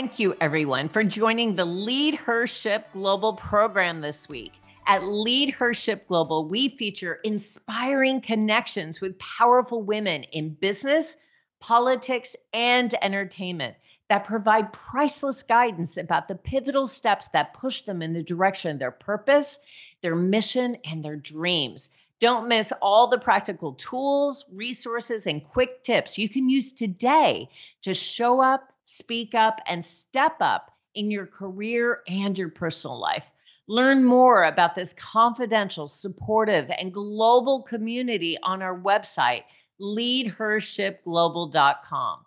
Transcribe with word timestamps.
Thank 0.00 0.18
you, 0.18 0.34
everyone, 0.40 0.88
for 0.88 1.04
joining 1.04 1.56
the 1.56 1.66
Leadership 1.66 2.90
Global 2.94 3.34
program 3.34 4.00
this 4.00 4.30
week. 4.30 4.52
At 4.86 5.04
Leadership 5.04 6.08
Global, 6.08 6.48
we 6.48 6.70
feature 6.70 7.20
inspiring 7.22 8.22
connections 8.22 9.02
with 9.02 9.18
powerful 9.18 9.82
women 9.82 10.22
in 10.22 10.54
business, 10.54 11.18
politics, 11.60 12.34
and 12.54 12.94
entertainment 13.02 13.76
that 14.08 14.24
provide 14.24 14.72
priceless 14.72 15.42
guidance 15.42 15.98
about 15.98 16.28
the 16.28 16.34
pivotal 16.34 16.86
steps 16.86 17.28
that 17.34 17.52
push 17.52 17.82
them 17.82 18.00
in 18.00 18.14
the 18.14 18.22
direction 18.22 18.70
of 18.70 18.78
their 18.78 18.90
purpose, 18.90 19.58
their 20.00 20.16
mission, 20.16 20.78
and 20.86 21.04
their 21.04 21.16
dreams. 21.16 21.90
Don't 22.20 22.48
miss 22.48 22.72
all 22.80 23.06
the 23.06 23.18
practical 23.18 23.74
tools, 23.74 24.46
resources, 24.50 25.26
and 25.26 25.44
quick 25.44 25.84
tips 25.84 26.16
you 26.16 26.30
can 26.30 26.48
use 26.48 26.72
today 26.72 27.50
to 27.82 27.92
show 27.92 28.40
up 28.40 28.72
speak 28.84 29.34
up, 29.34 29.60
and 29.66 29.84
step 29.84 30.36
up 30.40 30.70
in 30.94 31.10
your 31.10 31.26
career 31.26 32.00
and 32.08 32.38
your 32.38 32.48
personal 32.48 32.98
life. 32.98 33.30
Learn 33.68 34.02
more 34.04 34.44
about 34.44 34.74
this 34.74 34.94
confidential, 34.94 35.86
supportive, 35.86 36.70
and 36.70 36.92
global 36.92 37.62
community 37.62 38.38
on 38.42 38.62
our 38.62 38.78
website, 38.78 39.42
leadershipglobal.com. 39.80 42.18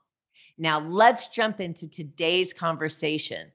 Now, 0.57 0.79
let's 0.79 1.27
jump 1.29 1.59
into 1.59 1.89
today's 1.89 2.53
conversation. 2.53 3.51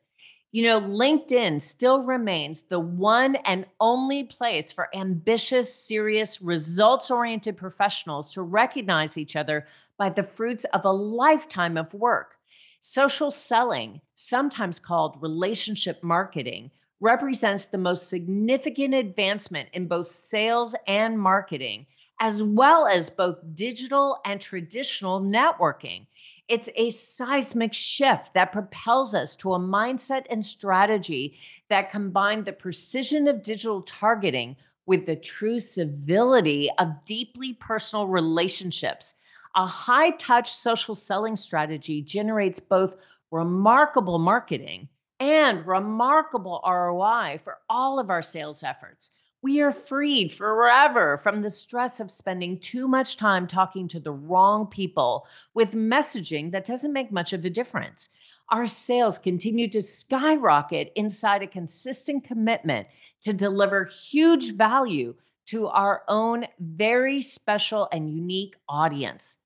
You 0.50 0.64
know, 0.64 0.80
LinkedIn 0.80 1.60
still 1.60 2.02
remains 2.02 2.62
the 2.62 2.80
one 2.80 3.36
and 3.36 3.66
only 3.80 4.24
place 4.24 4.72
for 4.72 4.88
ambitious, 4.96 5.74
serious, 5.74 6.40
results 6.40 7.10
oriented 7.10 7.56
professionals 7.56 8.32
to 8.32 8.42
recognize 8.42 9.18
each 9.18 9.36
other 9.36 9.66
by 9.98 10.08
the 10.08 10.22
fruits 10.22 10.64
of 10.64 10.86
a 10.86 10.90
lifetime 10.90 11.76
of 11.76 11.92
work. 11.92 12.37
Social 12.80 13.30
selling, 13.30 14.00
sometimes 14.14 14.78
called 14.78 15.20
relationship 15.20 16.02
marketing, 16.02 16.70
represents 17.00 17.66
the 17.66 17.78
most 17.78 18.08
significant 18.08 18.94
advancement 18.94 19.68
in 19.72 19.86
both 19.86 20.08
sales 20.08 20.74
and 20.86 21.18
marketing, 21.18 21.86
as 22.20 22.42
well 22.42 22.86
as 22.86 23.10
both 23.10 23.38
digital 23.54 24.18
and 24.24 24.40
traditional 24.40 25.20
networking. 25.20 26.06
It's 26.48 26.68
a 26.76 26.90
seismic 26.90 27.74
shift 27.74 28.34
that 28.34 28.52
propels 28.52 29.14
us 29.14 29.36
to 29.36 29.54
a 29.54 29.58
mindset 29.58 30.24
and 30.30 30.44
strategy 30.44 31.38
that 31.68 31.90
combine 31.90 32.44
the 32.44 32.52
precision 32.52 33.28
of 33.28 33.42
digital 33.42 33.82
targeting 33.82 34.56
with 34.86 35.04
the 35.04 35.16
true 35.16 35.58
civility 35.58 36.70
of 36.78 37.04
deeply 37.04 37.52
personal 37.52 38.06
relationships 38.06 39.14
a 39.58 39.66
high 39.66 40.12
touch 40.12 40.52
social 40.52 40.94
selling 40.94 41.34
strategy 41.34 42.00
generates 42.00 42.60
both 42.60 42.94
remarkable 43.32 44.20
marketing 44.20 44.88
and 45.18 45.66
remarkable 45.66 46.62
ROI 46.64 47.40
for 47.42 47.58
all 47.68 47.98
of 47.98 48.08
our 48.08 48.22
sales 48.22 48.62
efforts. 48.62 49.10
We 49.42 49.60
are 49.60 49.72
freed 49.72 50.32
forever 50.32 51.18
from 51.18 51.42
the 51.42 51.50
stress 51.50 51.98
of 51.98 52.08
spending 52.08 52.60
too 52.60 52.86
much 52.86 53.16
time 53.16 53.48
talking 53.48 53.88
to 53.88 53.98
the 53.98 54.12
wrong 54.12 54.68
people 54.68 55.26
with 55.54 55.72
messaging 55.72 56.52
that 56.52 56.64
doesn't 56.64 56.92
make 56.92 57.10
much 57.10 57.32
of 57.32 57.44
a 57.44 57.50
difference. 57.50 58.10
Our 58.50 58.68
sales 58.68 59.18
continue 59.18 59.68
to 59.70 59.82
skyrocket 59.82 60.92
inside 60.94 61.42
a 61.42 61.48
consistent 61.48 62.22
commitment 62.22 62.86
to 63.22 63.32
deliver 63.32 63.86
huge 63.86 64.54
value 64.54 65.16
to 65.46 65.66
our 65.66 66.02
own 66.06 66.46
very 66.60 67.22
special 67.22 67.88
and 67.90 68.08
unique 68.08 68.54
audience. 68.68 69.38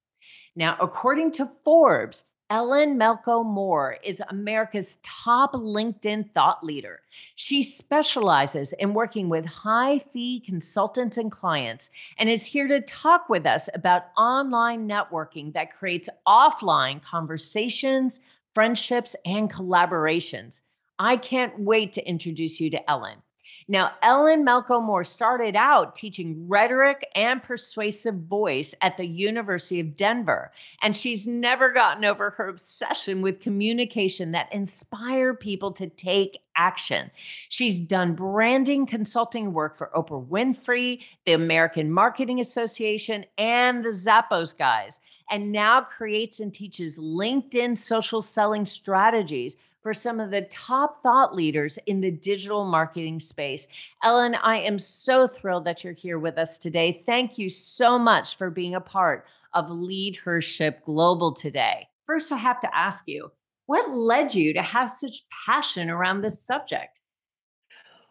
Now, 0.54 0.76
according 0.80 1.32
to 1.32 1.50
Forbes, 1.64 2.24
Ellen 2.50 2.98
Melko 2.98 3.42
Moore 3.42 3.96
is 4.04 4.22
America's 4.28 4.98
top 5.02 5.54
LinkedIn 5.54 6.30
thought 6.32 6.62
leader. 6.62 7.00
She 7.34 7.62
specializes 7.62 8.74
in 8.74 8.92
working 8.92 9.30
with 9.30 9.46
high 9.46 9.98
fee 9.98 10.42
consultants 10.44 11.16
and 11.16 11.32
clients 11.32 11.90
and 12.18 12.28
is 12.28 12.44
here 12.44 12.68
to 12.68 12.82
talk 12.82 13.30
with 13.30 13.46
us 13.46 13.70
about 13.72 14.10
online 14.18 14.86
networking 14.86 15.54
that 15.54 15.74
creates 15.74 16.10
offline 16.28 17.02
conversations, 17.02 18.20
friendships, 18.54 19.16
and 19.24 19.50
collaborations. 19.50 20.60
I 20.98 21.16
can't 21.16 21.58
wait 21.58 21.94
to 21.94 22.06
introduce 22.06 22.60
you 22.60 22.68
to 22.68 22.90
Ellen. 22.90 23.22
Now, 23.68 23.92
Ellen 24.02 24.44
Melko 24.44 24.82
Moore 24.82 25.04
started 25.04 25.56
out 25.56 25.94
teaching 25.94 26.48
rhetoric 26.48 27.06
and 27.14 27.42
persuasive 27.42 28.14
voice 28.14 28.74
at 28.80 28.96
the 28.96 29.06
University 29.06 29.80
of 29.80 29.96
Denver, 29.96 30.50
and 30.82 30.96
she's 30.96 31.26
never 31.26 31.72
gotten 31.72 32.04
over 32.04 32.30
her 32.30 32.48
obsession 32.48 33.22
with 33.22 33.40
communication 33.40 34.32
that 34.32 34.52
inspire 34.52 35.34
people 35.34 35.72
to 35.72 35.88
take 35.88 36.40
action. 36.56 37.10
She's 37.48 37.80
done 37.80 38.14
branding 38.14 38.86
consulting 38.86 39.52
work 39.52 39.76
for 39.76 39.90
Oprah 39.94 40.26
Winfrey, 40.26 41.00
the 41.24 41.32
American 41.32 41.90
Marketing 41.90 42.40
Association, 42.40 43.24
and 43.38 43.84
the 43.84 43.90
Zappos 43.90 44.56
guys, 44.56 45.00
and 45.30 45.52
now 45.52 45.80
creates 45.80 46.40
and 46.40 46.52
teaches 46.52 46.98
LinkedIn 46.98 47.78
social 47.78 48.20
selling 48.20 48.64
strategies 48.64 49.56
for 49.82 49.92
some 49.92 50.20
of 50.20 50.30
the 50.30 50.42
top 50.42 51.02
thought 51.02 51.34
leaders 51.34 51.78
in 51.86 52.00
the 52.00 52.10
digital 52.10 52.64
marketing 52.64 53.18
space. 53.20 53.66
Ellen, 54.02 54.36
I 54.36 54.58
am 54.58 54.78
so 54.78 55.26
thrilled 55.26 55.64
that 55.64 55.82
you're 55.82 55.92
here 55.92 56.18
with 56.18 56.38
us 56.38 56.56
today. 56.56 57.02
Thank 57.04 57.36
you 57.36 57.48
so 57.48 57.98
much 57.98 58.36
for 58.36 58.48
being 58.48 58.76
a 58.76 58.80
part 58.80 59.26
of 59.54 59.70
Leadership 59.70 60.84
Global 60.84 61.32
today. 61.32 61.88
First, 62.06 62.32
I 62.32 62.36
have 62.36 62.60
to 62.60 62.74
ask 62.74 63.08
you, 63.08 63.30
what 63.66 63.90
led 63.90 64.34
you 64.34 64.54
to 64.54 64.62
have 64.62 64.90
such 64.90 65.22
passion 65.46 65.90
around 65.90 66.20
this 66.20 66.44
subject? 66.44 67.00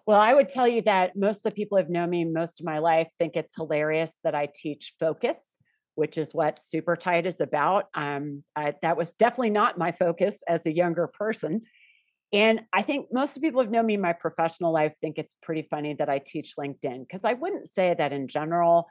Well, 0.06 0.20
I 0.20 0.34
would 0.34 0.50
tell 0.50 0.68
you 0.68 0.82
that 0.84 1.16
most 1.16 1.38
of 1.38 1.44
the 1.44 1.56
people 1.56 1.78
who've 1.78 1.90
known 1.90 2.10
me 2.10 2.26
most 2.26 2.60
of 2.60 2.66
my 2.66 2.80
life 2.80 3.08
think 3.18 3.36
it's 3.36 3.56
hilarious 3.56 4.20
that 4.24 4.36
I 4.36 4.50
teach 4.54 4.94
focus 5.00 5.58
which 5.96 6.18
is 6.18 6.34
what 6.34 6.60
Super 6.60 6.96
Tight 6.96 7.26
is 7.26 7.42
about. 7.42 7.86
Um, 7.94 8.44
I, 8.56 8.74
that 8.82 8.98
was 8.98 9.14
definitely 9.14 9.50
not 9.52 9.78
my 9.78 9.92
focus 9.92 10.44
as 10.48 10.66
a 10.66 10.72
younger 10.72 11.08
person. 11.08 11.62
And 12.34 12.62
I 12.72 12.82
think 12.82 13.08
most 13.12 13.36
of 13.36 13.44
people 13.44 13.62
who've 13.62 13.72
known 13.72 13.86
me 13.86 13.96
in 13.96 14.02
my 14.02 14.14
professional 14.14 14.72
life 14.72 14.94
think 15.02 15.18
it's 15.18 15.36
pretty 15.42 15.64
funny 15.64 15.96
that 15.96 16.10
I 16.10 16.20
teach 16.20 16.56
LinkedIn 16.58 17.02
because 17.02 17.26
I 17.26 17.34
wouldn't 17.34 17.68
say 17.68 17.94
that 17.98 18.14
in 18.14 18.28
general, 18.28 18.88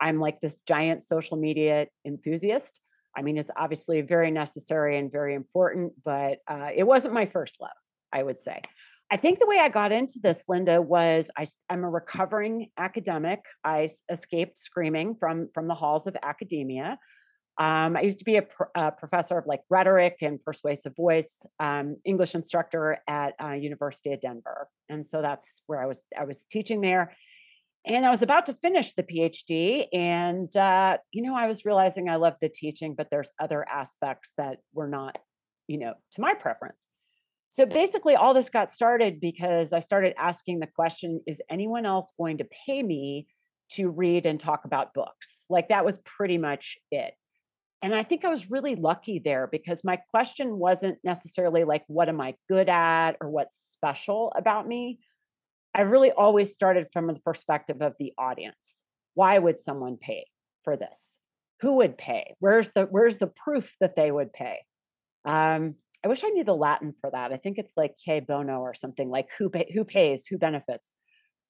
I'm 0.00 0.20
like 0.20 0.40
this 0.40 0.58
giant 0.66 1.02
social 1.02 1.36
media 1.36 1.86
enthusiast. 2.04 2.80
I 3.16 3.22
mean, 3.22 3.38
it's 3.38 3.50
obviously 3.56 4.02
very 4.02 4.30
necessary 4.30 4.98
and 4.98 5.10
very 5.10 5.34
important, 5.34 5.94
but 6.04 6.38
uh, 6.46 6.68
it 6.74 6.84
wasn't 6.84 7.14
my 7.14 7.26
first 7.26 7.56
love, 7.60 7.70
I 8.12 8.22
would 8.22 8.38
say. 8.38 8.60
I 9.10 9.16
think 9.16 9.38
the 9.38 9.46
way 9.46 9.58
I 9.58 9.68
got 9.68 9.92
into 9.92 10.18
this, 10.20 10.44
Linda, 10.48 10.82
was 10.82 11.30
I, 11.36 11.46
am 11.70 11.84
a 11.84 11.90
recovering 11.90 12.70
academic. 12.76 13.44
I 13.62 13.88
escaped 14.10 14.58
screaming 14.58 15.14
from 15.14 15.48
from 15.54 15.68
the 15.68 15.74
halls 15.74 16.06
of 16.08 16.16
academia. 16.22 16.98
Um, 17.58 17.96
I 17.96 18.02
used 18.02 18.18
to 18.18 18.24
be 18.24 18.36
a, 18.36 18.42
pr- 18.42 18.64
a, 18.74 18.92
professor 18.92 19.38
of 19.38 19.46
like 19.46 19.62
rhetoric 19.70 20.18
and 20.20 20.42
persuasive 20.44 20.94
voice, 20.94 21.46
um, 21.58 21.96
English 22.04 22.34
instructor 22.34 22.98
at 23.08 23.34
uh, 23.42 23.52
University 23.52 24.12
of 24.12 24.20
Denver, 24.20 24.68
and 24.88 25.08
so 25.08 25.22
that's 25.22 25.62
where 25.66 25.80
I 25.80 25.86
was. 25.86 26.00
I 26.18 26.24
was 26.24 26.44
teaching 26.50 26.80
there, 26.80 27.16
and 27.86 28.04
I 28.04 28.10
was 28.10 28.22
about 28.22 28.46
to 28.46 28.54
finish 28.54 28.92
the 28.92 29.04
PhD, 29.04 29.86
and 29.92 30.54
uh, 30.56 30.98
you 31.12 31.22
know, 31.22 31.36
I 31.36 31.46
was 31.46 31.64
realizing 31.64 32.08
I 32.08 32.16
love 32.16 32.34
the 32.42 32.48
teaching, 32.48 32.94
but 32.96 33.06
there's 33.10 33.30
other 33.40 33.64
aspects 33.68 34.32
that 34.36 34.58
were 34.74 34.88
not, 34.88 35.16
you 35.68 35.78
know, 35.78 35.94
to 36.12 36.20
my 36.20 36.34
preference. 36.34 36.84
So 37.50 37.64
basically, 37.64 38.16
all 38.16 38.34
this 38.34 38.50
got 38.50 38.70
started 38.70 39.20
because 39.20 39.72
I 39.72 39.80
started 39.80 40.14
asking 40.18 40.60
the 40.60 40.66
question 40.66 41.20
Is 41.26 41.42
anyone 41.50 41.86
else 41.86 42.12
going 42.18 42.38
to 42.38 42.46
pay 42.66 42.82
me 42.82 43.28
to 43.72 43.88
read 43.88 44.26
and 44.26 44.38
talk 44.38 44.64
about 44.64 44.94
books? 44.94 45.44
Like 45.48 45.68
that 45.68 45.84
was 45.84 45.98
pretty 45.98 46.38
much 46.38 46.76
it. 46.90 47.14
And 47.82 47.94
I 47.94 48.02
think 48.02 48.24
I 48.24 48.28
was 48.28 48.50
really 48.50 48.74
lucky 48.74 49.20
there 49.24 49.46
because 49.46 49.84
my 49.84 49.96
question 50.10 50.58
wasn't 50.58 50.98
necessarily 51.04 51.64
like, 51.64 51.84
What 51.86 52.08
am 52.08 52.20
I 52.20 52.34
good 52.48 52.68
at 52.68 53.12
or 53.20 53.30
what's 53.30 53.60
special 53.60 54.32
about 54.36 54.66
me? 54.66 54.98
I 55.74 55.82
really 55.82 56.10
always 56.10 56.54
started 56.54 56.88
from 56.92 57.06
the 57.06 57.20
perspective 57.20 57.82
of 57.82 57.94
the 57.98 58.12
audience. 58.18 58.82
Why 59.14 59.38
would 59.38 59.60
someone 59.60 59.98
pay 59.98 60.26
for 60.64 60.76
this? 60.76 61.18
who 61.60 61.76
would 61.76 61.96
pay? 61.96 62.34
Where's 62.38 62.70
the 62.70 62.82
where's 62.82 63.16
the 63.16 63.26
proof 63.26 63.72
that 63.80 63.96
they 63.96 64.10
would 64.10 64.32
pay? 64.32 64.58
Um, 65.24 65.76
I 66.06 66.08
wish 66.08 66.22
I 66.22 66.28
knew 66.28 66.44
the 66.44 66.54
Latin 66.54 66.94
for 67.00 67.10
that. 67.10 67.32
I 67.32 67.36
think 67.36 67.58
it's 67.58 67.72
like 67.76 67.96
que 67.98 68.20
bono 68.20 68.60
or 68.60 68.74
something 68.74 69.10
like 69.10 69.26
who 69.36 69.50
pay, 69.50 69.68
who 69.74 69.82
pays, 69.82 70.24
who 70.24 70.38
benefits. 70.38 70.92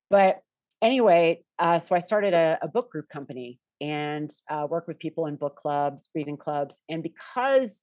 But 0.08 0.38
anyway, 0.80 1.42
uh, 1.58 1.78
so 1.78 1.94
I 1.94 1.98
started 1.98 2.32
a, 2.32 2.58
a, 2.62 2.68
book 2.68 2.90
group 2.90 3.10
company 3.10 3.60
and 3.82 4.30
uh, 4.50 4.66
work 4.66 4.88
with 4.88 4.98
people 4.98 5.26
in 5.26 5.36
book 5.36 5.56
clubs, 5.56 6.08
reading 6.14 6.38
clubs, 6.38 6.80
and 6.88 7.02
because 7.02 7.82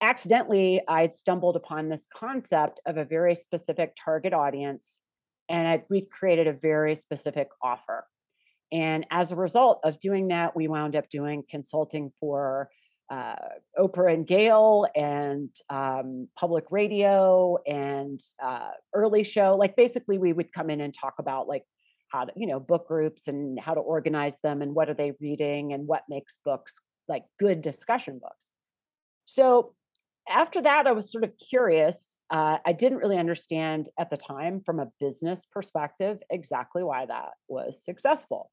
accidentally 0.00 0.80
I'd 0.88 1.14
stumbled 1.14 1.56
upon 1.56 1.90
this 1.90 2.06
concept 2.16 2.80
of 2.86 2.96
a 2.96 3.04
very 3.04 3.34
specific 3.34 3.94
target 4.02 4.32
audience, 4.32 5.00
and 5.50 5.68
I, 5.68 5.82
we 5.90 6.06
created 6.06 6.46
a 6.46 6.54
very 6.54 6.94
specific 6.94 7.48
offer. 7.62 8.06
And 8.72 9.04
as 9.10 9.30
a 9.30 9.36
result 9.36 9.80
of 9.84 10.00
doing 10.00 10.28
that, 10.28 10.56
we 10.56 10.68
wound 10.68 10.96
up 10.96 11.10
doing 11.10 11.44
consulting 11.50 12.12
for 12.18 12.70
uh, 13.10 13.36
Oprah 13.78 14.12
and 14.12 14.26
Gayle 14.26 14.86
and 14.94 15.50
um, 15.70 16.28
public 16.36 16.64
radio 16.70 17.58
and 17.66 18.20
uh, 18.42 18.70
early 18.94 19.22
show. 19.22 19.56
Like 19.56 19.76
basically, 19.76 20.18
we 20.18 20.32
would 20.32 20.52
come 20.52 20.70
in 20.70 20.80
and 20.80 20.94
talk 20.94 21.14
about 21.18 21.48
like 21.48 21.64
how 22.08 22.24
to, 22.24 22.32
you 22.36 22.46
know, 22.46 22.60
book 22.60 22.88
groups 22.88 23.28
and 23.28 23.58
how 23.58 23.74
to 23.74 23.80
organize 23.80 24.36
them 24.42 24.62
and 24.62 24.74
what 24.74 24.88
are 24.88 24.94
they 24.94 25.12
reading 25.20 25.72
and 25.72 25.86
what 25.86 26.02
makes 26.08 26.38
books 26.44 26.80
like 27.08 27.24
good 27.38 27.62
discussion 27.62 28.18
books. 28.18 28.50
So 29.26 29.74
after 30.28 30.60
that, 30.62 30.86
I 30.86 30.92
was 30.92 31.10
sort 31.10 31.24
of 31.24 31.32
curious. 31.38 32.16
Uh, 32.30 32.58
I 32.64 32.72
didn't 32.72 32.98
really 32.98 33.18
understand 33.18 33.88
at 33.98 34.10
the 34.10 34.16
time, 34.16 34.60
from 34.64 34.78
a 34.78 34.88
business 35.00 35.46
perspective, 35.50 36.18
exactly 36.30 36.82
why 36.82 37.06
that 37.06 37.30
was 37.48 37.82
successful. 37.82 38.50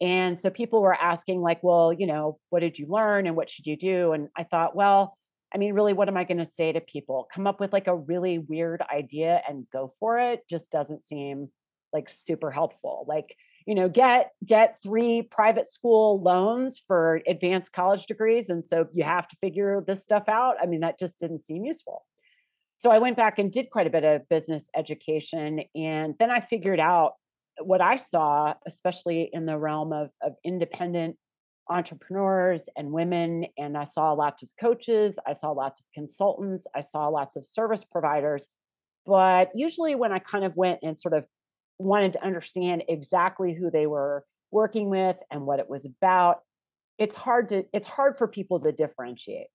And 0.00 0.38
so 0.38 0.50
people 0.50 0.82
were 0.82 0.94
asking, 0.94 1.40
like, 1.40 1.62
well, 1.62 1.92
you 1.92 2.06
know, 2.06 2.38
what 2.50 2.60
did 2.60 2.78
you 2.78 2.86
learn 2.88 3.26
and 3.26 3.36
what 3.36 3.48
should 3.48 3.66
you 3.66 3.76
do? 3.76 4.12
And 4.12 4.28
I 4.36 4.44
thought, 4.44 4.76
well, 4.76 5.16
I 5.54 5.58
mean, 5.58 5.74
really, 5.74 5.92
what 5.92 6.08
am 6.08 6.16
I 6.16 6.24
going 6.24 6.38
to 6.38 6.44
say 6.44 6.72
to 6.72 6.80
people? 6.80 7.28
Come 7.32 7.46
up 7.46 7.60
with 7.60 7.72
like 7.72 7.86
a 7.86 7.96
really 7.96 8.38
weird 8.38 8.82
idea 8.92 9.40
and 9.48 9.66
go 9.72 9.94
for 9.98 10.18
it 10.18 10.40
just 10.50 10.70
doesn't 10.70 11.06
seem 11.06 11.48
like 11.92 12.10
super 12.10 12.50
helpful. 12.50 13.06
Like, 13.08 13.34
you 13.66 13.74
know 13.74 13.88
get 13.88 14.30
get 14.44 14.78
three 14.82 15.22
private 15.22 15.68
school 15.68 16.22
loans 16.22 16.82
for 16.86 17.20
advanced 17.26 17.72
college 17.72 18.06
degrees 18.06 18.48
and 18.48 18.64
so 18.64 18.86
you 18.94 19.04
have 19.04 19.28
to 19.28 19.36
figure 19.40 19.84
this 19.86 20.02
stuff 20.02 20.24
out 20.28 20.54
i 20.62 20.66
mean 20.66 20.80
that 20.80 20.98
just 20.98 21.18
didn't 21.18 21.44
seem 21.44 21.64
useful 21.64 22.06
so 22.76 22.90
i 22.90 22.98
went 22.98 23.16
back 23.16 23.38
and 23.38 23.52
did 23.52 23.68
quite 23.70 23.86
a 23.86 23.90
bit 23.90 24.04
of 24.04 24.26
business 24.28 24.70
education 24.74 25.60
and 25.74 26.14
then 26.18 26.30
i 26.30 26.40
figured 26.40 26.80
out 26.80 27.14
what 27.60 27.80
i 27.80 27.96
saw 27.96 28.54
especially 28.66 29.30
in 29.32 29.46
the 29.46 29.56
realm 29.56 29.92
of, 29.92 30.10
of 30.22 30.34
independent 30.44 31.16
entrepreneurs 31.68 32.64
and 32.76 32.92
women 32.92 33.46
and 33.58 33.76
i 33.76 33.84
saw 33.84 34.12
lots 34.12 34.42
of 34.42 34.48
coaches 34.60 35.18
i 35.26 35.32
saw 35.32 35.50
lots 35.50 35.80
of 35.80 35.86
consultants 35.94 36.66
i 36.74 36.80
saw 36.80 37.08
lots 37.08 37.36
of 37.36 37.44
service 37.44 37.84
providers 37.84 38.46
but 39.04 39.50
usually 39.54 39.94
when 39.94 40.12
i 40.12 40.18
kind 40.18 40.44
of 40.44 40.56
went 40.56 40.78
and 40.82 40.98
sort 40.98 41.14
of 41.14 41.24
wanted 41.78 42.12
to 42.12 42.24
understand 42.24 42.82
exactly 42.88 43.54
who 43.54 43.70
they 43.70 43.86
were 43.86 44.24
working 44.50 44.88
with 44.88 45.16
and 45.30 45.42
what 45.42 45.58
it 45.60 45.68
was 45.68 45.84
about 45.84 46.40
it's 46.98 47.16
hard 47.16 47.48
to 47.50 47.64
it's 47.72 47.86
hard 47.86 48.16
for 48.16 48.26
people 48.26 48.60
to 48.60 48.72
differentiate. 48.72 49.48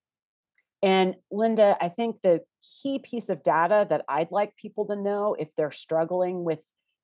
And 0.83 1.15
linda 1.31 1.77
i 1.79 1.89
think 1.89 2.17
the 2.23 2.41
key 2.81 2.99
piece 2.99 3.29
of 3.29 3.43
data 3.43 3.85
that 3.89 4.03
i'd 4.09 4.31
like 4.31 4.55
people 4.55 4.87
to 4.87 4.95
know 4.95 5.35
if 5.37 5.47
they're 5.55 5.71
struggling 5.71 6.43
with 6.43 6.59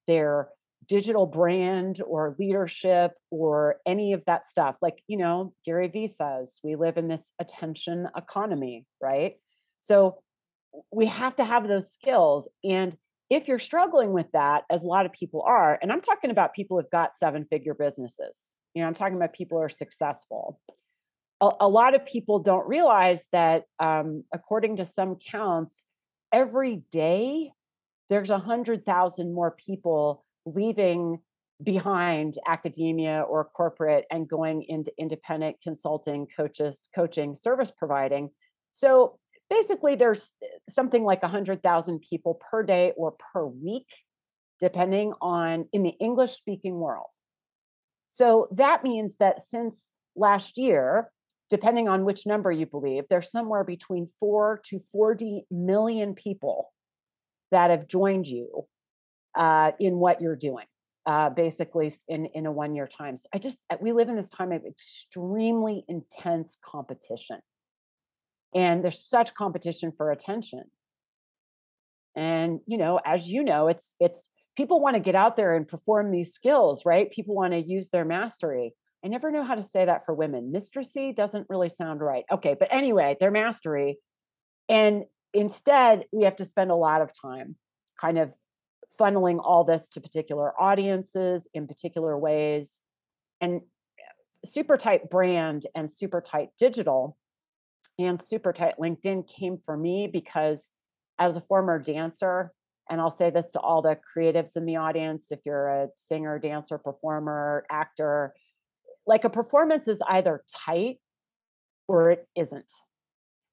their 0.08 0.50
digital 0.88 1.26
brand 1.26 2.02
or 2.06 2.36
leadership 2.40 3.12
or 3.30 3.76
any 3.86 4.14
of 4.14 4.24
that 4.26 4.48
stuff 4.48 4.76
like 4.82 5.02
you 5.08 5.18
know 5.18 5.54
gary 5.66 5.88
vee 5.88 6.08
says 6.08 6.60
we 6.64 6.76
live 6.76 6.98
in 6.98 7.08
this 7.08 7.32
attention 7.40 8.08
economy 8.16 8.86
right 9.02 9.36
so 9.82 10.20
we 10.92 11.06
have 11.08 11.36
to 11.36 11.44
have 11.44 11.68
those 11.68 11.92
skills 11.92 12.48
and 12.64 12.96
if 13.30 13.48
you're 13.48 13.60
struggling 13.60 14.14
with 14.14 14.28
that, 14.34 14.64
as 14.70 14.84
a 14.84 14.88
lot 14.88 15.06
of 15.06 15.12
people 15.12 15.44
are, 15.46 15.78
and 15.82 15.92
I'm 15.92 16.02
talking 16.02 16.32
about 16.32 16.54
people 16.54 16.78
who've 16.80 16.90
got 16.90 17.18
seven 17.18 17.46
figure 17.50 17.74
businesses, 17.74 18.54
you 18.74 18.82
know, 18.82 18.88
I'm 18.88 18.94
talking 18.94 19.18
about 19.18 19.34
people 19.34 19.58
who 19.58 19.64
are 19.64 19.70
successful. 19.70 20.60
A, 21.42 21.50
a 21.62 21.68
lot 21.68 21.94
of 21.94 22.06
people 22.06 22.40
don't 22.40 22.68
realize 22.68 23.26
that, 23.34 23.64
um, 23.80 24.24
according 24.34 24.78
to 24.78 24.86
some 24.86 25.18
counts, 25.18 25.84
every 26.32 26.84
day 26.92 27.52
there's 28.10 28.30
a 28.30 28.40
hundred 28.40 28.86
thousand 28.86 29.34
more 29.34 29.52
people 29.52 30.24
leaving 30.56 31.20
behind 31.64 32.38
academia 32.48 33.22
or 33.22 33.46
corporate 33.46 34.06
and 34.12 34.30
going 34.30 34.64
into 34.64 34.92
independent 34.98 35.58
consulting, 35.64 36.28
coaches, 36.36 36.88
coaching, 36.94 37.34
service 37.34 37.72
providing. 37.76 38.30
So 38.72 39.18
basically 39.50 39.96
there's 39.96 40.34
eh, 40.44 40.48
something 40.70 41.04
like 41.04 41.24
100,000 41.24 42.00
people 42.08 42.40
per 42.52 42.64
day 42.64 42.94
or 42.96 43.16
per 43.34 43.46
week 43.46 43.88
depending 44.60 45.14
on 45.22 45.68
in 45.72 45.84
the 45.84 45.96
English 46.00 46.36
speaking 46.36 46.80
world. 46.80 47.10
So 48.10 48.48
that 48.52 48.84
means 48.84 49.18
that 49.18 49.42
since 49.42 49.92
last 50.16 50.58
year, 50.58 51.12
depending 51.50 51.88
on 51.88 52.06
which 52.06 52.26
number 52.26 52.52
you 52.52 52.66
believe, 52.66 53.04
there's 53.10 53.30
somewhere 53.32 53.64
between 53.64 54.08
4 54.20 54.62
to 54.70 54.82
40 54.92 55.46
million 55.52 56.16
people 56.16 56.74
that 57.52 57.70
have 57.70 57.88
joined 57.88 58.26
you 58.26 58.66
uh, 59.38 59.72
in 59.80 59.98
what 59.98 60.22
you're 60.22 60.36
doing. 60.36 60.66
Uh, 61.06 61.30
basically 61.30 61.90
in, 62.10 62.26
in 62.34 62.46
a 62.46 62.52
one 62.52 62.76
year 62.76 62.86
time. 62.86 63.18
So 63.18 63.30
I 63.34 63.38
just, 63.38 63.58
we 63.80 63.94
live 63.94 64.10
in 64.10 64.18
this 64.18 64.28
time 64.28 64.52
of 64.52 64.66
extremely 64.66 65.86
intense 65.88 66.58
competition. 66.62 67.40
And 68.54 68.84
there's 68.84 69.08
such 69.08 69.34
competition 69.34 69.94
for 69.96 70.12
attention. 70.12 70.64
And 72.16 72.60
you 72.66 72.78
know 72.78 73.00
as 73.06 73.28
you 73.28 73.44
know 73.44 73.68
it's 73.68 73.94
it's 74.00 74.28
people 74.58 74.82
want 74.82 74.96
to 74.96 75.00
get 75.00 75.14
out 75.14 75.38
there 75.38 75.56
and 75.56 75.68
perform 75.68 76.12
these 76.12 76.34
skills 76.34 76.84
right? 76.84 77.12
People 77.12 77.36
want 77.36 77.54
to 77.54 77.60
use 77.60 77.90
their 77.90 78.06
mastery. 78.06 78.74
I 79.06 79.08
never 79.08 79.32
know 79.32 79.44
how 79.44 79.56
to 79.56 79.64
say 79.64 79.86
that 79.86 80.06
for 80.06 80.14
women. 80.16 80.52
Mistressy 80.54 81.16
doesn't 81.16 81.46
really 81.48 81.70
sound 81.70 82.02
right. 82.02 82.26
Okay 82.32 82.56
but 82.60 82.70
anyway 82.72 83.16
their 83.20 83.32
mastery. 83.32 84.00
And 84.68 85.04
instead 85.34 86.06
we 86.12 86.24
have 86.24 86.38
to 86.38 86.46
spend 86.46 86.72
a 86.72 86.76
lot 86.76 87.02
of 87.02 87.12
time 87.14 87.56
kind 88.02 88.18
of 88.18 88.34
funneling 89.00 89.40
all 89.44 89.64
this 89.64 89.88
to 89.90 90.02
particular 90.02 90.60
audiences 90.60 91.48
in 91.54 91.68
particular 91.68 92.18
ways 92.18 92.80
and 93.42 93.62
eh, 94.00 94.04
super 94.46 94.78
tight 94.78 95.10
brand 95.10 95.68
and 95.76 95.92
super 95.92 96.22
tight 96.22 96.50
digital 96.58 97.18
and 98.00 98.22
super 98.22 98.54
tight 98.54 98.76
LinkedIn 98.80 99.28
came 99.28 99.58
for 99.66 99.76
me 99.76 100.10
because 100.12 100.72
as 101.20 101.36
a 101.36 101.42
former 101.42 101.80
dancer, 101.80 102.52
and 102.90 103.02
I'll 103.02 103.12
say 103.12 103.30
this 103.30 103.48
to 103.54 103.60
all 103.60 103.82
the 103.82 103.98
creatives 104.16 104.56
in 104.56 104.66
the 104.66 104.78
audience 104.78 105.28
if 105.32 105.40
you're 105.46 105.68
a 105.68 105.88
singer, 105.98 106.40
dancer, 106.40 106.78
performer, 106.78 107.66
actor, 107.72 108.34
like 109.06 109.24
a 109.24 109.30
performance 109.30 109.88
is 109.88 110.02
either 110.08 110.44
tight 110.66 110.98
or 111.88 112.12
it 112.12 112.28
isn't. 112.36 112.72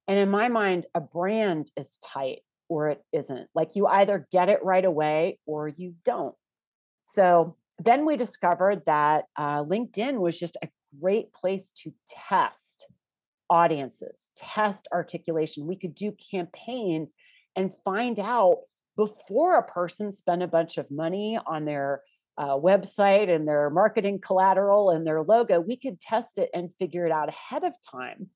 And 0.06 0.18
in 0.18 0.28
my 0.28 0.48
mind, 0.48 0.86
a 0.94 1.00
brand 1.00 1.70
is 1.76 1.98
tight 2.04 2.40
or 2.68 2.88
it 2.90 3.02
isn't. 3.12 3.48
Like 3.54 3.76
you 3.76 3.86
either 3.86 4.26
get 4.32 4.48
it 4.48 4.64
right 4.64 4.84
away 4.84 5.38
or 5.46 5.68
you 5.68 5.94
don't. 6.04 6.34
So 7.04 7.56
then 7.78 8.06
we 8.06 8.16
discovered 8.16 8.82
that 8.86 9.24
uh, 9.36 9.64
LinkedIn 9.64 10.18
was 10.18 10.38
just 10.38 10.56
a 10.62 10.68
great 11.00 11.32
place 11.32 11.70
to 11.82 11.92
test 12.08 12.86
audiences, 13.50 14.28
test 14.36 14.88
articulation. 14.92 15.66
We 15.66 15.76
could 15.76 15.94
do 15.94 16.12
campaigns 16.30 17.12
and 17.56 17.72
find 17.84 18.18
out 18.18 18.58
before 18.96 19.58
a 19.58 19.62
person 19.62 20.12
spent 20.12 20.42
a 20.42 20.48
bunch 20.48 20.78
of 20.78 20.90
money 20.90 21.38
on 21.46 21.64
their 21.64 22.02
uh, 22.36 22.56
website 22.56 23.34
and 23.34 23.46
their 23.46 23.70
marketing 23.70 24.20
collateral 24.20 24.90
and 24.90 25.06
their 25.06 25.22
logo, 25.22 25.60
we 25.60 25.76
could 25.76 26.00
test 26.00 26.38
it 26.38 26.50
and 26.52 26.70
figure 26.78 27.06
it 27.06 27.12
out 27.12 27.28
ahead 27.28 27.64
of 27.64 27.72
time 27.88 28.28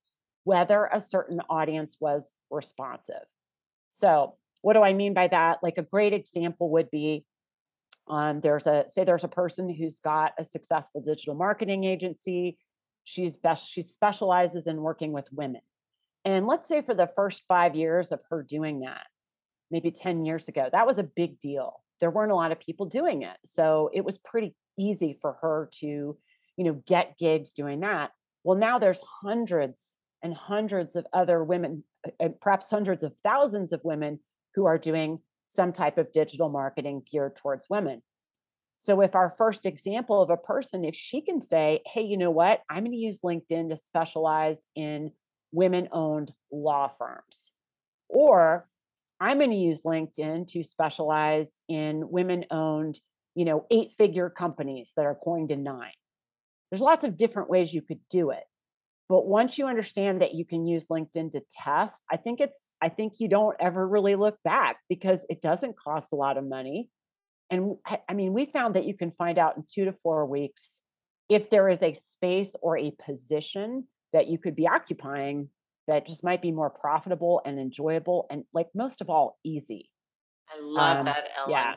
whether 0.44 0.86
a 0.86 1.00
certain 1.00 1.40
audience 1.50 1.96
was 2.00 2.32
responsive. 2.50 3.26
So, 3.90 4.36
what 4.62 4.74
do 4.74 4.82
I 4.82 4.92
mean 4.92 5.14
by 5.14 5.28
that? 5.28 5.58
Like 5.62 5.78
a 5.78 5.82
great 5.82 6.12
example 6.12 6.70
would 6.72 6.90
be 6.90 7.24
um, 8.08 8.40
there's 8.40 8.66
a 8.66 8.86
say 8.88 9.04
there's 9.04 9.24
a 9.24 9.28
person 9.28 9.72
who's 9.72 10.00
got 10.00 10.32
a 10.38 10.44
successful 10.44 11.00
digital 11.00 11.34
marketing 11.34 11.84
agency 11.84 12.58
She's 13.08 13.38
best, 13.38 13.66
she 13.66 13.80
specializes 13.80 14.66
in 14.66 14.82
working 14.82 15.12
with 15.12 15.32
women. 15.32 15.62
And 16.26 16.46
let's 16.46 16.68
say 16.68 16.82
for 16.82 16.92
the 16.92 17.08
first 17.16 17.42
five 17.48 17.74
years 17.74 18.12
of 18.12 18.20
her 18.28 18.42
doing 18.42 18.80
that, 18.80 19.06
maybe 19.70 19.90
10 19.90 20.26
years 20.26 20.46
ago, 20.46 20.68
that 20.70 20.86
was 20.86 20.98
a 20.98 21.04
big 21.04 21.40
deal. 21.40 21.82
There 22.02 22.10
weren't 22.10 22.32
a 22.32 22.36
lot 22.36 22.52
of 22.52 22.60
people 22.60 22.84
doing 22.84 23.22
it. 23.22 23.38
So 23.46 23.88
it 23.94 24.04
was 24.04 24.18
pretty 24.18 24.54
easy 24.78 25.18
for 25.22 25.38
her 25.40 25.70
to, 25.80 25.86
you 25.86 26.64
know, 26.64 26.82
get 26.86 27.16
gigs 27.16 27.54
doing 27.54 27.80
that. 27.80 28.10
Well, 28.44 28.58
now 28.58 28.78
there's 28.78 29.00
hundreds 29.22 29.94
and 30.22 30.34
hundreds 30.34 30.96
of 30.96 31.06
other 31.12 31.42
women, 31.44 31.84
and 32.18 32.40
perhaps 32.40 32.70
hundreds 32.70 33.02
of 33.02 33.14
thousands 33.24 33.72
of 33.72 33.80
women 33.84 34.20
who 34.54 34.66
are 34.66 34.78
doing 34.78 35.20
some 35.50 35.72
type 35.72 35.98
of 35.98 36.12
digital 36.12 36.48
marketing 36.48 37.02
geared 37.10 37.36
towards 37.36 37.66
women. 37.70 38.02
So 38.78 39.00
if 39.00 39.14
our 39.14 39.30
first 39.36 39.66
example 39.66 40.22
of 40.22 40.30
a 40.30 40.36
person, 40.36 40.84
if 40.84 40.94
she 40.94 41.20
can 41.20 41.40
say, 41.40 41.80
hey, 41.86 42.02
you 42.02 42.16
know 42.16 42.30
what? 42.30 42.60
I'm 42.70 42.84
going 42.84 42.92
to 42.92 42.98
use 42.98 43.20
LinkedIn 43.24 43.70
to 43.70 43.76
specialize 43.76 44.64
in 44.76 45.10
women 45.50 45.88
owned 45.90 46.32
law 46.52 46.88
firms. 46.88 47.50
Or 48.08 48.68
I'm 49.20 49.38
going 49.38 49.50
to 49.50 49.56
use 49.56 49.82
LinkedIn 49.82 50.48
to 50.52 50.62
specialize 50.62 51.58
in 51.68 52.08
women 52.08 52.44
owned, 52.50 53.00
you 53.34 53.44
know, 53.44 53.66
eight 53.70 53.92
figure 53.98 54.30
companies 54.30 54.92
that 54.96 55.06
are 55.06 55.18
going 55.24 55.48
to 55.48 55.56
nine. 55.56 55.92
There's 56.70 56.82
lots 56.82 57.04
of 57.04 57.16
different 57.16 57.50
ways 57.50 57.74
you 57.74 57.82
could 57.82 58.00
do 58.10 58.30
it. 58.30 58.44
But 59.08 59.26
once 59.26 59.56
you 59.56 59.66
understand 59.66 60.20
that 60.20 60.34
you 60.34 60.44
can 60.44 60.66
use 60.66 60.88
LinkedIn 60.88 61.32
to 61.32 61.42
test, 61.50 62.04
I 62.10 62.18
think 62.18 62.40
it's, 62.40 62.74
I 62.80 62.90
think 62.90 63.20
you 63.20 63.28
don't 63.28 63.56
ever 63.58 63.86
really 63.86 64.16
look 64.16 64.36
back 64.44 64.76
because 64.88 65.24
it 65.30 65.40
doesn't 65.40 65.78
cost 65.78 66.12
a 66.12 66.16
lot 66.16 66.36
of 66.36 66.44
money. 66.44 66.90
And 67.50 67.76
I 68.06 68.12
mean, 68.12 68.34
we 68.34 68.44
found 68.44 68.74
that 68.74 68.84
you 68.84 68.94
can 68.94 69.12
find 69.12 69.38
out 69.38 69.56
in 69.56 69.64
two 69.72 69.86
to 69.86 69.94
four 70.02 70.26
weeks 70.26 70.80
if 71.30 71.48
there 71.48 71.70
is 71.70 71.82
a 71.82 71.94
space 71.94 72.54
or 72.60 72.76
a 72.76 72.90
position 72.90 73.84
that 74.12 74.28
you 74.28 74.38
could 74.38 74.54
be 74.54 74.68
occupying 74.68 75.48
that 75.86 76.06
just 76.06 76.22
might 76.22 76.42
be 76.42 76.52
more 76.52 76.68
profitable 76.68 77.40
and 77.46 77.58
enjoyable 77.58 78.26
and 78.30 78.44
like 78.52 78.68
most 78.74 79.00
of 79.00 79.08
all 79.08 79.38
easy. 79.42 79.90
I 80.50 80.60
love 80.60 80.98
um, 80.98 81.04
that 81.06 81.24
ellen. 81.36 81.50
yeah. 81.50 81.74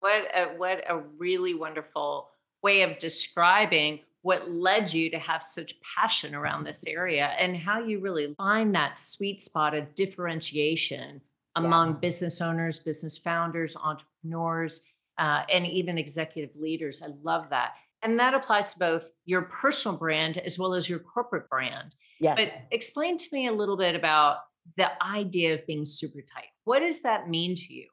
What 0.00 0.28
a 0.34 0.44
what 0.56 0.84
a 0.88 0.98
really 1.18 1.54
wonderful 1.54 2.28
way 2.62 2.82
of 2.82 2.98
describing 2.98 4.00
what 4.26 4.50
led 4.50 4.92
you 4.92 5.08
to 5.08 5.18
have 5.20 5.42
such 5.42 5.74
passion 5.80 6.34
around 6.34 6.64
this 6.64 6.84
area 6.84 7.26
and 7.38 7.56
how 7.56 7.78
you 7.78 8.00
really 8.00 8.34
find 8.36 8.74
that 8.74 8.98
sweet 8.98 9.40
spot 9.40 9.72
of 9.72 9.94
differentiation 9.94 11.20
among 11.54 11.90
yeah. 11.90 11.98
business 11.98 12.40
owners 12.40 12.80
business 12.80 13.16
founders 13.16 13.76
entrepreneurs 13.76 14.82
uh, 15.18 15.42
and 15.52 15.64
even 15.64 15.96
executive 15.96 16.50
leaders 16.56 17.02
i 17.02 17.08
love 17.22 17.48
that 17.50 17.74
and 18.02 18.18
that 18.18 18.34
applies 18.34 18.72
to 18.72 18.78
both 18.78 19.10
your 19.24 19.42
personal 19.42 19.96
brand 19.96 20.38
as 20.38 20.58
well 20.58 20.74
as 20.74 20.88
your 20.88 20.98
corporate 20.98 21.48
brand. 21.48 21.96
Yes. 22.20 22.36
But 22.38 22.54
explain 22.70 23.18
to 23.18 23.28
me 23.32 23.48
a 23.48 23.52
little 23.52 23.76
bit 23.76 23.94
about 23.94 24.38
the 24.76 24.90
idea 25.02 25.54
of 25.54 25.66
being 25.66 25.84
super 25.84 26.20
tight. 26.20 26.48
What 26.64 26.80
does 26.80 27.02
that 27.02 27.28
mean 27.28 27.54
to 27.56 27.74
you? 27.74 27.86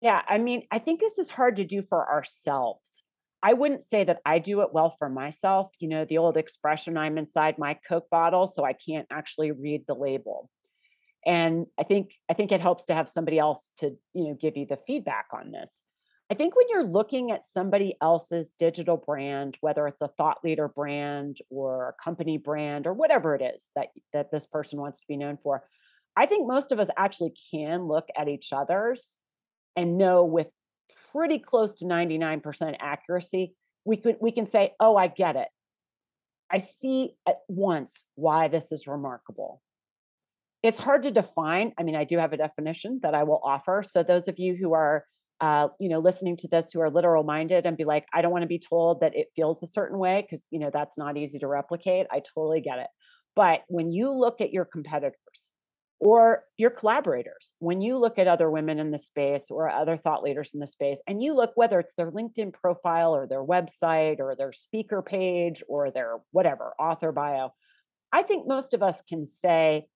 Yeah, 0.00 0.20
I 0.28 0.38
mean, 0.38 0.62
I 0.70 0.78
think 0.78 1.00
this 1.00 1.18
is 1.18 1.30
hard 1.30 1.56
to 1.56 1.64
do 1.64 1.82
for 1.82 2.08
ourselves. 2.08 3.02
I 3.42 3.52
wouldn't 3.52 3.84
say 3.84 4.04
that 4.04 4.20
I 4.24 4.38
do 4.40 4.62
it 4.62 4.72
well 4.72 4.96
for 4.98 5.08
myself. 5.08 5.70
You 5.78 5.88
know, 5.88 6.04
the 6.04 6.18
old 6.18 6.36
expression, 6.36 6.96
I'm 6.96 7.18
inside 7.18 7.58
my 7.58 7.74
Coke 7.88 8.10
bottle, 8.10 8.46
so 8.46 8.64
I 8.64 8.72
can't 8.72 9.06
actually 9.10 9.52
read 9.52 9.84
the 9.86 9.94
label. 9.94 10.50
And 11.24 11.66
I 11.78 11.84
think 11.84 12.12
I 12.30 12.34
think 12.34 12.52
it 12.52 12.60
helps 12.60 12.86
to 12.86 12.94
have 12.94 13.08
somebody 13.08 13.38
else 13.38 13.72
to, 13.78 13.96
you 14.14 14.28
know, 14.28 14.34
give 14.40 14.56
you 14.56 14.66
the 14.66 14.78
feedback 14.86 15.26
on 15.32 15.52
this. 15.52 15.82
I 16.30 16.34
think 16.34 16.54
when 16.56 16.66
you're 16.68 16.84
looking 16.84 17.30
at 17.30 17.46
somebody 17.46 17.96
else's 18.02 18.52
digital 18.58 18.96
brand, 18.98 19.56
whether 19.60 19.86
it's 19.86 20.02
a 20.02 20.08
thought 20.08 20.38
leader 20.44 20.68
brand 20.68 21.38
or 21.48 21.88
a 21.88 22.02
company 22.02 22.36
brand 22.36 22.86
or 22.86 22.92
whatever 22.92 23.34
it 23.34 23.42
is 23.42 23.70
that 23.76 23.88
that 24.12 24.30
this 24.30 24.46
person 24.46 24.80
wants 24.80 25.00
to 25.00 25.06
be 25.08 25.16
known 25.16 25.38
for, 25.42 25.64
I 26.16 26.26
think 26.26 26.48
most 26.48 26.72
of 26.72 26.80
us 26.80 26.88
actually 26.96 27.34
can 27.50 27.84
look 27.86 28.08
at 28.16 28.28
each 28.28 28.52
other's 28.52 29.16
and 29.76 29.96
know 29.96 30.24
with 30.24 30.48
pretty 31.12 31.38
close 31.38 31.74
to 31.76 31.84
99% 31.84 32.76
accuracy, 32.80 33.54
we 33.84 33.96
could 33.96 34.16
we 34.20 34.32
can 34.32 34.46
say, 34.46 34.74
"Oh, 34.80 34.96
I 34.96 35.08
get 35.08 35.36
it. 35.36 35.48
I 36.50 36.58
see 36.58 37.14
at 37.26 37.38
once 37.48 38.04
why 38.14 38.48
this 38.48 38.72
is 38.72 38.86
remarkable." 38.86 39.62
It's 40.62 40.78
hard 40.78 41.04
to 41.04 41.10
define. 41.10 41.72
I 41.78 41.84
mean, 41.84 41.94
I 41.94 42.04
do 42.04 42.18
have 42.18 42.32
a 42.32 42.36
definition 42.36 43.00
that 43.02 43.14
I 43.14 43.22
will 43.22 43.40
offer. 43.44 43.84
So 43.88 44.02
those 44.02 44.26
of 44.26 44.38
you 44.38 44.56
who 44.56 44.74
are 44.74 45.04
uh, 45.40 45.68
you 45.78 45.88
know, 45.88 46.00
listening 46.00 46.36
to 46.36 46.48
this 46.48 46.72
who 46.72 46.80
are 46.80 46.90
literal 46.90 47.22
minded 47.22 47.64
and 47.64 47.76
be 47.76 47.84
like, 47.84 48.06
I 48.12 48.22
don't 48.22 48.32
want 48.32 48.42
to 48.42 48.48
be 48.48 48.58
told 48.58 49.00
that 49.00 49.14
it 49.14 49.28
feels 49.36 49.62
a 49.62 49.66
certain 49.66 49.98
way 49.98 50.22
because, 50.22 50.44
you 50.50 50.58
know, 50.58 50.70
that's 50.72 50.98
not 50.98 51.16
easy 51.16 51.38
to 51.38 51.46
replicate. 51.46 52.06
I 52.10 52.22
totally 52.34 52.60
get 52.60 52.78
it. 52.78 52.88
But 53.36 53.62
when 53.68 53.92
you 53.92 54.10
look 54.10 54.40
at 54.40 54.52
your 54.52 54.64
competitors 54.64 55.14
or 56.00 56.44
your 56.56 56.70
collaborators, 56.70 57.52
when 57.58 57.80
you 57.80 57.98
look 57.98 58.18
at 58.18 58.28
other 58.28 58.50
women 58.50 58.78
in 58.78 58.90
the 58.90 58.98
space 58.98 59.46
or 59.50 59.68
other 59.68 59.96
thought 59.96 60.22
leaders 60.22 60.52
in 60.54 60.60
the 60.60 60.66
space, 60.66 61.00
and 61.06 61.22
you 61.22 61.34
look 61.34 61.52
whether 61.54 61.80
it's 61.80 61.94
their 61.94 62.12
LinkedIn 62.12 62.52
profile 62.52 63.14
or 63.14 63.26
their 63.26 63.44
website 63.44 64.20
or 64.20 64.36
their 64.36 64.52
speaker 64.52 65.02
page 65.02 65.62
or 65.68 65.90
their 65.90 66.18
whatever 66.30 66.72
author 66.78 67.10
bio, 67.10 67.52
I 68.12 68.22
think 68.22 68.46
most 68.46 68.74
of 68.74 68.82
us 68.82 69.02
can 69.08 69.26
say 69.26 69.86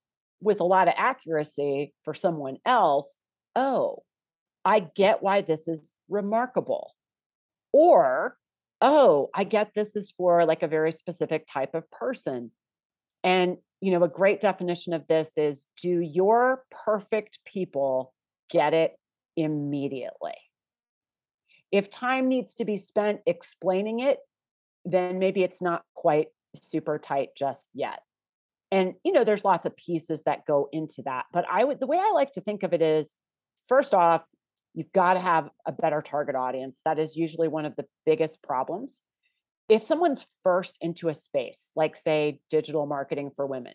with 0.40 0.60
a 0.60 0.64
lot 0.64 0.88
of 0.88 0.94
accuracy 0.96 1.94
for 2.04 2.14
someone 2.14 2.56
else, 2.66 3.16
oh, 3.54 4.02
I 4.64 4.80
get 4.80 5.22
why 5.22 5.42
this 5.42 5.68
is 5.68 5.92
remarkable. 6.08 6.94
Or, 7.72 8.36
oh, 8.80 9.30
I 9.34 9.44
get 9.44 9.72
this 9.74 9.94
is 9.96 10.10
for 10.10 10.44
like 10.44 10.62
a 10.62 10.68
very 10.68 10.92
specific 10.92 11.46
type 11.50 11.74
of 11.74 11.88
person. 11.90 12.50
And, 13.24 13.56
you 13.80 13.92
know, 13.92 14.02
a 14.04 14.08
great 14.08 14.40
definition 14.40 14.92
of 14.92 15.06
this 15.06 15.36
is 15.36 15.64
do 15.80 16.00
your 16.00 16.64
perfect 16.70 17.38
people 17.44 18.12
get 18.50 18.74
it 18.74 18.92
immediately? 19.36 20.34
If 21.70 21.90
time 21.90 22.28
needs 22.28 22.54
to 22.54 22.64
be 22.64 22.76
spent 22.76 23.20
explaining 23.26 24.00
it, 24.00 24.18
then 24.84 25.18
maybe 25.18 25.42
it's 25.42 25.62
not 25.62 25.82
quite 25.94 26.28
super 26.60 26.98
tight 26.98 27.30
just 27.36 27.68
yet. 27.72 28.00
And, 28.70 28.94
you 29.04 29.12
know, 29.12 29.24
there's 29.24 29.44
lots 29.44 29.66
of 29.66 29.76
pieces 29.76 30.22
that 30.24 30.46
go 30.46 30.68
into 30.72 31.02
that. 31.04 31.26
But 31.32 31.44
I 31.50 31.64
would, 31.64 31.80
the 31.80 31.86
way 31.86 31.98
I 31.98 32.12
like 32.12 32.32
to 32.32 32.40
think 32.40 32.62
of 32.62 32.72
it 32.72 32.82
is 32.82 33.14
first 33.68 33.94
off, 33.94 34.22
You've 34.74 34.92
got 34.92 35.14
to 35.14 35.20
have 35.20 35.50
a 35.66 35.72
better 35.72 36.00
target 36.00 36.34
audience. 36.34 36.80
That 36.84 36.98
is 36.98 37.16
usually 37.16 37.48
one 37.48 37.66
of 37.66 37.76
the 37.76 37.84
biggest 38.06 38.42
problems. 38.42 39.00
If 39.72 39.82
someone's 39.82 40.26
first 40.42 40.76
into 40.82 41.08
a 41.08 41.14
space, 41.14 41.72
like 41.74 41.96
say 41.96 42.40
digital 42.50 42.84
marketing 42.84 43.30
for 43.34 43.46
women, 43.46 43.72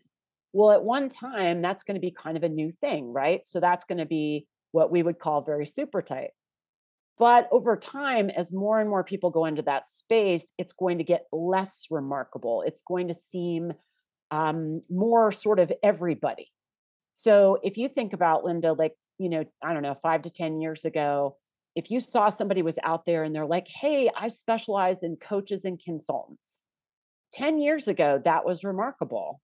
well, 0.53 0.69
at 0.69 0.83
one 0.83 1.09
time, 1.09 1.63
that's 1.63 1.83
going 1.83 1.95
to 1.95 2.01
be 2.01 2.11
kind 2.11 2.37
of 2.37 2.43
a 2.43 2.49
new 2.49 2.71
thing, 2.81 3.11
right? 3.11 3.41
So 3.47 3.59
that's 3.59 3.83
going 3.85 3.97
to 3.97 4.05
be 4.05 4.45
what 4.73 4.91
we 4.91 5.01
would 5.01 5.17
call 5.17 5.41
very 5.41 5.65
super 5.65 6.03
tight. 6.03 6.29
But 7.17 7.47
over 7.51 7.75
time, 7.75 8.29
as 8.29 8.51
more 8.51 8.79
and 8.79 8.87
more 8.87 9.03
people 9.03 9.31
go 9.31 9.45
into 9.45 9.63
that 9.63 9.87
space, 9.87 10.51
it's 10.59 10.73
going 10.73 10.99
to 10.99 11.03
get 11.03 11.25
less 11.31 11.87
remarkable. 11.89 12.63
It's 12.65 12.83
going 12.87 13.07
to 13.07 13.15
seem 13.15 13.73
um, 14.29 14.81
more 14.91 15.31
sort 15.31 15.57
of 15.57 15.71
everybody. 15.81 16.51
So 17.15 17.57
if 17.63 17.75
you 17.75 17.89
think 17.89 18.13
about 18.13 18.43
Linda, 18.43 18.73
like 18.73 18.93
you 19.17 19.29
know, 19.29 19.45
I 19.63 19.73
don't 19.73 19.81
know, 19.81 19.97
five 20.03 20.21
to 20.23 20.29
10 20.29 20.61
years 20.61 20.85
ago, 20.85 21.37
if 21.77 21.91
you 21.91 22.01
saw 22.01 22.29
somebody 22.29 22.63
was 22.63 22.79
out 22.81 23.05
there 23.05 23.23
and 23.23 23.35
they're 23.35 23.45
like, 23.45 23.67
hey, 23.67 24.09
I 24.19 24.29
specialize 24.29 25.03
in 25.03 25.15
coaches 25.15 25.63
and 25.63 25.79
consultants. 25.79 26.63
10 27.33 27.59
years 27.59 27.87
ago, 27.87 28.19
that 28.25 28.43
was 28.43 28.63
remarkable. 28.63 29.39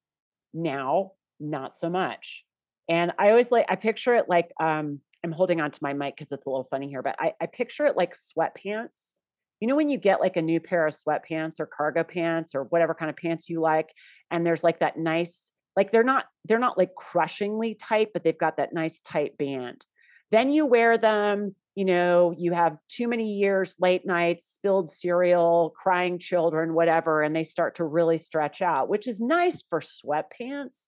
Now, 0.52 1.12
not 1.40 1.78
so 1.78 1.92
much. 1.92 2.44
And 2.90 3.12
I 3.20 3.30
always 3.30 3.52
like, 3.52 3.68
I 3.70 3.76
picture 3.76 4.16
it 4.16 4.26
like, 4.28 4.50
um, 4.60 5.00
I'm 5.24 5.32
holding 5.32 5.62
on 5.62 5.70
to 5.70 5.80
my 5.84 5.94
mic 5.94 6.16
because 6.16 6.32
it's 6.32 6.48
a 6.48 6.50
little 6.50 6.68
funny 6.72 6.90
here, 6.90 7.04
but 7.04 7.16
I, 7.20 7.34
I 7.40 7.46
picture 7.46 7.86
it 7.86 7.96
like 7.96 8.16
sweatpants. 8.16 9.14
You 9.60 9.68
know, 9.68 9.76
when 9.76 9.90
you 9.90 10.00
get 10.00 10.20
like 10.20 10.36
a 10.36 10.42
new 10.42 10.60
pair 10.60 10.88
of 10.88 10.96
sweatpants 10.96 11.60
or 11.60 11.68
cargo 11.68 12.04
pants 12.04 12.56
or 12.56 12.64
whatever 12.64 12.96
kind 12.96 13.12
of 13.12 13.16
pants 13.16 13.48
you 13.48 13.62
like, 13.62 13.94
and 14.32 14.44
there's 14.44 14.64
like 14.64 14.80
that 14.80 14.98
nice 14.98 15.52
like 15.76 15.92
they're 15.92 16.04
not 16.04 16.26
they're 16.46 16.60
not 16.60 16.78
like 16.78 16.94
crushingly 16.96 17.76
tight 17.76 18.10
but 18.14 18.24
they've 18.24 18.38
got 18.38 18.58
that 18.58 18.74
nice 18.74 19.00
tight 19.00 19.38
band 19.38 19.86
then 20.32 20.52
you 20.52 20.66
wear 20.66 20.98
them 20.98 21.56
you 21.76 21.86
know 21.86 22.34
you 22.38 22.54
have 22.54 22.78
too 22.90 23.08
many 23.08 23.34
years 23.34 23.76
late 23.80 24.06
nights 24.06 24.46
spilled 24.46 24.90
cereal 24.90 25.74
crying 25.76 26.20
children 26.20 26.74
whatever 26.74 27.22
and 27.22 27.36
they 27.36 27.44
start 27.44 27.76
to 27.76 27.84
really 27.84 28.18
stretch 28.18 28.62
out 28.62 28.90
which 28.90 29.08
is 29.08 29.20
nice 29.20 29.64
for 29.70 29.82
sweatpants 29.82 30.86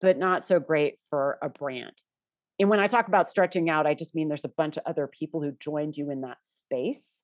but 0.00 0.18
not 0.18 0.42
so 0.42 0.58
great 0.58 0.94
for 1.10 1.38
a 1.42 1.48
brand. 1.48 1.92
And 2.58 2.68
when 2.68 2.80
i 2.80 2.86
talk 2.86 3.08
about 3.08 3.28
stretching 3.28 3.70
out 3.70 3.86
i 3.86 3.94
just 3.94 4.14
mean 4.14 4.28
there's 4.28 4.44
a 4.44 4.48
bunch 4.48 4.76
of 4.76 4.82
other 4.86 5.06
people 5.06 5.40
who 5.42 5.52
joined 5.58 5.96
you 5.96 6.10
in 6.10 6.22
that 6.22 6.38
space. 6.42 7.22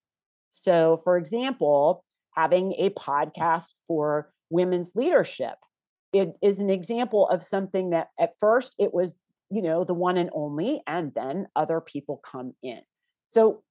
So 0.51 1.01
for 1.05 1.17
example 1.17 2.05
having 2.35 2.75
a 2.79 2.91
podcast 2.91 3.73
for 3.89 4.31
women's 4.51 4.93
leadership 4.95 5.57
it 6.13 6.35
is 6.43 6.61
an 6.61 6.71
example 6.71 7.29
of 7.29 7.43
something 7.43 7.91
that 7.91 8.09
at 8.19 8.33
first 8.41 8.75
it 8.79 8.95
was 8.95 9.15
you 9.51 9.63
know 9.63 9.85
the 9.85 9.95
one 9.95 10.17
and 10.17 10.31
only 10.33 10.83
and 10.87 11.13
then 11.15 11.47
other 11.55 11.81
people 11.81 12.21
come 12.31 12.55
in. 12.63 12.81
So 13.29 13.63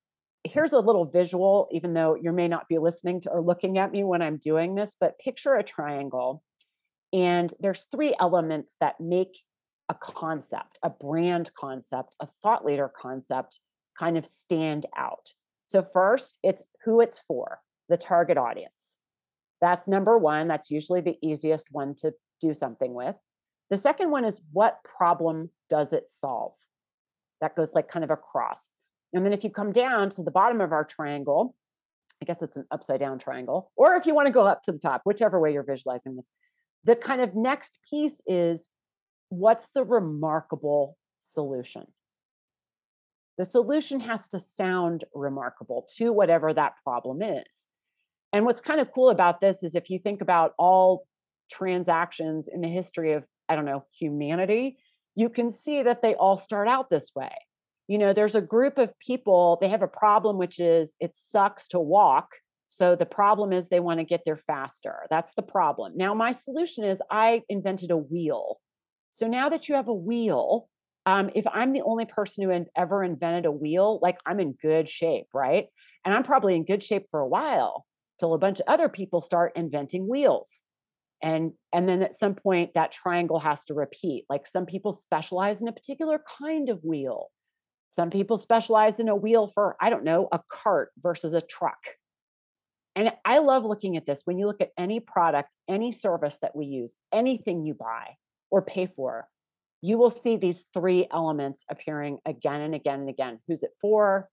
here's 0.43 0.73
a 0.73 0.79
little 0.79 1.05
visual 1.05 1.67
even 1.71 1.93
though 1.93 2.15
you 2.15 2.31
may 2.31 2.47
not 2.47 2.67
be 2.67 2.77
listening 2.77 3.21
to 3.21 3.29
or 3.29 3.41
looking 3.41 3.79
at 3.79 3.91
me 3.91 4.03
when 4.03 4.21
i'm 4.21 4.37
doing 4.37 4.75
this 4.75 4.95
but 4.99 5.17
picture 5.17 5.55
a 5.55 5.63
triangle 5.63 6.43
and 7.11 7.51
there's 7.59 7.85
three 7.91 8.15
elements 8.19 8.75
that 8.79 8.93
make 8.99 9.39
a 9.89 9.95
concept 9.95 10.77
a 10.83 10.89
brand 10.91 11.49
concept 11.59 12.15
a 12.19 12.27
thought 12.43 12.63
leader 12.63 12.91
concept 12.95 13.59
kind 13.97 14.17
of 14.17 14.25
stand 14.25 14.85
out. 14.97 15.29
So 15.67 15.85
first 15.93 16.37
it's 16.43 16.67
who 16.83 17.01
it's 17.01 17.21
for 17.27 17.59
the 17.89 17.97
target 17.97 18.37
audience. 18.37 18.97
That's 19.61 19.87
number 19.87 20.17
one 20.17 20.47
that's 20.47 20.69
usually 20.69 21.01
the 21.01 21.17
easiest 21.21 21.65
one 21.71 21.95
to 21.99 22.13
do 22.41 22.53
something 22.53 22.93
with. 22.93 23.15
The 23.69 23.77
second 23.77 24.11
one 24.11 24.25
is 24.25 24.39
what 24.51 24.79
problem 24.83 25.49
does 25.69 25.93
it 25.93 26.09
solve? 26.09 26.53
That 27.41 27.55
goes 27.55 27.73
like 27.73 27.89
kind 27.89 28.03
of 28.03 28.11
across. 28.11 28.69
And 29.13 29.25
then 29.25 29.33
if 29.33 29.43
you 29.43 29.49
come 29.49 29.71
down 29.71 30.09
to 30.11 30.23
the 30.23 30.31
bottom 30.31 30.61
of 30.61 30.71
our 30.71 30.83
triangle, 30.83 31.55
I 32.21 32.25
guess 32.25 32.41
it's 32.41 32.55
an 32.55 32.65
upside 32.71 32.99
down 32.99 33.19
triangle, 33.19 33.71
or 33.75 33.95
if 33.95 34.05
you 34.05 34.15
want 34.15 34.27
to 34.27 34.31
go 34.31 34.45
up 34.45 34.63
to 34.63 34.71
the 34.71 34.79
top, 34.79 35.01
whichever 35.03 35.39
way 35.39 35.51
you're 35.51 35.63
visualizing 35.63 36.15
this. 36.15 36.25
The 36.83 36.95
kind 36.95 37.21
of 37.21 37.35
next 37.35 37.77
piece 37.89 38.21
is 38.27 38.69
what's 39.29 39.69
the 39.73 39.83
remarkable 39.83 40.97
solution? 41.19 41.85
The 43.37 43.45
solution 43.45 43.99
has 44.01 44.29
to 44.29 44.39
sound 44.39 45.03
remarkable 45.13 45.87
to 45.97 46.13
whatever 46.13 46.53
that 46.53 46.73
problem 46.83 47.21
is. 47.21 47.65
And 48.31 48.45
what's 48.45 48.61
kind 48.61 48.79
of 48.79 48.91
cool 48.93 49.09
about 49.09 49.41
this 49.41 49.63
is 49.63 49.75
if 49.75 49.89
you 49.89 49.99
think 49.99 50.21
about 50.21 50.53
all 50.57 51.07
transactions 51.51 52.47
in 52.51 52.61
the 52.61 52.69
history 52.69 53.13
of, 53.13 53.23
I 53.49 53.55
don't 53.55 53.65
know, 53.65 53.85
humanity, 53.97 54.77
you 55.15 55.29
can 55.29 55.49
see 55.49 55.83
that 55.83 56.01
they 56.01 56.15
all 56.15 56.37
start 56.37 56.67
out 56.67 56.89
this 56.89 57.11
way. 57.15 57.31
You 57.87 57.97
know, 57.97 58.13
there's 58.13 58.35
a 58.35 58.41
group 58.41 58.77
of 58.77 58.97
people, 58.99 59.57
they 59.61 59.69
have 59.69 59.83
a 59.83 59.87
problem, 59.87 60.37
which 60.37 60.59
is 60.59 60.95
it 60.99 61.15
sucks 61.15 61.67
to 61.69 61.79
walk. 61.79 62.29
So 62.67 62.95
the 62.95 63.05
problem 63.05 63.53
is 63.53 63.67
they 63.67 63.79
want 63.79 63.99
to 63.99 64.05
get 64.05 64.21
there 64.25 64.39
faster. 64.47 65.05
That's 65.09 65.33
the 65.35 65.43
problem. 65.43 65.93
Now, 65.95 66.13
my 66.13 66.31
solution 66.31 66.83
is 66.83 67.01
I 67.09 67.43
invented 67.47 67.91
a 67.91 67.97
wheel. 67.97 68.59
So 69.11 69.27
now 69.27 69.49
that 69.49 69.69
you 69.69 69.75
have 69.75 69.87
a 69.87 69.93
wheel, 69.93 70.67
um, 71.05 71.29
if 71.35 71.45
I'm 71.47 71.71
the 71.71 71.83
only 71.83 72.05
person 72.05 72.43
who 72.43 72.65
ever 72.75 73.03
invented 73.03 73.45
a 73.45 73.51
wheel, 73.51 73.99
like 74.01 74.17
I'm 74.25 74.39
in 74.39 74.53
good 74.53 74.89
shape, 74.89 75.27
right? 75.33 75.67
And 76.03 76.13
I'm 76.13 76.23
probably 76.23 76.55
in 76.55 76.65
good 76.65 76.83
shape 76.83 77.05
for 77.11 77.19
a 77.19 77.27
while 77.27 77.85
till 78.19 78.33
a 78.33 78.39
bunch 78.39 78.59
of 78.59 78.65
other 78.67 78.89
people 78.89 79.21
start 79.21 79.53
inventing 79.55 80.07
wheels. 80.07 80.61
And 81.21 81.53
and 81.73 81.87
then 81.87 82.01
at 82.01 82.17
some 82.17 82.35
point 82.35 82.71
that 82.75 82.91
triangle 82.91 83.39
has 83.39 83.63
to 83.65 83.73
repeat. 83.73 84.25
Like 84.29 84.45
some 84.47 84.65
people 84.65 84.93
specialize 84.93 85.61
in 85.61 85.67
a 85.67 85.73
particular 85.73 86.21
kind 86.39 86.69
of 86.69 86.83
wheel. 86.83 87.27
Some 87.91 88.09
people 88.09 88.37
specialize 88.37 88.99
in 88.99 89.07
a 89.07 89.15
wheel 89.15 89.51
for, 89.53 89.77
I 89.79 89.89
don't 89.89 90.03
know, 90.03 90.27
a 90.31 90.41
cart 90.51 90.91
versus 91.01 91.33
a 91.33 91.39
truck. 91.39 91.79
And 92.95 93.11
I 93.23 93.39
love 93.39 93.63
looking 93.63 93.95
at 93.95 94.05
this. 94.05 94.21
When 94.25 94.37
you 94.37 94.47
look 94.47 94.61
at 94.61 94.71
any 94.77 94.99
product, 94.99 95.55
any 95.69 95.91
service 95.91 96.37
that 96.41 96.55
we 96.55 96.65
use, 96.65 96.93
anything 97.13 97.65
you 97.65 97.73
buy 97.73 98.15
or 98.51 98.61
pay 98.61 98.87
for, 98.87 99.27
you 99.81 99.97
will 99.97 100.09
see 100.09 100.35
these 100.35 100.65
three 100.73 101.07
elements 101.11 101.63
appearing 101.69 102.19
again 102.25 102.61
and 102.61 102.75
again 102.75 103.01
and 103.01 103.09
again. 103.09 103.39
Who's 103.47 103.63
it 103.63 103.71
for? 103.81 104.29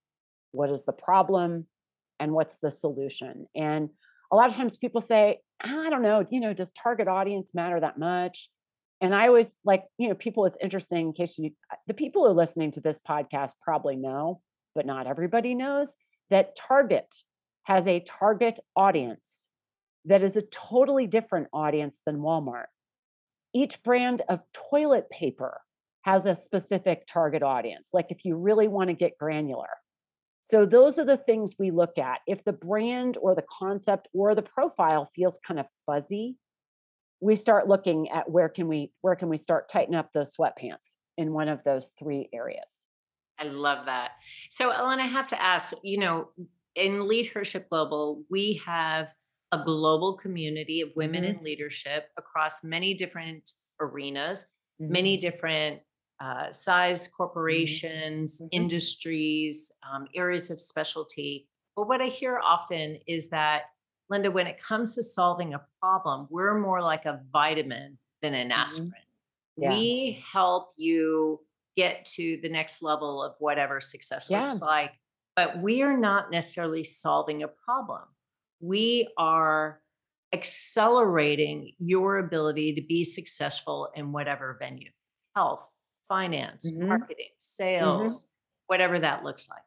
What 0.52 0.70
is 0.70 0.84
the 0.84 0.92
problem? 0.92 1.66
And 2.18 2.32
what's 2.32 2.56
the 2.62 2.70
solution? 2.70 3.46
And 3.54 3.90
a 4.32 4.36
lot 4.36 4.48
of 4.48 4.54
times 4.54 4.76
people 4.76 5.00
say, 5.00 5.38
I 5.60 5.90
don't 5.90 6.02
know, 6.02 6.24
you 6.30 6.40
know, 6.40 6.52
does 6.54 6.72
target 6.72 7.06
audience 7.06 7.52
matter 7.54 7.78
that 7.78 7.98
much? 7.98 8.48
And 9.00 9.14
I 9.14 9.28
always 9.28 9.52
like, 9.64 9.84
you 9.98 10.08
know, 10.08 10.14
people, 10.14 10.46
it's 10.46 10.56
interesting 10.62 11.08
in 11.08 11.12
case 11.12 11.38
you, 11.38 11.50
uh, 11.72 11.76
the 11.86 11.94
people 11.94 12.22
who 12.22 12.30
are 12.30 12.34
listening 12.34 12.72
to 12.72 12.80
this 12.80 12.98
podcast 13.08 13.52
probably 13.62 13.96
know, 13.96 14.40
but 14.74 14.86
not 14.86 15.06
everybody 15.06 15.54
knows 15.54 15.94
that 16.30 16.56
Target 16.56 17.14
has 17.64 17.86
a 17.86 18.00
target 18.00 18.58
audience 18.74 19.46
that 20.04 20.22
is 20.22 20.36
a 20.36 20.42
totally 20.42 21.06
different 21.06 21.48
audience 21.52 22.02
than 22.04 22.16
Walmart 22.16 22.66
each 23.52 23.82
brand 23.82 24.22
of 24.28 24.40
toilet 24.70 25.10
paper 25.10 25.60
has 26.02 26.26
a 26.26 26.34
specific 26.34 27.06
target 27.06 27.42
audience, 27.42 27.90
like 27.92 28.06
if 28.10 28.24
you 28.24 28.36
really 28.36 28.68
want 28.68 28.88
to 28.88 28.94
get 28.94 29.18
granular. 29.18 29.68
So, 30.42 30.66
those 30.66 30.98
are 30.98 31.04
the 31.04 31.16
things 31.16 31.54
we 31.58 31.70
look 31.70 31.98
at. 31.98 32.20
If 32.26 32.44
the 32.44 32.52
brand 32.52 33.16
or 33.20 33.34
the 33.34 33.44
concept 33.58 34.08
or 34.12 34.34
the 34.34 34.42
profile 34.42 35.10
feels 35.14 35.38
kind 35.46 35.60
of 35.60 35.66
fuzzy, 35.86 36.36
we 37.20 37.36
start 37.36 37.68
looking 37.68 38.10
at 38.10 38.28
where 38.30 38.48
can 38.48 38.66
we 38.66 38.92
where 39.00 39.14
can 39.14 39.28
we 39.28 39.38
start 39.38 39.70
tighten 39.70 39.94
up 39.94 40.10
those 40.12 40.34
sweatpants 40.36 40.94
in 41.16 41.32
one 41.32 41.48
of 41.48 41.62
those 41.64 41.92
three 41.98 42.28
areas. 42.32 42.84
I 43.38 43.44
love 43.44 43.86
that. 43.86 44.12
So, 44.50 44.70
Ellen, 44.70 45.00
I 45.00 45.06
have 45.06 45.28
to 45.28 45.42
ask, 45.42 45.72
you 45.82 45.98
know, 45.98 46.28
in 46.74 47.08
Leadership 47.08 47.68
Global, 47.70 48.22
we 48.30 48.60
have 48.64 49.08
a 49.52 49.62
global 49.64 50.16
community 50.16 50.80
of 50.80 50.90
women 50.96 51.24
mm-hmm. 51.24 51.38
in 51.38 51.44
leadership 51.44 52.08
across 52.16 52.64
many 52.64 52.94
different 52.94 53.52
arenas, 53.80 54.46
mm-hmm. 54.80 54.92
many 54.92 55.16
different 55.16 55.80
uh, 56.22 56.52
size 56.52 57.06
mm-hmm. 57.06 57.16
corporations, 57.16 58.40
mm-hmm. 58.40 58.48
industries, 58.52 59.72
um, 59.90 60.06
areas 60.14 60.50
of 60.50 60.60
specialty. 60.60 61.48
But 61.76 61.88
what 61.88 62.00
I 62.00 62.06
hear 62.06 62.38
often 62.38 62.98
is 63.06 63.28
that, 63.30 63.62
Linda, 64.10 64.30
when 64.30 64.46
it 64.46 64.62
comes 64.62 64.94
to 64.94 65.02
solving 65.02 65.54
a 65.54 65.62
problem, 65.80 66.28
we're 66.30 66.58
more 66.58 66.82
like 66.82 67.06
a 67.06 67.20
vitamin 67.32 67.98
than 68.20 68.34
an 68.34 68.50
mm-hmm. 68.50 68.60
aspirin. 68.60 68.92
Yeah. 69.56 69.70
We 69.70 70.22
help 70.32 70.70
you 70.76 71.40
get 71.76 72.04
to 72.04 72.38
the 72.42 72.48
next 72.48 72.82
level 72.82 73.22
of 73.22 73.34
whatever 73.38 73.80
success 73.80 74.30
yeah. 74.30 74.42
looks 74.42 74.60
like, 74.60 74.92
but 75.34 75.60
we 75.60 75.82
are 75.82 75.96
not 75.96 76.30
necessarily 76.30 76.84
solving 76.84 77.42
a 77.42 77.48
problem 77.48 78.02
we 78.62 79.08
are 79.18 79.80
accelerating 80.32 81.72
your 81.78 82.18
ability 82.18 82.74
to 82.76 82.80
be 82.80 83.04
successful 83.04 83.90
in 83.94 84.12
whatever 84.12 84.56
venue 84.58 84.88
health, 85.34 85.68
finance, 86.12 86.70
mm-hmm. 86.70 86.88
marketing, 86.88 87.26
mm-hmm. 87.30 87.38
sales, 87.38 88.24
mm-hmm. 88.24 88.28
whatever 88.66 88.98
that 88.98 89.24
looks 89.24 89.48
like. 89.48 89.62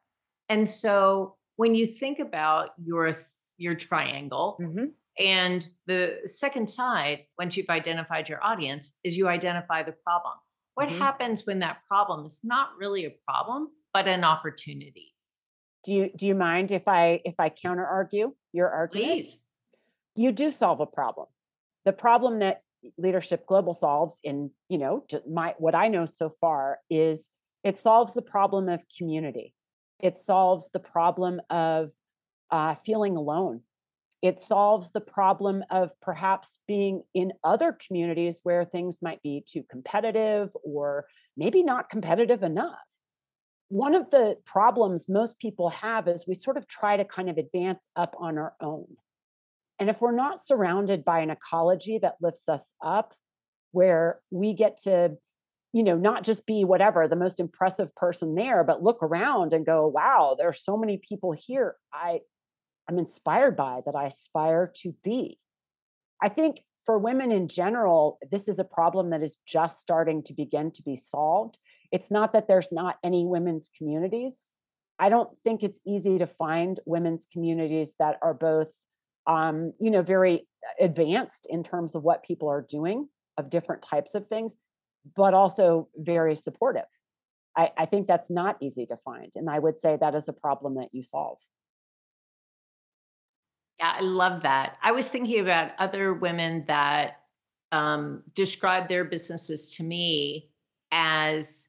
And 0.49 0.69
so 0.69 1.35
when 1.55 1.73
you 1.75 1.87
think 1.87 2.19
about 2.19 2.69
your 2.83 3.17
your 3.57 3.75
triangle 3.75 4.57
mm-hmm. 4.61 4.85
and 5.17 5.67
the 5.87 6.19
second 6.27 6.69
side 6.69 7.19
once 7.39 7.55
you've 7.55 7.69
identified 7.69 8.27
your 8.27 8.43
audience 8.43 8.91
is 9.03 9.17
you 9.17 9.27
identify 9.27 9.81
the 9.81 9.95
problem. 10.03 10.35
What 10.75 10.89
mm-hmm. 10.89 10.97
happens 10.97 11.45
when 11.45 11.59
that 11.59 11.77
problem 11.87 12.25
is 12.25 12.41
not 12.43 12.69
really 12.77 13.05
a 13.05 13.13
problem 13.25 13.69
but 13.93 14.07
an 14.07 14.25
opportunity? 14.25 15.15
do 15.85 15.93
you 15.93 16.09
do 16.17 16.27
you 16.27 16.35
mind 16.35 16.71
if 16.71 16.87
i 16.87 17.21
if 17.23 17.35
i 17.39 17.47
counter 17.47 17.85
argue 17.85 18.33
your 18.51 18.69
argument 18.69 19.11
please 19.11 19.37
you 20.15 20.31
do 20.31 20.51
solve 20.51 20.79
a 20.81 20.85
problem 20.85 21.27
the 21.85 21.93
problem 21.93 22.39
that 22.39 22.63
leadership 22.97 23.45
global 23.47 23.73
solves 23.73 24.19
in 24.23 24.51
you 24.69 24.77
know 24.77 25.05
my 25.29 25.53
what 25.57 25.75
i 25.75 25.87
know 25.87 26.05
so 26.05 26.31
far 26.41 26.79
is 26.89 27.29
it 27.65 27.79
solves 27.79 28.13
the 28.13 28.21
problem 28.21 28.69
of 28.69 28.83
community. 28.95 29.55
It 29.99 30.19
solves 30.19 30.69
the 30.71 30.79
problem 30.79 31.41
of 31.49 31.89
uh, 32.51 32.75
feeling 32.85 33.17
alone. 33.17 33.61
It 34.21 34.37
solves 34.37 34.91
the 34.91 35.01
problem 35.01 35.63
of 35.71 35.89
perhaps 35.99 36.59
being 36.67 37.01
in 37.15 37.33
other 37.43 37.75
communities 37.87 38.39
where 38.43 38.65
things 38.65 38.99
might 39.01 39.21
be 39.23 39.43
too 39.51 39.63
competitive 39.67 40.55
or 40.63 41.07
maybe 41.35 41.63
not 41.63 41.89
competitive 41.89 42.43
enough. 42.43 42.77
One 43.69 43.95
of 43.95 44.11
the 44.11 44.37
problems 44.45 45.09
most 45.09 45.39
people 45.39 45.69
have 45.69 46.07
is 46.07 46.27
we 46.27 46.35
sort 46.35 46.57
of 46.57 46.67
try 46.67 46.97
to 46.97 47.03
kind 47.03 47.31
of 47.31 47.39
advance 47.39 47.87
up 47.95 48.15
on 48.19 48.37
our 48.37 48.53
own. 48.61 48.85
And 49.79 49.89
if 49.89 49.99
we're 49.99 50.15
not 50.15 50.43
surrounded 50.43 51.03
by 51.03 51.19
an 51.19 51.29
ecology 51.29 51.99
that 52.01 52.15
lifts 52.21 52.47
us 52.47 52.73
up, 52.83 53.13
where 53.71 54.21
we 54.31 54.53
get 54.53 54.77
to, 54.83 55.11
you 55.73 55.83
know, 55.83 55.97
not 55.97 56.23
just 56.23 56.45
be 56.45 56.63
whatever, 56.63 57.07
the 57.07 57.15
most 57.15 57.41
impressive 57.41 57.93
person 57.95 58.33
there, 58.33 58.63
but 58.63 58.81
look 58.81 59.03
around 59.03 59.51
and 59.51 59.65
go, 59.65 59.85
wow, 59.85 60.35
there 60.37 60.47
are 60.47 60.53
so 60.53 60.77
many 60.77 60.97
people 60.97 61.33
here 61.33 61.75
I 61.93 62.21
I'm 62.87 62.99
inspired 62.99 63.57
by 63.57 63.81
that 63.85 63.95
I 63.95 64.05
aspire 64.05 64.71
to 64.83 64.93
be. 65.03 65.39
I 66.21 66.29
think 66.29 66.61
for 66.85 66.99
women 66.99 67.31
in 67.31 67.47
general, 67.47 68.19
this 68.31 68.47
is 68.47 68.59
a 68.59 68.63
problem 68.63 69.09
that 69.09 69.23
is 69.23 69.37
just 69.47 69.81
starting 69.81 70.21
to 70.23 70.33
begin 70.33 70.71
to 70.71 70.83
be 70.83 70.95
solved. 70.95 71.57
It's 71.91 72.11
not 72.11 72.33
that 72.33 72.47
there's 72.47 72.71
not 72.71 72.97
any 73.03 73.25
women's 73.25 73.69
communities. 73.75 74.49
I 74.99 75.09
don't 75.09 75.29
think 75.43 75.63
it's 75.63 75.79
easy 75.85 76.19
to 76.19 76.27
find 76.27 76.79
women's 76.85 77.25
communities 77.31 77.95
that 77.99 78.17
are 78.21 78.33
both, 78.35 78.67
um, 79.27 79.73
you 79.79 79.91
know, 79.91 80.01
very 80.01 80.47
advanced 80.79 81.47
in 81.49 81.63
terms 81.63 81.95
of 81.95 82.03
what 82.03 82.23
people 82.23 82.49
are 82.49 82.65
doing 82.67 83.07
of 83.37 83.49
different 83.49 83.81
types 83.81 84.15
of 84.15 84.27
things, 84.27 84.53
but 85.15 85.33
also 85.33 85.87
very 85.97 86.35
supportive. 86.35 86.85
I, 87.57 87.71
I 87.77 87.85
think 87.85 88.07
that's 88.07 88.29
not 88.29 88.57
easy 88.61 88.85
to 88.87 88.97
find. 88.97 89.31
And 89.35 89.49
I 89.49 89.59
would 89.59 89.77
say 89.77 89.97
that 89.99 90.15
is 90.15 90.27
a 90.27 90.33
problem 90.33 90.75
that 90.75 90.89
you 90.91 91.03
solve. 91.03 91.37
Yeah, 93.79 93.93
I 93.97 94.01
love 94.01 94.43
that. 94.43 94.77
I 94.81 94.91
was 94.91 95.07
thinking 95.07 95.39
about 95.39 95.71
other 95.79 96.13
women 96.13 96.65
that 96.67 97.19
um, 97.71 98.23
describe 98.33 98.87
their 98.87 99.03
businesses 99.03 99.71
to 99.71 99.83
me 99.83 100.49
as 100.91 101.67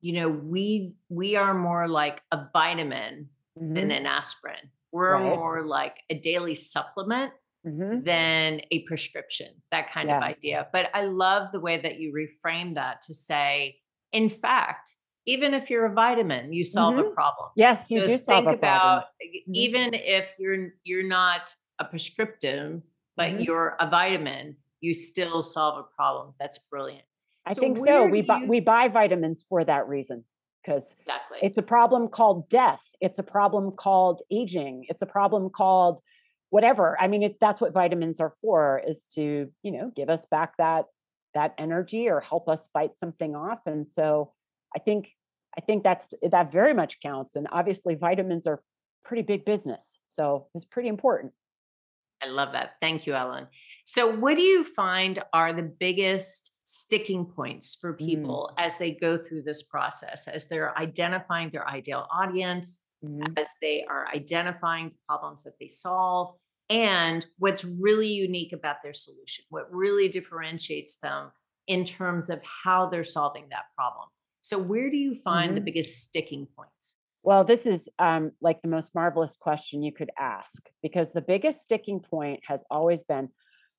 you 0.00 0.12
know 0.12 0.28
we 0.28 0.92
we 1.08 1.34
are 1.34 1.54
more 1.54 1.88
like 1.88 2.22
a 2.30 2.46
vitamin 2.52 3.28
mm-hmm. 3.58 3.74
than 3.74 3.90
an 3.90 4.06
aspirin 4.06 4.70
we're 4.94 5.14
right. 5.14 5.36
more 5.36 5.66
like 5.66 5.96
a 6.08 6.14
daily 6.14 6.54
supplement 6.54 7.32
mm-hmm. 7.66 8.04
than 8.04 8.60
a 8.70 8.84
prescription 8.84 9.48
that 9.72 9.90
kind 9.90 10.08
yeah. 10.08 10.16
of 10.16 10.22
idea 10.22 10.68
but 10.72 10.86
i 10.94 11.02
love 11.02 11.48
the 11.52 11.60
way 11.60 11.76
that 11.76 11.98
you 11.98 12.12
reframe 12.12 12.74
that 12.76 13.02
to 13.02 13.12
say 13.12 13.76
in 14.12 14.30
fact 14.30 14.94
even 15.26 15.52
if 15.52 15.68
you're 15.68 15.86
a 15.86 15.92
vitamin 15.92 16.52
you 16.52 16.64
solve 16.64 16.94
mm-hmm. 16.94 17.08
a 17.08 17.10
problem 17.10 17.50
yes 17.56 17.90
you 17.90 18.00
so 18.00 18.06
do 18.06 18.18
solve 18.18 18.44
think 18.44 18.56
about 18.56 19.04
mm-hmm. 19.22 19.54
even 19.54 19.90
if 19.92 20.30
you're 20.38 20.68
you're 20.84 21.02
not 21.02 21.52
a 21.80 21.84
prescriptive 21.84 22.80
but 23.16 23.32
mm-hmm. 23.32 23.40
you're 23.40 23.76
a 23.80 23.90
vitamin 23.90 24.56
you 24.80 24.94
still 24.94 25.42
solve 25.42 25.76
a 25.78 25.96
problem 25.96 26.32
that's 26.38 26.60
brilliant 26.70 27.04
I 27.46 27.52
so 27.52 27.60
think 27.60 27.78
so. 27.78 28.06
We 28.06 28.22
buy 28.22 28.44
we 28.46 28.60
buy 28.60 28.88
vitamins 28.88 29.44
for 29.48 29.64
that 29.64 29.86
reason. 29.86 30.24
Because 30.64 30.94
exactly. 31.00 31.38
it's 31.42 31.58
a 31.58 31.62
problem 31.62 32.08
called 32.08 32.48
death. 32.48 32.80
It's 33.00 33.18
a 33.18 33.22
problem 33.22 33.72
called 33.72 34.22
aging. 34.30 34.86
It's 34.88 35.02
a 35.02 35.06
problem 35.06 35.50
called 35.50 36.00
whatever. 36.50 36.96
I 37.00 37.08
mean, 37.08 37.22
it, 37.22 37.36
that's 37.40 37.60
what 37.60 37.72
vitamins 37.72 38.20
are 38.20 38.34
for 38.40 38.80
is 38.86 39.06
to, 39.14 39.50
you 39.62 39.72
know, 39.72 39.90
give 39.94 40.08
us 40.08 40.26
back 40.30 40.56
that 40.58 40.86
that 41.34 41.54
energy 41.58 42.08
or 42.08 42.20
help 42.20 42.48
us 42.48 42.68
fight 42.72 42.96
something 42.96 43.34
off. 43.34 43.58
And 43.66 43.88
so 43.88 44.32
I 44.74 44.78
think 44.78 45.10
I 45.56 45.60
think 45.60 45.82
that's 45.82 46.08
that 46.22 46.52
very 46.52 46.74
much 46.74 47.00
counts. 47.00 47.36
And 47.36 47.48
obviously 47.50 47.94
vitamins 47.94 48.46
are 48.46 48.62
pretty 49.04 49.22
big 49.22 49.44
business. 49.44 49.98
So 50.08 50.46
it's 50.54 50.64
pretty 50.64 50.88
important. 50.88 51.32
I 52.22 52.28
love 52.28 52.52
that. 52.52 52.76
Thank 52.80 53.06
you, 53.06 53.14
Ellen. 53.14 53.48
So 53.84 54.08
what 54.08 54.36
do 54.36 54.42
you 54.42 54.64
find 54.64 55.22
are 55.32 55.52
the 55.52 55.62
biggest 55.62 56.50
sticking 56.64 57.24
points 57.24 57.76
for 57.80 57.94
mm. 57.94 57.98
people 57.98 58.50
mm. 58.52 58.64
as 58.64 58.78
they 58.78 58.92
go 58.92 59.16
through 59.16 59.42
this 59.42 59.62
process, 59.62 60.28
as 60.28 60.46
they're 60.46 60.76
identifying 60.78 61.50
their 61.50 61.68
ideal 61.68 62.06
audience, 62.12 62.80
mm. 63.04 63.20
as 63.36 63.48
they 63.60 63.84
are 63.88 64.08
identifying 64.14 64.90
problems 65.06 65.44
that 65.44 65.54
they 65.60 65.68
solve, 65.68 66.34
and 66.70 67.26
what's 67.38 67.64
really 67.64 68.08
unique 68.08 68.52
about 68.52 68.76
their 68.82 68.94
solution, 68.94 69.44
what 69.50 69.72
really 69.72 70.08
differentiates 70.08 70.96
them 70.96 71.30
in 71.66 71.84
terms 71.84 72.30
of 72.30 72.40
how 72.42 72.88
they're 72.88 73.04
solving 73.04 73.46
that 73.50 73.64
problem. 73.76 74.08
So, 74.40 74.58
where 74.58 74.90
do 74.90 74.96
you 74.96 75.14
find 75.14 75.50
mm-hmm. 75.50 75.54
the 75.56 75.60
biggest 75.62 76.02
sticking 76.02 76.46
points? 76.56 76.96
Well, 77.22 77.44
this 77.44 77.64
is 77.64 77.88
um, 77.98 78.32
like 78.42 78.60
the 78.60 78.68
most 78.68 78.94
marvelous 78.94 79.36
question 79.36 79.82
you 79.82 79.92
could 79.92 80.10
ask 80.18 80.62
because 80.82 81.12
the 81.12 81.22
biggest 81.22 81.62
sticking 81.62 82.00
point 82.00 82.40
has 82.46 82.62
always 82.70 83.02
been 83.02 83.30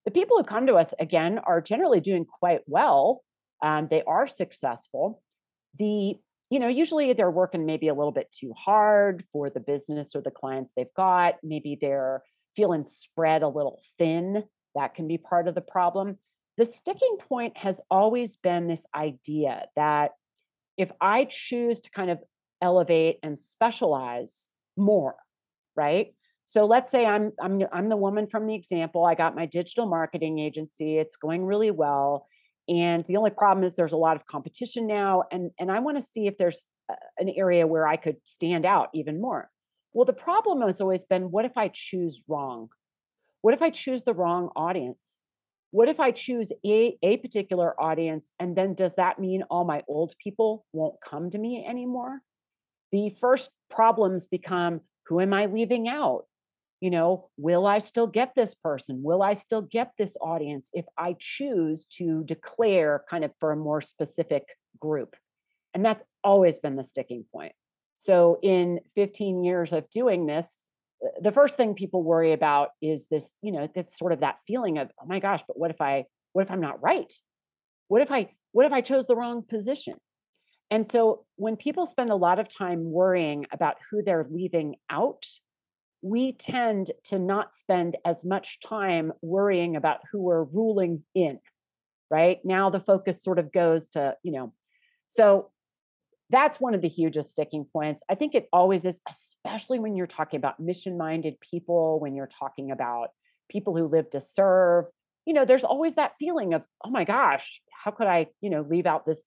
the 0.05 0.11
people 0.11 0.37
who 0.37 0.43
come 0.43 0.67
to 0.67 0.75
us 0.75 0.93
again 0.99 1.39
are 1.39 1.61
generally 1.61 1.99
doing 1.99 2.25
quite 2.25 2.61
well. 2.67 3.23
Um, 3.63 3.87
they 3.89 4.03
are 4.03 4.27
successful. 4.27 5.21
The 5.79 6.15
you 6.51 6.59
know 6.59 6.67
usually 6.67 7.13
they're 7.13 7.31
working 7.31 7.65
maybe 7.65 7.87
a 7.87 7.93
little 7.93 8.11
bit 8.11 8.31
too 8.31 8.53
hard 8.53 9.23
for 9.33 9.49
the 9.49 9.59
business 9.59 10.15
or 10.15 10.21
the 10.21 10.31
clients 10.31 10.73
they've 10.75 10.93
got. 10.95 11.35
Maybe 11.43 11.77
they're 11.79 12.23
feeling 12.55 12.85
spread 12.85 13.41
a 13.41 13.47
little 13.47 13.81
thin. 13.97 14.43
That 14.75 14.95
can 14.95 15.07
be 15.07 15.17
part 15.17 15.47
of 15.47 15.55
the 15.55 15.61
problem. 15.61 16.17
The 16.57 16.65
sticking 16.65 17.17
point 17.27 17.57
has 17.57 17.81
always 17.91 18.37
been 18.37 18.67
this 18.67 18.85
idea 18.95 19.65
that 19.75 20.11
if 20.77 20.91
I 21.01 21.25
choose 21.25 21.81
to 21.81 21.89
kind 21.89 22.11
of 22.11 22.19
elevate 22.61 23.19
and 23.23 23.37
specialize 23.37 24.47
more, 24.77 25.15
right? 25.75 26.13
So 26.45 26.65
let's 26.65 26.91
say 26.91 27.05
I'm 27.05 27.31
I'm 27.41 27.61
I'm 27.73 27.89
the 27.89 27.97
woman 27.97 28.27
from 28.27 28.45
the 28.45 28.55
example. 28.55 29.05
I 29.05 29.15
got 29.15 29.35
my 29.35 29.45
digital 29.45 29.87
marketing 29.87 30.39
agency. 30.39 30.97
It's 30.97 31.15
going 31.15 31.43
really 31.43 31.71
well. 31.71 32.27
And 32.67 33.03
the 33.05 33.17
only 33.17 33.31
problem 33.31 33.63
is 33.63 33.75
there's 33.75 33.93
a 33.93 33.97
lot 33.97 34.15
of 34.15 34.25
competition 34.25 34.87
now 34.87 35.23
and 35.31 35.51
and 35.59 35.71
I 35.71 35.79
want 35.79 35.97
to 35.97 36.05
see 36.05 36.27
if 36.27 36.37
there's 36.37 36.65
an 37.17 37.29
area 37.35 37.65
where 37.65 37.87
I 37.87 37.97
could 37.97 38.17
stand 38.25 38.65
out 38.65 38.89
even 38.93 39.19
more. 39.19 39.49
Well, 39.93 40.05
the 40.05 40.13
problem 40.13 40.61
has 40.61 40.81
always 40.81 41.03
been 41.03 41.31
what 41.31 41.45
if 41.45 41.57
I 41.57 41.69
choose 41.73 42.21
wrong? 42.27 42.69
What 43.41 43.53
if 43.53 43.61
I 43.61 43.69
choose 43.69 44.03
the 44.03 44.13
wrong 44.13 44.49
audience? 44.55 45.19
What 45.71 45.89
if 45.89 45.99
I 45.99 46.11
choose 46.11 46.51
a, 46.65 46.97
a 47.03 47.17
particular 47.17 47.79
audience 47.81 48.31
and 48.39 48.55
then 48.55 48.75
does 48.75 48.95
that 48.95 49.19
mean 49.19 49.43
all 49.49 49.65
my 49.65 49.83
old 49.87 50.13
people 50.23 50.65
won't 50.73 51.01
come 51.01 51.31
to 51.31 51.37
me 51.37 51.65
anymore? 51.67 52.21
The 52.91 53.09
first 53.19 53.49
problems 53.69 54.25
become 54.25 54.81
who 55.07 55.19
am 55.19 55.33
I 55.33 55.47
leaving 55.47 55.87
out? 55.87 56.25
You 56.85 56.91
know, 56.91 57.29
will 57.35 57.65
I 57.65 57.79
still 57.79 58.05
get 58.05 58.35
this 58.35 58.53
person? 58.53 59.01
Will 59.01 59.23
I 59.23 59.33
still 59.33 59.63
get 59.63 59.93
this 59.97 60.15
audience 60.21 60.69
if 60.71 60.85
I 60.99 61.15
choose 61.17 61.85
to 61.97 62.23
declare 62.23 63.03
kind 63.09 63.25
of 63.25 63.31
for 63.39 63.51
a 63.51 63.55
more 63.55 63.81
specific 63.81 64.43
group? 64.79 65.15
And 65.73 65.83
that's 65.83 66.03
always 66.23 66.59
been 66.59 66.75
the 66.75 66.83
sticking 66.83 67.25
point. 67.33 67.53
So, 67.97 68.37
in 68.43 68.81
15 68.93 69.43
years 69.43 69.73
of 69.73 69.89
doing 69.89 70.27
this, 70.27 70.61
uh, 71.03 71.09
the 71.23 71.31
first 71.31 71.57
thing 71.57 71.73
people 71.73 72.03
worry 72.03 72.33
about 72.33 72.69
is 72.83 73.07
this, 73.07 73.33
you 73.41 73.51
know, 73.51 73.67
this 73.73 73.97
sort 73.97 74.11
of 74.11 74.19
that 74.19 74.37
feeling 74.45 74.77
of, 74.77 74.91
oh 75.01 75.07
my 75.07 75.17
gosh, 75.17 75.41
but 75.47 75.57
what 75.57 75.71
if 75.71 75.81
I, 75.81 76.05
what 76.33 76.43
if 76.43 76.51
I'm 76.51 76.61
not 76.61 76.83
right? 76.83 77.11
What 77.87 78.03
if 78.03 78.11
I, 78.11 78.29
what 78.51 78.67
if 78.67 78.71
I 78.71 78.81
chose 78.81 79.07
the 79.07 79.15
wrong 79.15 79.41
position? 79.41 79.95
And 80.69 80.85
so 80.85 81.25
when 81.35 81.55
people 81.55 81.87
spend 81.87 82.11
a 82.11 82.15
lot 82.15 82.37
of 82.37 82.47
time 82.47 82.91
worrying 82.91 83.47
about 83.51 83.77
who 83.89 84.03
they're 84.03 84.27
leaving 84.29 84.75
out 84.87 85.25
we 86.05 86.33
tend 86.33 86.91
to 87.05 87.17
not 87.17 87.55
spend 87.55 87.97
as 88.05 88.23
much 88.23 88.59
time 88.59 89.11
worrying 89.23 89.75
about 89.75 90.01
who 90.11 90.21
we're 90.21 90.43
ruling 90.43 91.03
in 91.15 91.39
right? 92.11 92.37
Now 92.45 92.69
the 92.69 92.79
focus 92.79 93.23
sort 93.23 93.39
of 93.39 93.51
goes 93.51 93.89
to 93.89 94.15
you 94.23 94.31
know 94.31 94.53
so 95.07 95.49
that's 96.29 96.59
one 96.59 96.73
of 96.73 96.81
the 96.81 96.87
hugest 96.87 97.31
sticking 97.31 97.65
points. 97.71 98.01
I 98.09 98.15
think 98.15 98.35
it 98.35 98.47
always 98.51 98.85
is 98.85 98.99
especially 99.07 99.79
when 99.79 99.95
you're 99.95 100.07
talking 100.07 100.37
about 100.37 100.59
mission 100.59 100.97
minded 100.97 101.39
people 101.39 101.99
when 101.99 102.15
you're 102.15 102.29
talking 102.39 102.71
about 102.71 103.09
people 103.49 103.75
who 103.75 103.87
live 103.87 104.09
to 104.11 104.21
serve 104.21 104.85
you 105.25 105.33
know 105.33 105.45
there's 105.45 105.63
always 105.63 105.95
that 105.95 106.13
feeling 106.19 106.53
of 106.53 106.63
oh 106.83 106.89
my 106.89 107.03
gosh 107.03 107.61
how 107.71 107.91
could 107.91 108.07
i 108.07 108.27
you 108.41 108.49
know 108.49 108.65
leave 108.67 108.85
out 108.85 109.05
this 109.05 109.23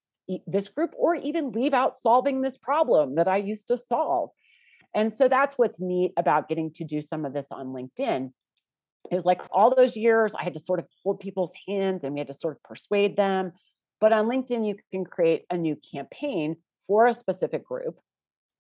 this 0.47 0.69
group 0.69 0.93
or 0.99 1.15
even 1.15 1.53
leave 1.53 1.75
out 1.75 1.99
solving 1.99 2.41
this 2.41 2.57
problem 2.59 3.17
that 3.17 3.29
i 3.29 3.37
used 3.37 3.69
to 3.69 3.77
solve 3.77 4.31
and 4.95 5.13
so 5.13 5.29
that's 5.29 5.57
what's 5.57 5.81
neat 5.81 6.13
about 6.17 6.49
getting 6.49 6.73
to 6.75 6.85
do 6.85 7.01
some 7.01 7.25
of 7.25 7.33
this 7.33 7.47
on 7.51 7.69
LinkedIn. 7.69 8.31
It 9.11 9.15
was 9.15 9.25
like 9.25 9.43
all 9.53 9.75
those 9.75 9.97
years 9.97 10.35
I 10.39 10.45
had 10.45 10.55
to 10.55 10.61
sort 10.61 10.81
of 10.81 10.87
hold 11.03 11.21
people's 11.21 11.53
hands 11.67 12.05
and 12.05 12.15
we 12.15 12.21
had 12.21 12.27
to 12.29 12.35
sort 12.35 12.57
of 12.57 12.63
persuade 12.63 13.17
them. 13.17 13.53
But 14.01 14.13
on 14.13 14.27
LinkedIn, 14.27 14.67
you 14.67 14.77
can 14.91 15.05
create 15.05 15.45
a 15.51 15.57
new 15.57 15.77
campaign 15.77 16.57
for 16.87 17.07
a 17.07 17.15
specific 17.15 17.65
group. 17.65 17.99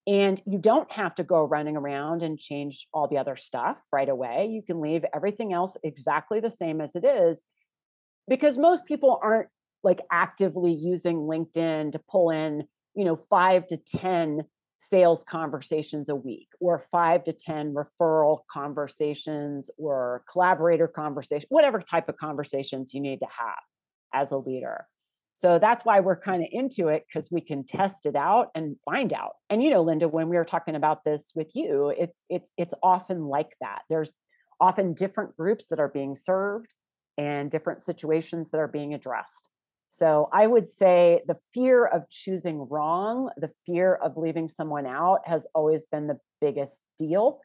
And 0.06 0.40
you 0.46 0.58
don't 0.58 0.90
have 0.90 1.14
to 1.16 1.22
go 1.22 1.44
running 1.44 1.76
around 1.76 2.22
and 2.22 2.38
change 2.38 2.86
all 2.94 3.08
the 3.08 3.18
other 3.18 3.36
stuff 3.36 3.76
right 3.92 4.08
away. 4.08 4.48
You 4.50 4.62
can 4.62 4.80
leave 4.80 5.04
everything 5.14 5.52
else 5.52 5.76
exactly 5.82 6.40
the 6.40 6.50
same 6.50 6.80
as 6.80 6.96
it 6.96 7.04
is 7.04 7.44
because 8.26 8.56
most 8.56 8.86
people 8.86 9.18
aren't 9.22 9.48
like 9.84 10.00
actively 10.10 10.72
using 10.72 11.18
LinkedIn 11.18 11.92
to 11.92 12.00
pull 12.10 12.30
in, 12.30 12.64
you 12.94 13.04
know, 13.04 13.20
five 13.28 13.66
to 13.68 13.76
10 13.76 14.44
sales 14.78 15.24
conversations 15.28 16.08
a 16.08 16.14
week 16.14 16.48
or 16.60 16.84
five 16.90 17.24
to 17.24 17.32
10 17.32 17.74
referral 17.74 18.40
conversations 18.50 19.70
or 19.76 20.22
collaborator 20.30 20.88
conversation, 20.88 21.46
whatever 21.50 21.80
type 21.80 22.08
of 22.08 22.16
conversations 22.16 22.94
you 22.94 23.00
need 23.00 23.18
to 23.18 23.26
have 23.26 23.58
as 24.14 24.30
a 24.30 24.36
leader. 24.36 24.86
So 25.34 25.58
that's 25.60 25.84
why 25.84 26.00
we're 26.00 26.18
kind 26.18 26.42
of 26.42 26.48
into 26.50 26.88
it 26.88 27.04
because 27.06 27.30
we 27.30 27.40
can 27.40 27.64
test 27.64 28.06
it 28.06 28.16
out 28.16 28.48
and 28.56 28.76
find 28.84 29.12
out. 29.12 29.34
And 29.50 29.62
you 29.62 29.70
know, 29.70 29.82
Linda, 29.82 30.08
when 30.08 30.28
we 30.28 30.36
were 30.36 30.44
talking 30.44 30.74
about 30.74 31.04
this 31.04 31.30
with 31.34 31.48
you, 31.54 31.94
it's 31.96 32.24
it's 32.28 32.50
it's 32.56 32.74
often 32.82 33.24
like 33.24 33.52
that. 33.60 33.82
There's 33.88 34.12
often 34.60 34.94
different 34.94 35.36
groups 35.36 35.68
that 35.68 35.78
are 35.78 35.88
being 35.88 36.16
served 36.16 36.74
and 37.16 37.52
different 37.52 37.82
situations 37.82 38.50
that 38.50 38.58
are 38.58 38.66
being 38.66 38.94
addressed. 38.94 39.48
So 39.88 40.28
I 40.32 40.46
would 40.46 40.68
say 40.68 41.22
the 41.26 41.38
fear 41.54 41.86
of 41.86 42.08
choosing 42.10 42.68
wrong, 42.68 43.30
the 43.36 43.50
fear 43.64 43.94
of 43.94 44.16
leaving 44.16 44.48
someone 44.48 44.86
out 44.86 45.20
has 45.24 45.46
always 45.54 45.86
been 45.86 46.06
the 46.06 46.18
biggest 46.40 46.80
deal. 46.98 47.40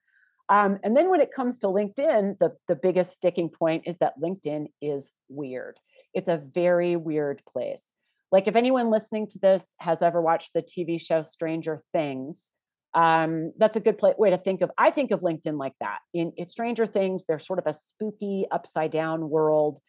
Um, 0.50 0.78
and 0.84 0.96
then 0.96 1.10
when 1.10 1.22
it 1.22 1.34
comes 1.34 1.60
to 1.60 1.68
LinkedIn, 1.68 2.38
the, 2.40 2.56
the 2.68 2.76
biggest 2.76 3.12
sticking 3.12 3.50
point 3.50 3.84
is 3.88 3.98
that 3.98 4.20
LinkedIn 4.22 4.68
is 4.82 5.12
weird. 5.30 5.80
It's 6.14 6.28
a 6.28 6.42
very 6.54 6.96
weird 6.96 7.42
place. 7.52 7.92
Like 8.32 8.48
if 8.48 8.56
anyone 8.56 8.92
listening 8.92 9.28
to 9.30 9.40
this 9.40 9.74
has 9.80 10.02
ever 10.02 10.22
watched 10.22 10.52
the 10.54 10.62
TV 10.62 11.00
show 11.00 11.22
Stranger 11.22 11.82
Things, 11.94 12.50
um, 12.94 13.54
that's 13.58 13.78
a 13.78 13.80
good 13.80 14.00
way 14.18 14.32
to 14.32 14.38
think 14.38 14.62
of. 14.62 14.70
I 14.78 14.92
think 14.92 15.12
of 15.12 15.22
LinkedIn 15.22 15.58
like 15.58 15.74
that. 15.80 16.00
In, 16.14 16.34
in 16.36 16.46
Stranger 16.46 16.86
Things, 16.86 17.24
there's 17.28 17.46
sort 17.46 17.60
of 17.60 17.68
a 17.68 17.74
spooky 17.74 18.46
upside 18.52 18.92
down 18.92 19.30
world, 19.30 19.80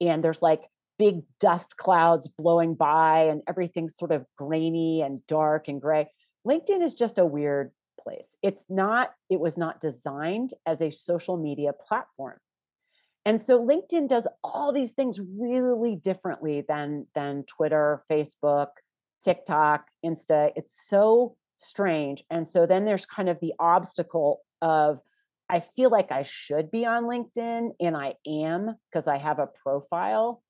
and 0.00 0.22
there's 0.22 0.42
like 0.42 0.60
big 0.98 1.22
dust 1.40 1.76
clouds 1.76 2.28
blowing 2.28 2.74
by 2.74 3.24
and 3.24 3.42
everything's 3.48 3.96
sort 3.96 4.12
of 4.12 4.24
grainy 4.36 5.02
and 5.02 5.26
dark 5.26 5.68
and 5.68 5.80
gray. 5.80 6.08
LinkedIn 6.46 6.82
is 6.82 6.94
just 6.94 7.18
a 7.18 7.26
weird 7.26 7.72
place. 8.00 8.36
It's 8.42 8.64
not, 8.68 9.12
it 9.30 9.40
was 9.40 9.56
not 9.56 9.80
designed 9.80 10.54
as 10.66 10.80
a 10.80 10.90
social 10.90 11.36
media 11.36 11.72
platform. 11.72 12.38
And 13.24 13.40
so 13.40 13.64
LinkedIn 13.64 14.08
does 14.08 14.26
all 14.42 14.72
these 14.72 14.90
things 14.90 15.20
really 15.20 15.94
differently 15.94 16.64
than 16.66 17.06
than 17.14 17.44
Twitter, 17.44 18.02
Facebook, 18.10 18.68
TikTok, 19.24 19.86
Insta. 20.04 20.50
It's 20.56 20.88
so 20.88 21.36
strange. 21.58 22.24
And 22.30 22.48
so 22.48 22.66
then 22.66 22.84
there's 22.84 23.06
kind 23.06 23.28
of 23.28 23.38
the 23.40 23.54
obstacle 23.60 24.40
of 24.60 24.98
I 25.48 25.60
feel 25.76 25.90
like 25.90 26.10
I 26.10 26.22
should 26.22 26.70
be 26.70 26.86
on 26.86 27.04
LinkedIn 27.04 27.70
and 27.80 27.96
I 27.96 28.14
am 28.26 28.74
because 28.90 29.06
I 29.06 29.18
have 29.18 29.38
a 29.38 29.48
profile, 29.62 30.42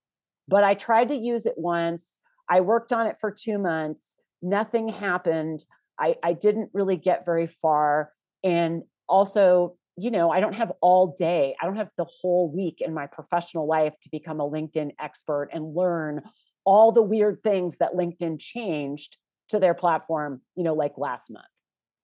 but 0.53 0.65
I 0.65 0.75
tried 0.75 1.09
to 1.09 1.17
use 1.17 1.47
it 1.47 1.55
once. 1.57 2.19
I 2.47 2.61
worked 2.61 2.93
on 2.93 3.07
it 3.07 3.17
for 3.19 3.31
two 3.31 3.57
months. 3.57 4.19
Nothing 4.43 4.87
happened. 4.87 5.65
I, 5.99 6.17
I 6.23 6.35
didn't 6.35 6.69
really 6.75 6.97
get 6.97 7.25
very 7.25 7.47
far. 7.63 8.13
And 8.45 8.83
also, 9.09 9.79
you 9.97 10.11
know, 10.11 10.31
I 10.31 10.41
don't 10.41 10.53
have 10.53 10.71
all 10.83 11.17
day, 11.19 11.57
I 11.61 11.65
don't 11.65 11.77
have 11.77 11.89
the 11.97 12.05
whole 12.21 12.53
week 12.55 12.83
in 12.83 12.93
my 12.93 13.07
professional 13.07 13.67
life 13.67 13.95
to 14.03 14.11
become 14.13 14.41
a 14.41 14.51
LinkedIn 14.51 14.91
expert 15.01 15.49
and 15.55 15.75
learn 15.75 16.21
all 16.67 16.93
the 16.93 17.03
weird 17.03 17.43
things 17.43 17.79
that 17.79 17.95
LinkedIn 17.95 18.39
changed 18.39 19.17
to 19.49 19.59
their 19.59 19.75
platform, 19.75 20.43
you 20.55 20.65
know, 20.65 20.75
like 20.75 20.93
last 20.99 21.31
month. 21.31 21.47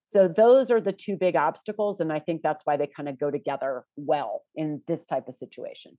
So 0.06 0.26
those 0.26 0.70
are 0.70 0.80
the 0.80 0.92
two 0.92 1.18
big 1.18 1.36
obstacles. 1.36 2.00
And 2.00 2.10
I 2.10 2.20
think 2.20 2.40
that's 2.40 2.62
why 2.64 2.78
they 2.78 2.86
kind 2.86 3.10
of 3.10 3.20
go 3.20 3.30
together 3.30 3.84
well 3.96 4.44
in 4.54 4.80
this 4.88 5.04
type 5.04 5.28
of 5.28 5.34
situation. 5.34 5.98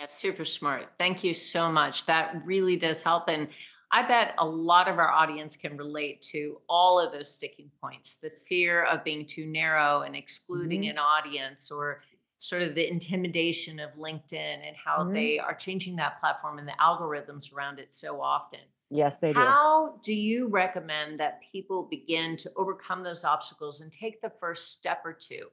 Yeah, 0.00 0.06
super 0.08 0.46
smart. 0.46 0.88
Thank 0.96 1.22
you 1.22 1.34
so 1.34 1.70
much. 1.70 2.06
That 2.06 2.40
really 2.46 2.76
does 2.76 3.02
help. 3.02 3.28
And 3.28 3.48
I 3.92 4.06
bet 4.08 4.34
a 4.38 4.46
lot 4.46 4.88
of 4.88 4.98
our 4.98 5.10
audience 5.10 5.56
can 5.56 5.76
relate 5.76 6.22
to 6.32 6.58
all 6.70 6.98
of 6.98 7.12
those 7.12 7.30
sticking 7.30 7.70
points 7.82 8.16
the 8.16 8.30
fear 8.48 8.84
of 8.84 9.04
being 9.04 9.26
too 9.26 9.44
narrow 9.44 10.00
and 10.02 10.16
excluding 10.16 10.82
mm-hmm. 10.82 10.92
an 10.92 10.98
audience, 10.98 11.70
or 11.70 12.02
sort 12.38 12.62
of 12.62 12.74
the 12.74 12.90
intimidation 12.90 13.78
of 13.78 13.90
LinkedIn 13.98 14.32
and 14.66 14.74
how 14.82 15.00
mm-hmm. 15.00 15.12
they 15.12 15.38
are 15.38 15.54
changing 15.54 15.96
that 15.96 16.18
platform 16.18 16.58
and 16.58 16.66
the 16.66 16.72
algorithms 16.80 17.52
around 17.52 17.78
it 17.78 17.92
so 17.92 18.22
often. 18.22 18.60
Yes, 18.88 19.18
they 19.20 19.34
do. 19.34 19.38
How 19.38 19.98
do 20.02 20.14
you 20.14 20.48
recommend 20.48 21.20
that 21.20 21.42
people 21.42 21.86
begin 21.90 22.38
to 22.38 22.50
overcome 22.56 23.02
those 23.02 23.22
obstacles 23.22 23.82
and 23.82 23.92
take 23.92 24.22
the 24.22 24.30
first 24.30 24.72
step 24.72 25.02
or 25.04 25.12
two 25.12 25.48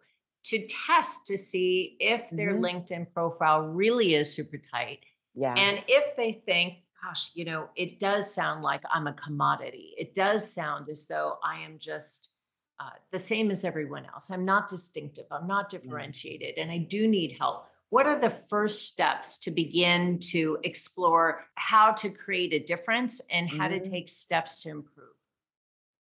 to 0.50 0.68
test 0.68 1.28
to 1.28 1.38
see 1.38 1.98
if 2.00 2.30
their 2.30 2.54
mm-hmm. 2.54 2.66
LinkedIn 2.66 3.14
profile 3.14 3.62
really 3.62 4.16
is 4.16 4.34
super 4.34 4.58
tight? 4.58 5.00
Yeah. 5.36 5.54
And 5.54 5.84
if 5.88 6.16
they 6.16 6.34
think, 6.34 6.80
gosh, 7.04 7.32
you 7.34 7.46
know, 7.46 7.70
it 7.76 8.00
does 8.00 8.34
sound 8.34 8.64
like 8.64 8.82
I'm 8.92 9.08
a 9.08 9.14
commodity. 9.14 9.94
It 9.98 10.16
does 10.16 10.52
sound 10.52 10.90
as 10.90 11.06
though 11.08 11.38
I 11.44 11.60
am 11.60 11.78
just 11.80 12.32
uh, 12.80 12.90
the 13.12 13.20
same 13.20 13.52
as 13.52 13.64
everyone 13.64 14.06
else. 14.06 14.30
I'm 14.30 14.46
not 14.46 14.68
distinctive. 14.68 15.26
I'm 15.32 15.48
not 15.48 15.70
differentiated, 15.70 16.56
mm-hmm. 16.56 16.70
and 16.70 16.72
I 16.72 16.86
do 16.88 17.08
need 17.08 17.38
help 17.40 17.68
what 17.90 18.06
are 18.06 18.20
the 18.20 18.30
first 18.30 18.86
steps 18.86 19.38
to 19.38 19.52
begin 19.52 20.20
to 20.20 20.58
explore 20.64 21.46
how 21.56 21.92
to 21.94 22.10
create 22.10 22.54
a 22.54 22.60
difference 22.60 23.22
and 23.32 23.50
how 23.50 23.68
mm-hmm. 23.68 23.84
to 23.84 23.90
take 23.90 24.10
steps 24.10 24.62
to 24.64 24.70
improve? 24.70 25.17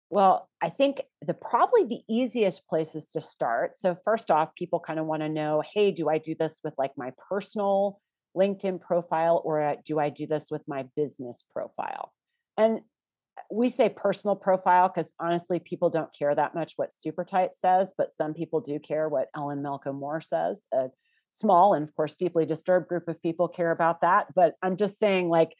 Well, 0.09 0.47
I 0.61 0.69
think 0.69 1.01
the 1.25 1.33
probably 1.33 1.83
the 1.83 2.01
easiest 2.09 2.65
places 2.67 3.11
to 3.11 3.21
start. 3.21 3.77
So 3.77 3.97
first 4.05 4.31
off, 4.31 4.55
people 4.55 4.79
kind 4.79 4.99
of 4.99 5.05
want 5.05 5.21
to 5.21 5.29
know, 5.29 5.61
hey, 5.73 5.91
do 5.91 6.09
I 6.09 6.17
do 6.17 6.33
this 6.39 6.61
with 6.63 6.73
like 6.77 6.91
my 6.97 7.11
personal 7.29 7.99
LinkedIn 8.35 8.79
profile 8.79 9.41
or 9.43 9.61
uh, 9.61 9.75
do 9.85 9.99
I 9.99 10.09
do 10.09 10.25
this 10.25 10.47
with 10.49 10.61
my 10.67 10.85
business 10.95 11.43
profile? 11.51 12.13
And 12.57 12.79
we 13.51 13.69
say 13.69 13.89
personal 13.89 14.35
profile 14.35 14.87
because 14.93 15.11
honestly, 15.19 15.59
people 15.59 15.89
don't 15.89 16.13
care 16.17 16.33
that 16.33 16.55
much 16.55 16.73
what 16.77 16.93
Super 16.93 17.25
Tight 17.25 17.55
says, 17.55 17.93
but 17.97 18.13
some 18.13 18.33
people 18.33 18.61
do 18.61 18.79
care 18.79 19.09
what 19.09 19.27
Ellen 19.35 19.61
Melko 19.61 19.93
Moore 19.93 20.21
says. 20.21 20.65
A 20.73 20.87
small 21.29 21.73
and 21.73 21.87
of 21.87 21.95
course 21.95 22.15
deeply 22.15 22.45
disturbed 22.45 22.87
group 22.87 23.07
of 23.07 23.21
people 23.21 23.47
care 23.47 23.71
about 23.71 24.01
that 24.01 24.27
but 24.35 24.55
i'm 24.61 24.77
just 24.77 24.97
saying 24.97 25.29
like 25.29 25.53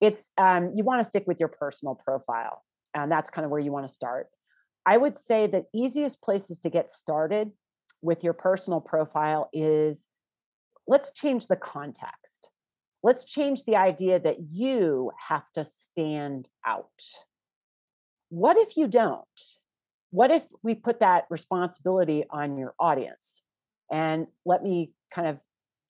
it's 0.00 0.30
um, 0.38 0.72
you 0.74 0.82
want 0.82 0.98
to 0.98 1.04
stick 1.04 1.24
with 1.26 1.38
your 1.38 1.48
personal 1.48 1.94
profile 1.94 2.62
and 2.94 3.10
that's 3.10 3.30
kind 3.30 3.44
of 3.44 3.50
where 3.50 3.60
you 3.60 3.72
want 3.72 3.86
to 3.86 3.92
start. 3.92 4.28
I 4.86 4.96
would 4.96 5.16
say 5.16 5.46
the 5.46 5.66
easiest 5.74 6.20
places 6.22 6.58
to 6.60 6.70
get 6.70 6.90
started 6.90 7.50
with 8.02 8.24
your 8.24 8.32
personal 8.32 8.80
profile 8.80 9.50
is 9.52 10.06
let's 10.86 11.12
change 11.12 11.46
the 11.46 11.56
context. 11.56 12.50
Let's 13.02 13.24
change 13.24 13.64
the 13.64 13.76
idea 13.76 14.18
that 14.20 14.36
you 14.50 15.12
have 15.28 15.44
to 15.54 15.64
stand 15.64 16.48
out. 16.66 16.86
What 18.28 18.56
if 18.56 18.76
you 18.76 18.88
don't? 18.88 19.24
What 20.10 20.30
if 20.30 20.42
we 20.62 20.74
put 20.74 21.00
that 21.00 21.24
responsibility 21.30 22.24
on 22.30 22.58
your 22.58 22.74
audience? 22.78 23.42
And 23.90 24.26
let 24.44 24.62
me 24.62 24.92
kind 25.12 25.28
of 25.28 25.38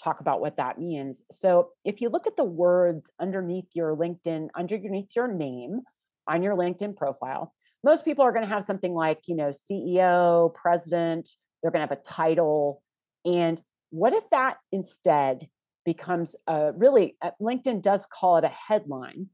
talk 0.03 0.21
about 0.21 0.41
what 0.41 0.57
that 0.57 0.79
means. 0.79 1.23
So, 1.31 1.71
if 1.85 2.01
you 2.01 2.09
look 2.09 2.27
at 2.27 2.37
the 2.37 2.45
words 2.45 3.11
underneath 3.21 3.67
your 3.75 3.97
LinkedIn, 3.97 4.49
underneath 4.57 5.11
your 5.15 5.29
name 5.29 5.83
on 6.27 6.43
your 6.43 6.57
LinkedIn 6.57 6.97
profile, 6.97 7.53
most 7.83 8.05
people 8.05 8.25
are 8.25 8.33
going 8.33 8.47
to 8.47 8.53
have 8.53 8.65
something 8.65 8.93
like, 8.93 9.21
you 9.27 9.37
know, 9.37 9.51
CEO, 9.51 10.53
president, 10.55 11.31
they're 11.63 11.71
going 11.71 11.87
to 11.87 11.95
have 11.95 11.99
a 11.99 12.03
title. 12.03 12.83
And 13.25 13.61
what 13.91 14.13
if 14.13 14.29
that 14.31 14.59
instead 14.73 15.49
becomes 15.85 16.37
a 16.47 16.73
really, 16.73 17.17
uh, 17.23 17.31
LinkedIn 17.41 17.83
does 17.83 18.07
call 18.07 18.37
it 18.37 18.45
a 18.45 18.49
headline. 18.49 19.29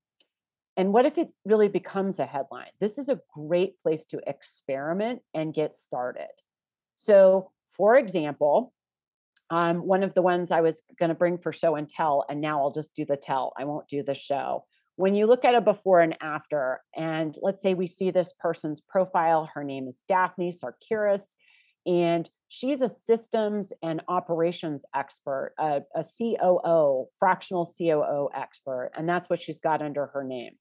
And 0.76 0.92
what 0.92 1.06
if 1.06 1.18
it 1.18 1.28
really 1.44 1.68
becomes 1.68 2.18
a 2.18 2.26
headline? 2.26 2.70
This 2.80 2.98
is 2.98 3.08
a 3.08 3.20
great 3.34 3.80
place 3.82 4.04
to 4.06 4.20
experiment 4.26 5.22
and 5.34 5.54
get 5.54 5.74
started. 5.74 6.28
So, 6.96 7.50
for 7.76 7.96
example, 7.96 8.72
um, 9.50 9.78
one 9.78 10.02
of 10.02 10.14
the 10.14 10.22
ones 10.22 10.50
I 10.50 10.60
was 10.60 10.82
going 10.98 11.08
to 11.08 11.14
bring 11.14 11.38
for 11.38 11.52
show 11.52 11.76
and 11.76 11.88
tell, 11.88 12.24
and 12.28 12.40
now 12.40 12.60
I'll 12.60 12.72
just 12.72 12.94
do 12.94 13.04
the 13.04 13.16
tell. 13.16 13.52
I 13.56 13.64
won't 13.64 13.88
do 13.88 14.02
the 14.02 14.14
show. 14.14 14.64
When 14.96 15.14
you 15.14 15.26
look 15.26 15.44
at 15.44 15.54
a 15.54 15.60
before 15.60 16.00
and 16.00 16.16
after, 16.20 16.80
and 16.94 17.36
let's 17.42 17.62
say 17.62 17.74
we 17.74 17.86
see 17.86 18.10
this 18.10 18.32
person's 18.38 18.80
profile, 18.80 19.50
her 19.54 19.62
name 19.62 19.88
is 19.88 20.04
Daphne 20.08 20.52
Sarkiris, 20.52 21.34
and 21.84 22.28
she's 22.48 22.80
a 22.80 22.88
systems 22.88 23.72
and 23.82 24.02
operations 24.08 24.84
expert, 24.94 25.54
a, 25.58 25.82
a 25.94 26.02
COO, 26.02 27.06
fractional 27.18 27.70
COO 27.78 28.28
expert, 28.34 28.90
and 28.96 29.08
that's 29.08 29.28
what 29.28 29.40
she's 29.40 29.60
got 29.60 29.82
under 29.82 30.06
her 30.06 30.24
name. 30.24 30.52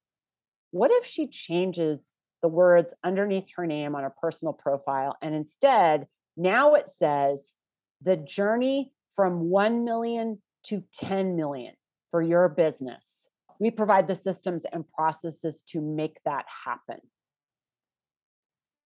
What 0.72 0.92
if 0.92 1.06
she 1.06 1.28
changes 1.28 2.12
the 2.42 2.50
words 2.50 2.94
underneath 3.04 3.48
her 3.56 3.66
name 3.66 3.96
on 3.96 4.04
a 4.04 4.10
personal 4.10 4.54
profile 4.54 5.18
and 5.22 5.34
instead 5.34 6.06
now 6.38 6.76
it 6.76 6.88
says 6.88 7.56
the 8.04 8.16
journey 8.16 8.92
from 9.16 9.50
1 9.50 9.84
million 9.84 10.42
to 10.66 10.84
10 10.94 11.36
million 11.36 11.74
for 12.12 12.22
your 12.22 12.50
business. 12.50 13.28
We 13.60 13.72
provide 13.72 14.08
the 14.08 14.16
systems 14.16 14.66
and 14.72 14.86
processes 14.88 15.64
to 15.70 15.82
make 15.82 16.18
that 16.26 16.46
happen. 16.66 17.00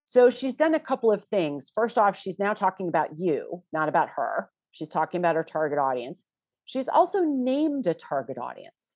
So 0.05 0.29
she's 0.29 0.55
done 0.55 0.73
a 0.73 0.79
couple 0.79 1.11
of 1.11 1.25
things. 1.25 1.71
First 1.73 1.97
off, 1.97 2.17
she's 2.17 2.39
now 2.39 2.53
talking 2.53 2.87
about 2.87 3.17
you, 3.17 3.63
not 3.71 3.89
about 3.89 4.09
her. 4.15 4.49
She's 4.71 4.89
talking 4.89 5.19
about 5.19 5.35
her 5.35 5.43
target 5.43 5.77
audience. 5.77 6.23
She's 6.65 6.89
also 6.89 7.21
named 7.21 7.85
a 7.87 7.93
target 7.93 8.37
audience. 8.37 8.95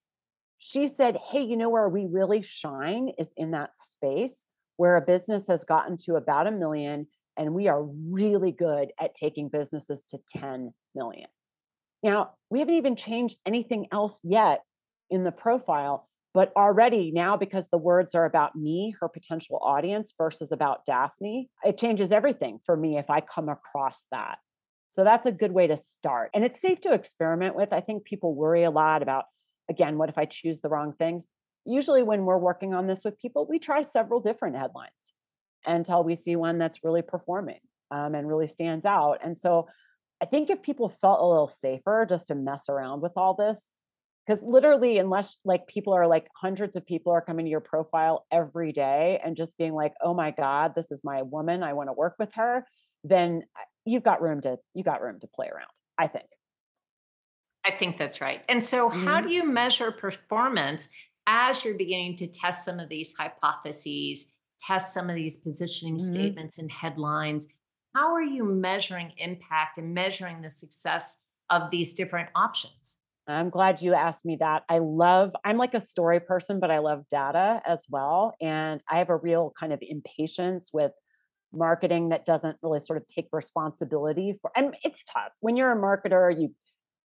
She 0.57 0.87
said, 0.87 1.17
Hey, 1.17 1.43
you 1.43 1.57
know 1.57 1.69
where 1.69 1.89
we 1.89 2.07
really 2.09 2.41
shine 2.41 3.09
is 3.17 3.33
in 3.37 3.51
that 3.51 3.75
space 3.75 4.45
where 4.77 4.95
a 4.97 5.01
business 5.01 5.47
has 5.47 5.63
gotten 5.63 5.97
to 5.97 6.15
about 6.15 6.47
a 6.47 6.51
million 6.51 7.07
and 7.37 7.53
we 7.53 7.67
are 7.67 7.83
really 7.83 8.51
good 8.51 8.91
at 8.99 9.15
taking 9.15 9.49
businesses 9.49 10.03
to 10.05 10.19
10 10.29 10.73
million. 10.95 11.27
Now, 12.01 12.31
we 12.49 12.59
haven't 12.59 12.75
even 12.75 12.95
changed 12.95 13.37
anything 13.45 13.87
else 13.91 14.19
yet 14.23 14.61
in 15.09 15.23
the 15.23 15.31
profile, 15.31 16.07
but 16.33 16.51
already 16.55 17.11
now, 17.11 17.37
because 17.37 17.69
the 17.69 17.77
words 17.77 18.15
are 18.15 18.25
about 18.25 18.55
me, 18.55 18.95
her 18.99 19.07
potential 19.07 19.59
audience, 19.61 20.13
versus 20.17 20.51
about 20.51 20.85
Daphne, 20.85 21.49
it 21.63 21.77
changes 21.77 22.11
everything 22.11 22.59
for 22.65 22.75
me 22.75 22.97
if 22.97 23.09
I 23.09 23.21
come 23.21 23.49
across 23.49 24.05
that. 24.11 24.39
So 24.89 25.03
that's 25.03 25.25
a 25.25 25.31
good 25.31 25.51
way 25.51 25.67
to 25.67 25.77
start. 25.77 26.29
And 26.33 26.43
it's 26.43 26.61
safe 26.61 26.81
to 26.81 26.93
experiment 26.93 27.55
with. 27.55 27.73
I 27.73 27.81
think 27.81 28.03
people 28.03 28.35
worry 28.35 28.63
a 28.63 28.71
lot 28.71 29.01
about, 29.01 29.25
again, 29.69 29.97
what 29.97 30.09
if 30.09 30.17
I 30.17 30.25
choose 30.25 30.59
the 30.61 30.69
wrong 30.69 30.93
things? 30.93 31.25
Usually, 31.65 32.03
when 32.03 32.25
we're 32.25 32.37
working 32.37 32.73
on 32.73 32.87
this 32.87 33.03
with 33.03 33.17
people, 33.17 33.47
we 33.49 33.57
try 33.57 33.81
several 33.81 34.19
different 34.19 34.57
headlines 34.57 35.13
until 35.65 36.03
we 36.03 36.15
see 36.15 36.35
one 36.35 36.57
that's 36.57 36.83
really 36.83 37.01
performing 37.01 37.59
um, 37.89 38.15
and 38.15 38.27
really 38.27 38.47
stands 38.47 38.85
out. 38.85 39.19
And 39.23 39.37
so 39.37 39.67
I 40.21 40.25
think 40.25 40.49
if 40.49 40.61
people 40.61 40.89
felt 40.89 41.21
a 41.21 41.25
little 41.25 41.47
safer 41.47 42.05
just 42.07 42.27
to 42.27 42.35
mess 42.35 42.69
around 42.69 43.01
with 43.01 43.13
all 43.15 43.33
this, 43.33 43.73
because 44.25 44.41
literally, 44.43 44.97
unless 44.97 45.37
like 45.43 45.67
people 45.67 45.93
are 45.93 46.07
like 46.07 46.27
hundreds 46.35 46.75
of 46.75 46.85
people 46.85 47.11
are 47.11 47.21
coming 47.21 47.45
to 47.45 47.51
your 47.51 47.59
profile 47.59 48.25
every 48.31 48.71
day 48.71 49.19
and 49.23 49.35
just 49.35 49.57
being 49.57 49.73
like, 49.73 49.93
oh 50.01 50.13
my 50.13 50.31
God, 50.31 50.73
this 50.75 50.91
is 50.91 51.03
my 51.03 51.21
woman, 51.21 51.63
I 51.63 51.73
want 51.73 51.89
to 51.89 51.93
work 51.93 52.15
with 52.19 52.29
her, 52.35 52.65
then 53.03 53.43
uh, 53.57 53.63
you've 53.85 54.03
got 54.03 54.21
room 54.21 54.41
to 54.41 54.57
you 54.73 54.83
got 54.83 55.01
room 55.01 55.19
to 55.21 55.27
play 55.27 55.47
around, 55.47 55.71
I 55.97 56.07
think. 56.07 56.27
I 57.65 57.71
think 57.71 57.97
that's 57.97 58.19
right. 58.19 58.41
And 58.49 58.63
so, 58.63 58.89
mm-hmm. 58.89 59.05
how 59.05 59.21
do 59.21 59.33
you 59.33 59.45
measure 59.45 59.91
performance 59.91 60.89
as 61.27 61.63
you're 61.63 61.77
beginning 61.77 62.17
to 62.17 62.27
test 62.27 62.65
some 62.65 62.79
of 62.79 62.89
these 62.89 63.13
hypotheses 63.17 64.27
test 64.59 64.93
some 64.93 65.09
of 65.09 65.15
these 65.15 65.37
positioning 65.37 65.97
mm-hmm. 65.97 66.13
statements 66.13 66.57
and 66.57 66.71
headlines 66.71 67.47
how 67.95 68.13
are 68.13 68.23
you 68.23 68.43
measuring 68.43 69.11
impact 69.17 69.77
and 69.77 69.93
measuring 69.93 70.41
the 70.41 70.49
success 70.49 71.17
of 71.49 71.69
these 71.69 71.93
different 71.93 72.29
options 72.35 72.97
i'm 73.27 73.49
glad 73.49 73.81
you 73.81 73.93
asked 73.93 74.25
me 74.25 74.37
that. 74.39 74.63
I 74.69 74.79
love 74.79 75.31
i'm 75.45 75.57
like 75.57 75.73
a 75.73 75.79
story 75.79 76.19
person 76.19 76.59
but 76.59 76.71
i 76.71 76.79
love 76.79 77.03
data 77.09 77.61
as 77.65 77.85
well 77.89 78.35
and 78.41 78.81
i 78.89 78.97
have 78.97 79.09
a 79.09 79.17
real 79.17 79.53
kind 79.59 79.73
of 79.73 79.79
impatience 79.81 80.69
with 80.73 80.91
marketing 81.53 82.09
that 82.09 82.25
doesn't 82.25 82.57
really 82.61 82.79
sort 82.79 82.97
of 82.97 83.07
take 83.07 83.27
responsibility 83.31 84.37
for 84.41 84.51
and 84.55 84.75
it's 84.83 85.03
tough. 85.03 85.31
When 85.39 85.55
you're 85.55 85.71
a 85.71 85.79
marketer 85.79 86.39
you 86.39 86.53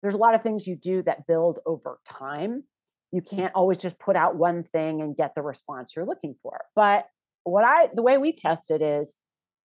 there's 0.01 0.15
a 0.15 0.19
lot 0.19 0.35
of 0.35 0.43
things 0.43 0.67
you 0.67 0.75
do 0.75 1.01
that 1.03 1.25
build 1.27 1.59
over 1.65 1.97
time. 2.07 2.63
You 3.11 3.21
can't 3.21 3.53
always 3.55 3.79
just 3.79 3.99
put 3.99 4.15
out 4.15 4.35
one 4.35 4.63
thing 4.63 5.01
and 5.01 5.17
get 5.17 5.33
the 5.35 5.41
response 5.41 5.93
you're 5.95 6.05
looking 6.05 6.35
for 6.41 6.59
but 6.75 7.05
what 7.43 7.63
I 7.63 7.89
the 7.93 8.03
way 8.03 8.17
we 8.17 8.33
test 8.33 8.71
it 8.71 8.81
is 8.81 9.15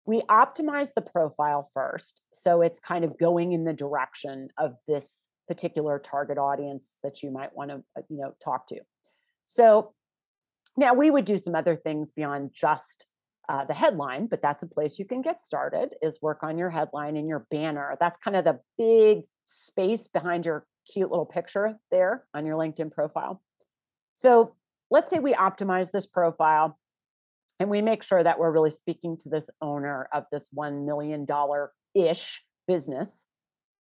we 0.06 0.22
optimize 0.30 0.94
the 0.94 1.02
profile 1.02 1.70
first 1.74 2.22
so 2.34 2.62
it's 2.62 2.80
kind 2.80 3.04
of 3.04 3.18
going 3.18 3.54
in 3.54 3.64
the 3.64 3.74
direction 3.74 4.50
of 4.58 4.76
this 4.88 5.28
particular 5.48 6.00
target 6.00 6.38
audience 6.38 7.00
that 7.04 7.22
you 7.24 7.32
might 7.32 7.56
want 7.56 7.70
to 7.72 7.84
uh, 7.98 8.02
you 8.10 8.18
know 8.18 8.34
talk 8.44 8.68
to 8.68 8.80
so 9.46 9.94
Now, 10.78 10.94
we 10.94 11.10
would 11.10 11.26
do 11.26 11.38
some 11.38 11.56
other 11.56 11.76
things 11.76 12.12
beyond 12.12 12.52
just 12.54 13.06
uh, 13.48 13.64
the 13.66 13.74
headline, 13.74 14.28
but 14.28 14.42
that's 14.42 14.64
a 14.64 14.68
place 14.68 15.00
you 15.00 15.06
can 15.06 15.22
get 15.22 15.42
started 15.42 15.96
is 16.02 16.22
work 16.22 16.40
on 16.42 16.58
your 16.58 16.70
headline 16.70 17.16
and 17.16 17.28
your 17.28 17.46
banner. 17.52 17.96
That's 18.00 18.18
kind 18.18 18.36
of 18.36 18.44
the 18.44 18.60
big 18.78 19.24
space 19.46 20.08
behind 20.08 20.46
your 20.46 20.66
cute 20.92 21.12
little 21.12 21.26
picture 21.26 21.78
there 21.92 22.26
on 22.34 22.46
your 22.46 22.58
LinkedIn 22.58 22.92
profile. 22.92 23.42
So 24.16 24.56
let's 24.90 25.10
say 25.10 25.20
we 25.20 25.34
optimize 25.34 25.92
this 25.92 26.08
profile 26.08 26.78
and 27.60 27.70
we 27.70 27.82
make 27.82 28.04
sure 28.04 28.24
that 28.24 28.40
we're 28.40 28.52
really 28.52 28.72
speaking 28.72 29.18
to 29.20 29.30
this 29.30 29.50
owner 29.62 30.10
of 30.12 30.26
this 30.32 30.50
$1 30.56 30.86
million 30.86 31.26
ish 31.94 32.44
business 32.68 33.26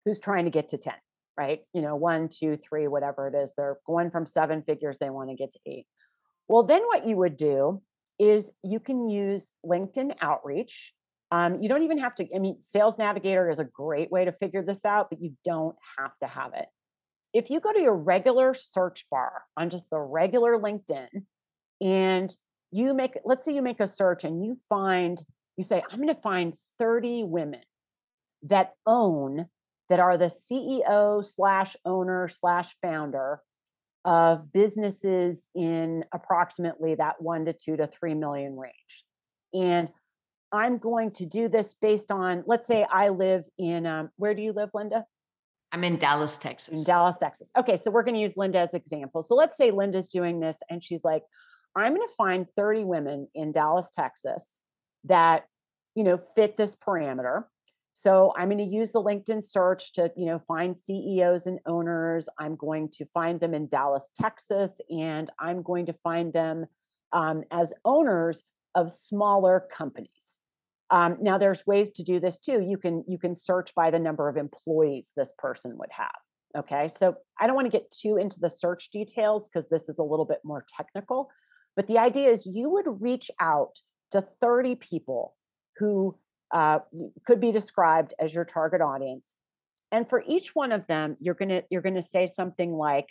who's 0.04 0.20
trying 0.20 0.44
to 0.44 0.50
get 0.50 0.68
to 0.68 0.78
10, 0.78 0.92
right? 1.36 1.60
You 1.72 1.82
know, 1.82 1.96
one, 1.96 2.28
two, 2.28 2.56
three, 2.56 2.88
whatever 2.88 3.28
it 3.28 3.34
is. 3.34 3.52
They're 3.56 3.78
going 3.86 4.10
from 4.10 4.26
seven 4.26 4.62
figures, 4.62 4.98
they 4.98 5.10
want 5.10 5.30
to 5.30 5.36
get 5.36 5.52
to 5.52 5.58
eight. 5.66 5.86
Well, 6.48 6.62
then 6.62 6.82
what 6.82 7.06
you 7.06 7.16
would 7.16 7.36
do 7.36 7.82
is 8.18 8.52
you 8.62 8.80
can 8.80 9.08
use 9.08 9.50
LinkedIn 9.64 10.16
outreach. 10.20 10.92
Um, 11.30 11.60
you 11.62 11.68
don't 11.68 11.82
even 11.82 11.98
have 11.98 12.14
to, 12.16 12.26
I 12.34 12.38
mean, 12.38 12.58
Sales 12.60 12.98
Navigator 12.98 13.50
is 13.50 13.58
a 13.58 13.64
great 13.64 14.10
way 14.10 14.24
to 14.24 14.32
figure 14.32 14.62
this 14.62 14.84
out, 14.84 15.10
but 15.10 15.20
you 15.20 15.32
don't 15.44 15.74
have 15.98 16.12
to 16.22 16.28
have 16.28 16.52
it. 16.54 16.66
If 17.32 17.50
you 17.50 17.58
go 17.58 17.72
to 17.72 17.80
your 17.80 17.96
regular 17.96 18.54
search 18.54 19.06
bar 19.10 19.42
on 19.56 19.70
just 19.70 19.90
the 19.90 19.98
regular 19.98 20.56
LinkedIn 20.58 21.08
and 21.80 22.34
you 22.70 22.94
make, 22.94 23.18
let's 23.24 23.44
say 23.44 23.54
you 23.54 23.62
make 23.62 23.80
a 23.80 23.88
search 23.88 24.22
and 24.22 24.44
you 24.44 24.58
find, 24.68 25.20
you 25.56 25.64
say, 25.64 25.82
I'm 25.90 26.00
going 26.00 26.14
to 26.14 26.20
find 26.20 26.54
30 26.78 27.24
women 27.24 27.60
that 28.44 28.74
own, 28.86 29.46
that 29.88 30.00
are 30.00 30.16
the 30.16 30.26
CEO 30.26 31.24
slash 31.24 31.76
owner 31.84 32.28
slash 32.28 32.74
founder 32.82 33.40
of 34.04 34.52
businesses 34.52 35.48
in 35.54 36.04
approximately 36.12 36.94
that 36.94 37.20
one 37.20 37.46
to 37.46 37.52
two 37.52 37.76
to 37.76 37.86
three 37.86 38.14
million 38.14 38.56
range. 38.56 39.04
And 39.52 39.90
I'm 40.52 40.78
going 40.78 41.10
to 41.12 41.26
do 41.26 41.48
this 41.48 41.74
based 41.80 42.10
on, 42.12 42.44
let's 42.46 42.68
say 42.68 42.86
I 42.90 43.08
live 43.08 43.44
in, 43.58 43.86
um, 43.86 44.10
where 44.16 44.34
do 44.34 44.42
you 44.42 44.52
live, 44.52 44.70
Linda? 44.74 45.04
I'm 45.72 45.82
in 45.82 45.98
Dallas, 45.98 46.36
Texas. 46.36 46.78
In 46.78 46.84
Dallas, 46.84 47.18
Texas. 47.18 47.50
Okay, 47.58 47.76
so 47.76 47.90
we're 47.90 48.04
going 48.04 48.14
to 48.14 48.20
use 48.20 48.36
Linda 48.36 48.60
as 48.60 48.74
example. 48.74 49.24
So 49.24 49.34
let's 49.34 49.56
say 49.56 49.72
Linda's 49.72 50.08
doing 50.10 50.38
this 50.38 50.58
and 50.70 50.84
she's 50.84 51.02
like, 51.02 51.22
I'm 51.74 51.94
going 51.94 52.06
to 52.06 52.14
find 52.16 52.46
30 52.56 52.84
women 52.84 53.28
in 53.34 53.50
Dallas, 53.50 53.90
Texas 53.90 54.58
that, 55.04 55.46
you 55.96 56.04
know, 56.04 56.20
fit 56.36 56.56
this 56.56 56.76
parameter. 56.76 57.44
So 57.96 58.32
I'm 58.36 58.48
going 58.48 58.58
to 58.58 58.76
use 58.76 58.90
the 58.90 59.02
LinkedIn 59.02 59.44
search 59.44 59.92
to, 59.92 60.10
you 60.16 60.26
know, 60.26 60.42
find 60.48 60.76
CEOs 60.76 61.46
and 61.46 61.60
owners. 61.64 62.28
I'm 62.40 62.56
going 62.56 62.88
to 62.94 63.06
find 63.14 63.38
them 63.38 63.54
in 63.54 63.68
Dallas, 63.68 64.10
Texas, 64.20 64.80
and 64.90 65.30
I'm 65.38 65.62
going 65.62 65.86
to 65.86 65.94
find 66.02 66.32
them 66.32 66.66
um, 67.12 67.44
as 67.52 67.72
owners 67.84 68.42
of 68.74 68.90
smaller 68.90 69.62
companies. 69.72 70.38
Um, 70.90 71.18
now, 71.20 71.38
there's 71.38 71.64
ways 71.68 71.90
to 71.92 72.02
do 72.02 72.18
this 72.18 72.38
too. 72.38 72.60
You 72.68 72.76
can 72.76 73.04
you 73.06 73.16
can 73.16 73.34
search 73.34 73.72
by 73.76 73.90
the 73.90 73.98
number 73.98 74.28
of 74.28 74.36
employees 74.36 75.12
this 75.16 75.32
person 75.38 75.78
would 75.78 75.90
have. 75.92 76.10
Okay, 76.58 76.88
so 76.88 77.16
I 77.40 77.46
don't 77.46 77.56
want 77.56 77.66
to 77.66 77.78
get 77.78 77.90
too 77.92 78.16
into 78.16 78.40
the 78.40 78.50
search 78.50 78.90
details 78.90 79.48
because 79.48 79.68
this 79.68 79.88
is 79.88 79.98
a 79.98 80.02
little 80.02 80.24
bit 80.24 80.40
more 80.44 80.66
technical. 80.76 81.30
But 81.76 81.86
the 81.86 81.98
idea 81.98 82.30
is 82.30 82.44
you 82.44 82.70
would 82.70 83.00
reach 83.00 83.30
out 83.40 83.78
to 84.12 84.24
30 84.40 84.76
people 84.76 85.34
who 85.78 86.16
uh, 86.54 86.78
could 87.26 87.40
be 87.40 87.52
described 87.52 88.14
as 88.18 88.32
your 88.32 88.44
target 88.44 88.80
audience. 88.80 89.34
And 89.92 90.08
for 90.08 90.24
each 90.26 90.54
one 90.54 90.72
of 90.72 90.86
them 90.86 91.16
you're 91.20 91.34
going 91.34 91.50
to 91.50 91.62
you're 91.70 91.82
to 91.82 92.02
say 92.02 92.26
something 92.26 92.72
like 92.72 93.08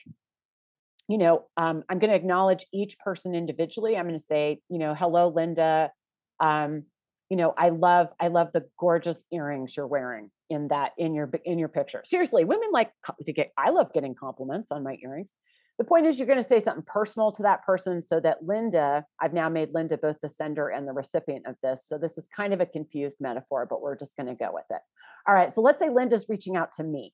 you 1.07 1.17
know 1.17 1.45
um, 1.57 1.83
i'm 1.89 1.99
going 1.99 2.09
to 2.09 2.15
acknowledge 2.15 2.65
each 2.73 2.97
person 2.99 3.35
individually. 3.35 3.95
I'm 3.95 4.05
going 4.05 4.17
to 4.17 4.23
say 4.23 4.61
you 4.69 4.79
know 4.79 4.95
hello 4.95 5.27
linda. 5.27 5.91
Um, 6.39 6.83
you 7.29 7.37
know 7.37 7.53
i 7.57 7.69
love 7.69 8.09
i 8.19 8.27
love 8.27 8.49
the 8.53 8.63
gorgeous 8.79 9.23
earrings 9.31 9.75
you're 9.75 9.87
wearing 9.87 10.29
in 10.49 10.67
that 10.69 10.91
in 10.97 11.13
your 11.13 11.29
in 11.45 11.57
your 11.57 11.69
picture. 11.69 12.01
Seriously 12.05 12.43
women 12.43 12.69
like 12.71 12.91
to 13.25 13.33
get 13.33 13.51
i 13.57 13.69
love 13.69 13.93
getting 13.93 14.15
compliments 14.15 14.71
on 14.71 14.83
my 14.83 14.97
earrings 15.03 15.31
the 15.79 15.83
point 15.83 16.05
is 16.05 16.19
you're 16.19 16.27
going 16.27 16.41
to 16.41 16.47
say 16.47 16.59
something 16.59 16.83
personal 16.85 17.31
to 17.31 17.43
that 17.43 17.65
person 17.65 18.01
so 18.01 18.19
that 18.19 18.45
Linda, 18.45 19.05
I've 19.19 19.33
now 19.33 19.49
made 19.49 19.69
Linda 19.73 19.97
both 19.97 20.17
the 20.21 20.29
sender 20.29 20.69
and 20.69 20.87
the 20.87 20.93
recipient 20.93 21.47
of 21.47 21.55
this. 21.63 21.85
So 21.87 21.97
this 21.97 22.17
is 22.17 22.27
kind 22.27 22.53
of 22.53 22.61
a 22.61 22.65
confused 22.65 23.17
metaphor, 23.19 23.65
but 23.67 23.81
we're 23.81 23.97
just 23.97 24.15
going 24.15 24.27
to 24.27 24.35
go 24.35 24.51
with 24.53 24.65
it. 24.69 24.81
All 25.27 25.33
right. 25.33 25.51
So 25.51 25.61
let's 25.61 25.79
say 25.79 25.89
Linda's 25.89 26.27
reaching 26.29 26.55
out 26.55 26.73
to 26.73 26.83
me 26.83 27.13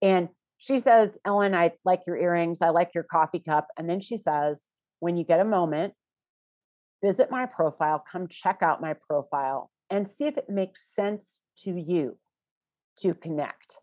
and 0.00 0.28
she 0.58 0.78
says, 0.78 1.18
Ellen, 1.24 1.54
I 1.54 1.72
like 1.84 2.02
your 2.06 2.16
earrings. 2.16 2.62
I 2.62 2.70
like 2.70 2.90
your 2.94 3.04
coffee 3.04 3.40
cup. 3.40 3.68
And 3.76 3.88
then 3.88 4.00
she 4.00 4.16
says, 4.16 4.66
when 5.00 5.16
you 5.16 5.24
get 5.24 5.40
a 5.40 5.44
moment, 5.44 5.94
visit 7.02 7.30
my 7.30 7.46
profile, 7.46 8.04
come 8.10 8.28
check 8.28 8.58
out 8.62 8.80
my 8.80 8.94
profile 9.08 9.70
and 9.90 10.08
see 10.08 10.26
if 10.26 10.36
it 10.36 10.48
makes 10.48 10.94
sense 10.94 11.40
to 11.60 11.70
you 11.70 12.16
to 12.98 13.14
connect. 13.14 13.76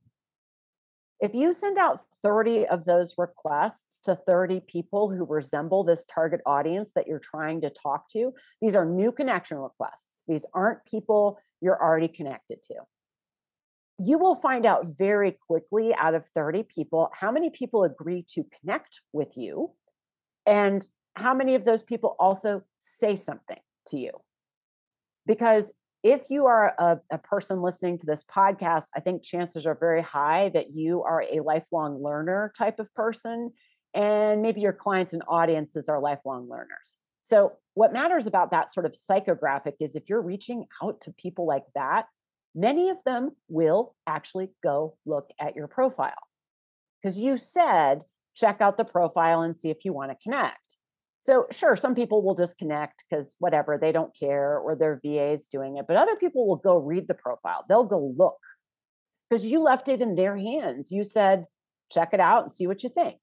If 1.21 1.33
you 1.33 1.53
send 1.53 1.77
out 1.77 2.01
30 2.25 2.65
of 2.65 2.85
those 2.85 3.13
requests 3.19 3.99
to 3.99 4.15
30 4.15 4.61
people 4.61 5.11
who 5.11 5.23
resemble 5.25 5.83
this 5.83 6.05
target 6.05 6.41
audience 6.43 6.91
that 6.95 7.05
you're 7.05 7.19
trying 7.19 7.61
to 7.61 7.69
talk 7.69 8.09
to, 8.09 8.33
these 8.63 8.75
are 8.75 8.83
new 8.83 9.11
connection 9.11 9.59
requests. 9.59 10.23
These 10.27 10.43
aren't 10.51 10.83
people 10.85 11.37
you're 11.61 11.79
already 11.79 12.07
connected 12.07 12.63
to. 12.63 12.73
You 13.99 14.17
will 14.17 14.33
find 14.33 14.65
out 14.65 14.87
very 14.97 15.37
quickly 15.47 15.93
out 15.93 16.15
of 16.15 16.25
30 16.29 16.63
people 16.63 17.11
how 17.13 17.31
many 17.31 17.51
people 17.51 17.83
agree 17.83 18.25
to 18.29 18.43
connect 18.59 19.01
with 19.13 19.37
you 19.37 19.73
and 20.47 20.83
how 21.15 21.35
many 21.35 21.53
of 21.53 21.63
those 21.63 21.83
people 21.83 22.15
also 22.19 22.63
say 22.79 23.15
something 23.15 23.59
to 23.89 23.97
you. 23.97 24.11
Because 25.27 25.71
if 26.05 26.29
you 26.29 26.45
are 26.45 26.75
a, 26.77 26.99
a, 27.09 27.17
person 27.17 27.63
listening 27.63 27.97
to 27.97 28.05
this 28.05 28.23
podcast, 28.23 28.85
I 28.95 28.99
think 28.99 29.23
chances 29.23 29.65
are 29.65 29.73
very 29.73 30.03
high 30.03 30.49
that 30.49 30.75
you 30.75 31.01
are 31.01 31.23
a 31.23 31.39
lifelong 31.39 32.01
learner 32.01 32.53
type 32.55 32.77
of 32.77 32.93
person. 32.93 33.51
And 33.95 34.43
maybe 34.43 34.61
your 34.61 34.71
clients 34.71 35.13
and 35.13 35.23
audiences 35.27 35.89
are 35.89 35.99
lifelong 35.99 36.47
learners. 36.47 36.95
So, 37.23 37.53
what 37.73 37.91
matters 37.91 38.27
about 38.27 38.51
that 38.51 38.71
sort 38.71 38.85
of 38.85 38.91
psychographic 38.91 39.73
is 39.79 39.95
if 39.95 40.03
you're 40.07 40.21
reaching 40.21 40.67
out 40.83 41.01
to 41.01 41.11
people 41.11 41.47
like 41.47 41.65
that, 41.73 42.05
many 42.53 42.89
of 42.89 43.03
them 43.03 43.31
will 43.49 43.95
actually 44.05 44.51
go 44.61 44.97
look 45.07 45.31
at 45.41 45.55
your 45.55 45.67
profile 45.67 46.13
because 47.01 47.17
you 47.17 47.35
said, 47.35 48.03
check 48.35 48.61
out 48.61 48.77
the 48.77 48.85
profile 48.85 49.41
and 49.41 49.57
see 49.57 49.71
if 49.71 49.83
you 49.83 49.91
want 49.91 50.11
to 50.11 50.17
connect. 50.23 50.74
So, 51.25 51.47
sure, 51.49 51.75
some 51.75 51.95
people 51.95 52.21
will 52.21 52.35
disconnect 52.35 53.03
because 53.09 53.35
whatever, 53.39 53.79
they 53.81 53.91
don't 53.91 54.15
care 54.15 54.59
or 54.59 54.75
their 54.75 54.99
VA 55.03 55.31
is 55.31 55.47
doing 55.47 55.77
it, 55.77 55.85
but 55.87 55.97
other 55.97 56.15
people 56.15 56.47
will 56.47 56.55
go 56.55 56.77
read 56.77 57.07
the 57.07 57.15
profile. 57.15 57.65
They'll 57.67 57.83
go 57.83 58.13
look 58.15 58.37
because 59.27 59.43
you 59.43 59.59
left 59.59 59.87
it 59.87 60.03
in 60.03 60.13
their 60.13 60.37
hands. 60.37 60.91
You 60.91 61.03
said, 61.03 61.45
check 61.91 62.09
it 62.13 62.19
out 62.19 62.43
and 62.43 62.51
see 62.51 62.67
what 62.67 62.83
you 62.83 62.89
think. 62.89 63.17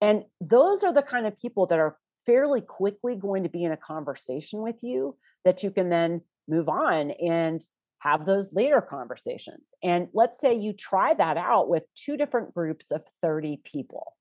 And 0.00 0.24
those 0.40 0.82
are 0.82 0.92
the 0.92 1.02
kind 1.02 1.24
of 1.24 1.38
people 1.38 1.68
that 1.68 1.78
are 1.78 1.96
fairly 2.26 2.60
quickly 2.60 3.14
going 3.14 3.44
to 3.44 3.48
be 3.48 3.62
in 3.62 3.70
a 3.70 3.76
conversation 3.76 4.60
with 4.60 4.82
you 4.82 5.16
that 5.44 5.62
you 5.62 5.70
can 5.70 5.90
then 5.90 6.20
move 6.48 6.68
on 6.68 7.12
and 7.12 7.64
have 8.00 8.26
those 8.26 8.52
later 8.52 8.80
conversations. 8.80 9.72
And 9.84 10.08
let's 10.14 10.40
say 10.40 10.54
you 10.54 10.72
try 10.72 11.14
that 11.14 11.36
out 11.36 11.68
with 11.68 11.84
two 11.94 12.16
different 12.16 12.54
groups 12.54 12.90
of 12.90 13.02
30 13.22 13.60
people 13.62 14.14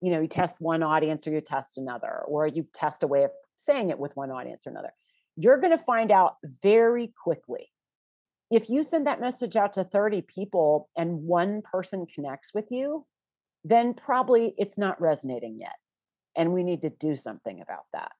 you 0.00 0.10
know 0.10 0.20
you 0.20 0.28
test 0.28 0.60
one 0.60 0.82
audience 0.82 1.26
or 1.26 1.32
you 1.32 1.40
test 1.40 1.78
another 1.78 2.22
or 2.26 2.46
you 2.46 2.66
test 2.74 3.02
a 3.02 3.06
way 3.06 3.24
of 3.24 3.30
saying 3.56 3.90
it 3.90 3.98
with 3.98 4.16
one 4.16 4.30
audience 4.30 4.66
or 4.66 4.70
another. 4.70 4.92
You're 5.36 5.58
going 5.58 5.76
to 5.76 5.84
find 5.84 6.10
out 6.10 6.36
very 6.62 7.12
quickly. 7.22 7.70
If 8.50 8.70
you 8.70 8.82
send 8.82 9.06
that 9.06 9.20
message 9.20 9.56
out 9.56 9.74
to 9.74 9.84
30 9.84 10.22
people 10.22 10.88
and 10.96 11.24
one 11.24 11.62
person 11.62 12.06
connects 12.06 12.54
with 12.54 12.70
you 12.70 13.04
then 13.64 13.94
probably 13.94 14.54
it's 14.56 14.78
not 14.78 15.00
resonating 15.00 15.58
yet 15.60 15.76
and 16.36 16.52
we 16.52 16.62
need 16.62 16.82
to 16.82 16.90
do 16.90 17.16
something 17.16 17.60
about 17.60 17.84
that. 17.92 18.12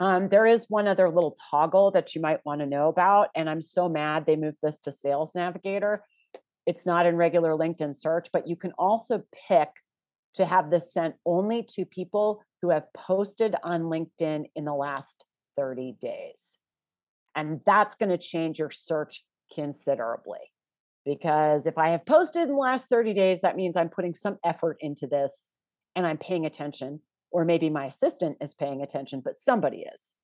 Um, 0.00 0.28
there 0.28 0.46
is 0.46 0.64
one 0.68 0.86
other 0.86 1.10
little 1.10 1.36
toggle 1.50 1.90
that 1.92 2.14
you 2.14 2.20
might 2.20 2.44
want 2.46 2.60
to 2.60 2.66
know 2.66 2.88
about 2.88 3.28
and 3.34 3.50
i'm 3.50 3.62
so 3.62 3.88
mad 3.88 4.26
they 4.26 4.36
moved 4.36 4.58
this 4.62 4.78
to 4.78 4.92
sales 4.92 5.34
navigator. 5.34 6.04
It's 6.66 6.86
not 6.86 7.06
in 7.06 7.16
regular 7.16 7.50
linkedin 7.50 7.96
search 7.96 8.28
but 8.32 8.46
you 8.48 8.56
can 8.56 8.72
also 8.78 9.24
pick 9.48 9.68
to 10.38 10.46
have 10.46 10.70
this 10.70 10.92
sent 10.92 11.16
only 11.26 11.64
to 11.64 11.84
people 11.84 12.42
who 12.62 12.70
have 12.70 12.92
posted 12.94 13.54
on 13.64 13.82
LinkedIn 13.82 14.44
in 14.54 14.64
the 14.64 14.74
last 14.74 15.24
30 15.56 15.96
days. 16.00 16.58
And 17.34 17.60
that's 17.66 17.96
going 17.96 18.10
to 18.10 18.18
change 18.18 18.60
your 18.60 18.70
search 18.70 19.24
considerably. 19.52 20.38
Because 21.04 21.66
if 21.66 21.76
I 21.76 21.88
have 21.90 22.06
posted 22.06 22.42
in 22.42 22.50
the 22.50 22.54
last 22.54 22.88
30 22.88 23.14
days, 23.14 23.40
that 23.40 23.56
means 23.56 23.76
I'm 23.76 23.88
putting 23.88 24.14
some 24.14 24.38
effort 24.44 24.76
into 24.80 25.08
this 25.08 25.48
and 25.96 26.06
I'm 26.06 26.18
paying 26.18 26.46
attention. 26.46 27.00
Or 27.32 27.44
maybe 27.44 27.68
my 27.68 27.86
assistant 27.86 28.36
is 28.40 28.54
paying 28.54 28.82
attention, 28.82 29.20
but 29.24 29.36
somebody 29.36 29.86
is. 29.92 30.14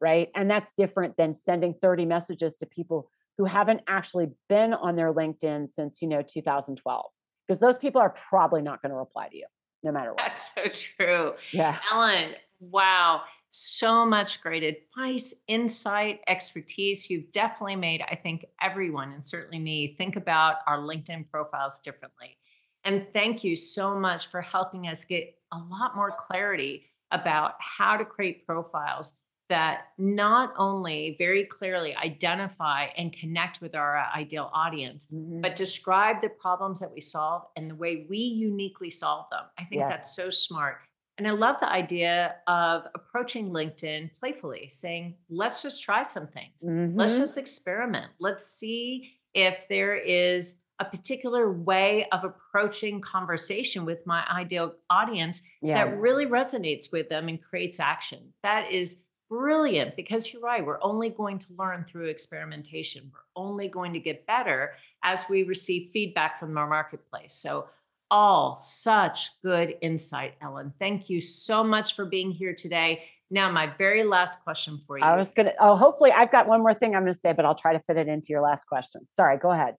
Right. 0.00 0.28
And 0.36 0.48
that's 0.48 0.72
different 0.76 1.16
than 1.16 1.34
sending 1.34 1.74
30 1.82 2.06
messages 2.06 2.54
to 2.56 2.66
people 2.66 3.10
who 3.38 3.44
haven't 3.44 3.80
actually 3.88 4.28
been 4.48 4.72
on 4.72 4.94
their 4.94 5.12
LinkedIn 5.12 5.68
since, 5.68 6.00
you 6.00 6.06
know, 6.06 6.22
2012 6.22 7.04
because 7.48 7.58
those 7.58 7.78
people 7.78 8.00
are 8.00 8.14
probably 8.28 8.62
not 8.62 8.82
going 8.82 8.90
to 8.90 8.96
reply 8.96 9.28
to 9.28 9.36
you 9.36 9.46
no 9.82 9.90
matter 9.90 10.10
what. 10.10 10.18
That's 10.18 10.52
so 10.54 10.68
true. 10.68 11.32
Yeah. 11.52 11.78
Ellen, 11.90 12.34
Wow. 12.60 13.22
So 13.50 14.04
much 14.04 14.40
great 14.42 14.62
advice, 14.62 15.34
insight, 15.46 16.20
expertise. 16.26 17.08
You've 17.08 17.32
definitely 17.32 17.76
made, 17.76 18.02
I 18.02 18.14
think, 18.14 18.44
everyone, 18.60 19.12
and 19.12 19.24
certainly 19.24 19.58
me, 19.58 19.94
think 19.96 20.16
about 20.16 20.56
our 20.66 20.78
LinkedIn 20.78 21.30
profiles 21.30 21.80
differently. 21.80 22.36
And 22.84 23.06
thank 23.12 23.44
you 23.44 23.56
so 23.56 23.98
much 23.98 24.26
for 24.26 24.42
helping 24.42 24.86
us 24.88 25.04
get 25.04 25.34
a 25.52 25.58
lot 25.58 25.96
more 25.96 26.10
clarity 26.10 26.86
about 27.10 27.54
how 27.58 27.96
to 27.96 28.04
create 28.04 28.46
profiles 28.46 29.14
that 29.48 29.88
not 29.96 30.52
only 30.58 31.16
very 31.18 31.44
clearly 31.44 31.94
identify 31.96 32.84
and 32.96 33.12
connect 33.12 33.60
with 33.60 33.74
our 33.74 33.96
uh, 33.96 34.04
ideal 34.14 34.50
audience, 34.52 35.08
mm-hmm. 35.12 35.40
but 35.40 35.56
describe 35.56 36.20
the 36.20 36.28
problems 36.28 36.80
that 36.80 36.92
we 36.92 37.00
solve 37.00 37.42
and 37.56 37.70
the 37.70 37.74
way 37.74 38.06
we 38.08 38.18
uniquely 38.18 38.90
solve 38.90 39.26
them. 39.30 39.44
I 39.58 39.64
think 39.64 39.80
yes. 39.80 39.90
that's 39.90 40.16
so 40.16 40.30
smart. 40.30 40.78
And 41.16 41.26
I 41.26 41.32
love 41.32 41.56
the 41.60 41.68
idea 41.68 42.36
of 42.46 42.84
approaching 42.94 43.50
LinkedIn 43.50 44.10
playfully, 44.20 44.68
saying, 44.70 45.16
let's 45.28 45.62
just 45.62 45.82
try 45.82 46.04
some 46.04 46.28
things. 46.28 46.62
Mm-hmm. 46.64 46.96
Let's 46.96 47.16
just 47.16 47.36
experiment. 47.36 48.12
Let's 48.20 48.46
see 48.46 49.14
if 49.34 49.56
there 49.68 49.96
is 49.96 50.60
a 50.78 50.84
particular 50.84 51.50
way 51.50 52.06
of 52.12 52.22
approaching 52.22 53.00
conversation 53.00 53.84
with 53.84 54.06
my 54.06 54.24
ideal 54.30 54.74
audience 54.90 55.42
yeah. 55.60 55.74
that 55.74 55.98
really 55.98 56.26
resonates 56.26 56.92
with 56.92 57.08
them 57.08 57.26
and 57.26 57.42
creates 57.42 57.80
action. 57.80 58.32
That 58.44 58.70
is 58.70 59.02
brilliant 59.28 59.96
because 59.96 60.32
you're 60.32 60.42
right. 60.42 60.64
We're 60.64 60.82
only 60.82 61.10
going 61.10 61.38
to 61.38 61.46
learn 61.58 61.84
through 61.88 62.06
experimentation. 62.06 63.10
We're 63.12 63.42
only 63.42 63.68
going 63.68 63.92
to 63.92 64.00
get 64.00 64.26
better 64.26 64.72
as 65.02 65.24
we 65.28 65.42
receive 65.42 65.90
feedback 65.92 66.40
from 66.40 66.56
our 66.56 66.68
marketplace. 66.68 67.34
So, 67.34 67.66
all 68.10 68.56
such 68.56 69.28
good 69.42 69.74
insight, 69.82 70.32
Ellen. 70.40 70.72
Thank 70.78 71.10
you 71.10 71.20
so 71.20 71.62
much 71.62 71.94
for 71.94 72.06
being 72.06 72.30
here 72.30 72.54
today. 72.54 73.04
Now, 73.30 73.50
my 73.52 73.70
very 73.76 74.02
last 74.02 74.42
question 74.42 74.80
for 74.86 74.98
you. 74.98 75.04
I 75.04 75.14
was 75.14 75.30
going 75.32 75.46
to, 75.46 75.52
oh, 75.60 75.76
hopefully, 75.76 76.10
I've 76.12 76.32
got 76.32 76.48
one 76.48 76.60
more 76.60 76.72
thing 76.72 76.94
I'm 76.94 77.02
going 77.02 77.12
to 77.12 77.20
say, 77.20 77.34
but 77.34 77.44
I'll 77.44 77.54
try 77.54 77.74
to 77.74 77.80
fit 77.80 77.98
it 77.98 78.08
into 78.08 78.28
your 78.30 78.40
last 78.40 78.66
question. 78.66 79.06
Sorry, 79.12 79.36
go 79.36 79.50
ahead. 79.50 79.74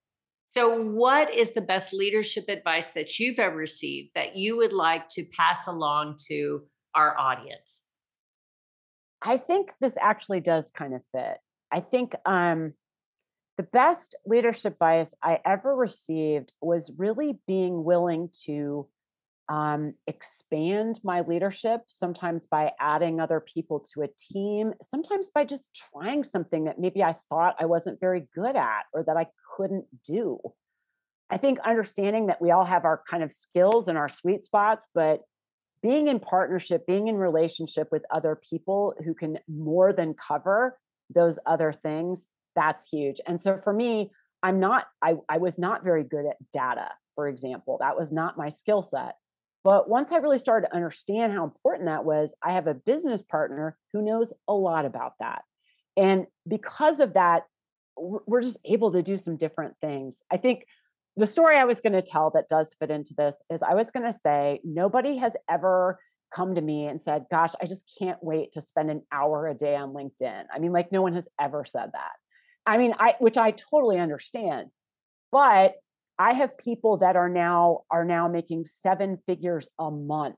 So, 0.52 0.80
what 0.80 1.34
is 1.34 1.52
the 1.52 1.62
best 1.62 1.94
leadership 1.94 2.46
advice 2.50 2.92
that 2.92 3.20
you've 3.20 3.40
ever 3.40 3.56
received 3.56 4.12
that 4.14 4.36
you 4.36 4.58
would 4.58 4.74
like 4.74 5.10
to 5.10 5.26
pass 5.26 5.66
along 5.68 6.18
to 6.28 6.64
our 6.94 7.18
audience? 7.18 7.84
I 9.22 9.38
think 9.38 9.74
this 9.82 9.98
actually 10.00 10.40
does 10.40 10.72
kind 10.72 10.94
of 10.94 11.02
fit. 11.14 11.38
I 11.72 11.82
think 11.82 12.16
um, 12.26 12.74
the 13.58 13.64
best 13.64 14.16
leadership 14.26 14.80
bias 14.80 15.14
I 15.22 15.40
ever 15.46 15.76
received 15.76 16.54
was 16.62 16.92
really 16.98 17.38
being 17.46 17.84
willing 17.84 18.30
to 18.46 18.88
um, 19.50 19.96
expand 20.06 21.00
my 21.04 21.22
leadership, 21.22 21.82
sometimes 21.88 22.46
by 22.46 22.72
adding 22.80 23.20
other 23.20 23.40
people 23.40 23.80
to 23.94 24.04
a 24.04 24.08
team, 24.32 24.74
sometimes 24.84 25.30
by 25.34 25.44
just 25.44 25.70
trying 25.74 26.24
something 26.24 26.66
that 26.66 26.80
maybe 26.80 27.04
I 27.04 27.16
thought 27.30 27.56
I 27.60 27.66
wasn't 27.66 28.00
very 28.00 28.28
good 28.34 28.56
at 28.56 28.84
or 28.94 29.04
that 29.04 29.18
I 29.18 29.28
couldn't 29.58 29.86
do. 30.06 30.40
I 31.32 31.38
think 31.38 31.60
understanding 31.60 32.28
that 32.28 32.42
we 32.42 32.52
all 32.52 32.66
have 32.66 32.86
our 32.86 33.02
kind 33.10 33.24
of 33.24 33.34
skills 33.34 33.88
and 33.88 33.98
our 33.98 34.08
sweet 34.08 34.44
spots, 34.44 34.88
but 34.94 35.22
being 35.82 36.08
in 36.08 36.20
partnership, 36.20 36.86
being 36.86 37.08
in 37.08 37.16
relationship 37.16 37.90
with 37.92 38.04
other 38.12 38.40
people 38.50 38.94
who 39.06 39.14
can 39.14 39.40
more 39.48 39.94
than 39.94 40.14
cover 40.14 40.78
those 41.14 41.40
other 41.46 41.74
things, 41.74 42.26
that's 42.56 42.88
huge. 42.88 43.22
And 43.26 43.42
so 43.42 43.58
for 43.58 43.74
me, 43.74 44.12
I'm 44.44 44.60
not, 44.60 44.88
I, 45.02 45.16
I 45.28 45.38
was 45.38 45.58
not 45.58 45.84
very 45.84 46.04
good 46.04 46.26
at 46.26 46.38
data, 46.52 46.90
for 47.16 47.28
example. 47.28 47.78
That 47.80 47.98
was 47.98 48.12
not 48.12 48.38
my 48.38 48.50
skill 48.50 48.82
set. 48.82 49.16
But 49.64 49.90
once 49.90 50.12
I 50.12 50.18
really 50.18 50.38
started 50.38 50.68
to 50.68 50.76
understand 50.76 51.34
how 51.34 51.44
important 51.44 51.88
that 51.88 52.06
was, 52.06 52.34
I 52.42 52.54
have 52.54 52.68
a 52.68 52.74
business 52.74 53.22
partner 53.22 53.78
who 53.92 54.02
knows 54.02 54.32
a 54.48 54.54
lot 54.54 54.86
about 54.86 55.14
that. 55.20 55.44
And 55.98 56.28
because 56.48 57.02
of 57.02 57.14
that, 57.16 57.44
we're 57.98 58.42
just 58.42 58.60
able 58.64 58.94
to 58.94 59.04
do 59.04 59.18
some 59.18 59.36
different 59.36 59.76
things. 59.82 60.24
I 60.32 60.38
think 60.38 60.66
the 61.20 61.28
story 61.28 61.58
I 61.58 61.66
was 61.66 61.82
going 61.82 61.94
to 61.94 62.02
tell 62.02 62.32
that 62.32 62.48
does 62.48 62.74
fit 62.80 62.90
into 62.90 63.14
this 63.14 63.44
is 63.52 63.62
I 63.62 63.74
was 63.74 63.92
going 63.92 64.10
to 64.10 64.18
say 64.18 64.62
nobody 64.64 65.18
has 65.18 65.36
ever 65.50 66.00
come 66.34 66.56
to 66.56 66.62
me 66.62 66.86
and 66.86 67.04
said, 67.04 67.26
Gosh, 67.30 67.52
I 67.62 67.66
just 67.66 67.84
can't 68.00 68.18
wait 68.22 68.54
to 68.54 68.62
spend 68.62 68.90
an 68.90 69.02
hour 69.12 69.48
a 69.48 69.54
day 69.54 69.76
on 69.76 69.94
LinkedIn. 69.94 70.46
I 70.54 70.60
mean, 70.60 70.72
like, 70.72 70.94
no 70.94 71.02
one 71.02 71.14
has 71.16 71.28
ever 71.40 71.66
said 71.66 71.90
that. 71.92 72.12
I 72.66 72.78
mean, 72.78 72.94
I, 72.98 73.16
which 73.20 73.38
I 73.38 73.52
totally 73.52 74.00
understand. 74.00 74.70
But 75.30 75.74
I 76.18 76.34
have 76.34 76.58
people 76.58 76.98
that 76.98 77.18
are 77.18 77.30
now 77.30 77.82
are 77.92 78.06
now 78.06 78.30
making 78.30 78.66
seven 78.66 79.18
figures 79.26 79.68
a 79.78 79.92
month 79.92 80.36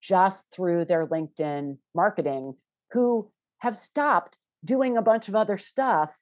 just 0.00 0.44
through 0.52 0.86
their 0.86 1.06
LinkedIn 1.06 1.76
marketing 1.94 2.54
who 2.92 3.30
have 3.58 3.76
stopped 3.76 4.38
doing 4.64 4.96
a 4.96 5.02
bunch 5.02 5.28
of 5.28 5.34
other 5.34 5.58
stuff 5.58 6.16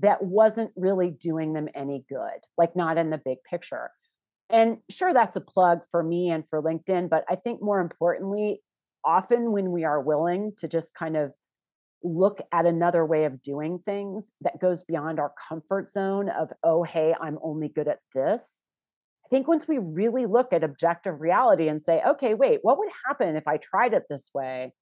that 0.00 0.22
wasn't 0.22 0.70
really 0.76 1.10
doing 1.10 1.52
them 1.52 1.68
any 1.74 2.04
good, 2.08 2.40
like 2.56 2.76
not 2.76 2.98
in 2.98 3.10
the 3.10 3.20
big 3.22 3.38
picture. 3.48 3.90
And 4.50 4.78
sure, 4.90 5.12
that's 5.12 5.36
a 5.36 5.40
plug 5.40 5.80
for 5.90 6.02
me 6.02 6.30
and 6.30 6.44
for 6.48 6.62
LinkedIn. 6.62 7.10
But 7.10 7.24
I 7.28 7.36
think 7.36 7.62
more 7.62 7.80
importantly, 7.80 8.60
often 9.04 9.52
when 9.52 9.72
we 9.72 9.84
are 9.84 10.00
willing 10.00 10.52
to 10.58 10.68
just 10.68 10.94
kind 10.94 11.16
of 11.16 11.32
look 12.02 12.40
at 12.52 12.64
another 12.64 13.04
way 13.04 13.24
of 13.24 13.42
doing 13.42 13.80
things 13.84 14.32
that 14.40 14.60
goes 14.60 14.84
beyond 14.84 15.18
our 15.18 15.32
comfort 15.48 15.88
zone 15.88 16.28
of, 16.28 16.50
oh, 16.62 16.84
hey, 16.84 17.14
I'm 17.20 17.38
only 17.42 17.68
good 17.68 17.88
at 17.88 17.98
this. 18.14 18.62
I 19.26 19.28
think 19.28 19.48
once 19.48 19.68
we 19.68 19.78
really 19.78 20.26
look 20.26 20.52
at 20.52 20.64
objective 20.64 21.20
reality 21.20 21.68
and 21.68 21.82
say, 21.82 22.00
okay, 22.06 22.34
wait, 22.34 22.60
what 22.62 22.78
would 22.78 22.88
happen 23.06 23.36
if 23.36 23.46
I 23.46 23.58
tried 23.58 23.92
it 23.92 24.04
this 24.08 24.30
way? 24.32 24.72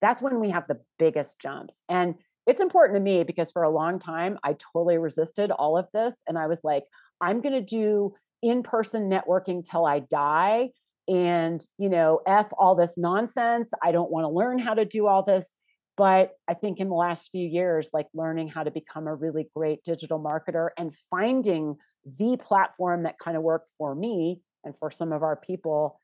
That's 0.00 0.20
when 0.20 0.40
we 0.40 0.50
have 0.50 0.66
the 0.66 0.80
biggest 0.98 1.38
jumps. 1.40 1.82
And 1.88 2.16
it's 2.46 2.60
important 2.60 2.96
to 2.96 3.00
me 3.00 3.24
because 3.24 3.50
for 3.50 3.62
a 3.62 3.70
long 3.70 3.98
time 3.98 4.38
I 4.44 4.56
totally 4.72 4.98
resisted 4.98 5.50
all 5.50 5.76
of 5.76 5.86
this 5.92 6.22
and 6.26 6.38
I 6.38 6.46
was 6.46 6.60
like 6.62 6.84
I'm 7.20 7.40
going 7.40 7.54
to 7.54 7.60
do 7.60 8.14
in-person 8.42 9.08
networking 9.08 9.64
till 9.68 9.86
I 9.86 10.00
die 10.00 10.70
and 11.08 11.64
you 11.78 11.88
know 11.88 12.20
f 12.26 12.48
all 12.58 12.74
this 12.74 12.96
nonsense 12.96 13.72
I 13.82 13.92
don't 13.92 14.10
want 14.10 14.24
to 14.24 14.28
learn 14.28 14.58
how 14.58 14.74
to 14.74 14.84
do 14.84 15.06
all 15.06 15.22
this. 15.22 15.54
But 15.96 16.32
I 16.48 16.54
think 16.54 16.80
in 16.80 16.88
the 16.88 16.94
last 16.94 17.30
few 17.30 17.46
years 17.46 17.90
like 17.92 18.08
learning 18.14 18.48
how 18.48 18.64
to 18.64 18.70
become 18.70 19.06
a 19.06 19.14
really 19.14 19.48
great 19.54 19.84
digital 19.84 20.18
marketer 20.18 20.70
and 20.76 20.92
finding 21.08 21.76
the 22.18 22.36
platform 22.36 23.04
that 23.04 23.18
kind 23.18 23.36
of 23.36 23.42
worked 23.42 23.70
for 23.78 23.94
me 23.94 24.40
and 24.64 24.74
for 24.78 24.90
some 24.90 25.12
of 25.12 25.22
our 25.22 25.36
people 25.36 26.00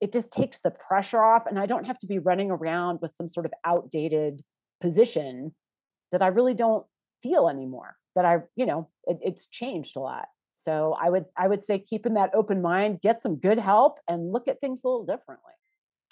it 0.00 0.12
just 0.12 0.30
takes 0.30 0.60
the 0.62 0.70
pressure 0.70 1.20
off 1.20 1.46
and 1.46 1.58
I 1.58 1.66
don't 1.66 1.86
have 1.86 1.98
to 1.98 2.06
be 2.06 2.20
running 2.20 2.52
around 2.52 3.00
with 3.02 3.14
some 3.14 3.28
sort 3.28 3.46
of 3.46 3.52
outdated 3.64 4.42
position 4.80 5.52
that 6.12 6.22
I 6.22 6.28
really 6.28 6.54
don't 6.54 6.86
feel 7.22 7.48
anymore. 7.48 7.96
That 8.14 8.24
I, 8.24 8.38
you 8.56 8.66
know, 8.66 8.88
it, 9.04 9.18
it's 9.22 9.46
changed 9.46 9.96
a 9.96 10.00
lot. 10.00 10.28
So 10.54 10.96
I 11.00 11.10
would 11.10 11.24
I 11.36 11.48
would 11.48 11.64
say 11.64 11.78
keeping 11.78 12.14
that 12.14 12.34
open 12.34 12.62
mind, 12.62 13.00
get 13.00 13.22
some 13.22 13.36
good 13.36 13.58
help, 13.58 13.98
and 14.06 14.32
look 14.32 14.48
at 14.48 14.60
things 14.60 14.84
a 14.84 14.88
little 14.88 15.06
differently. 15.06 15.52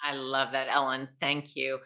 I 0.03 0.15
love 0.15 0.51
that, 0.53 0.67
Ellen. 0.69 1.07
Thank 1.19 1.55
you. 1.55 1.79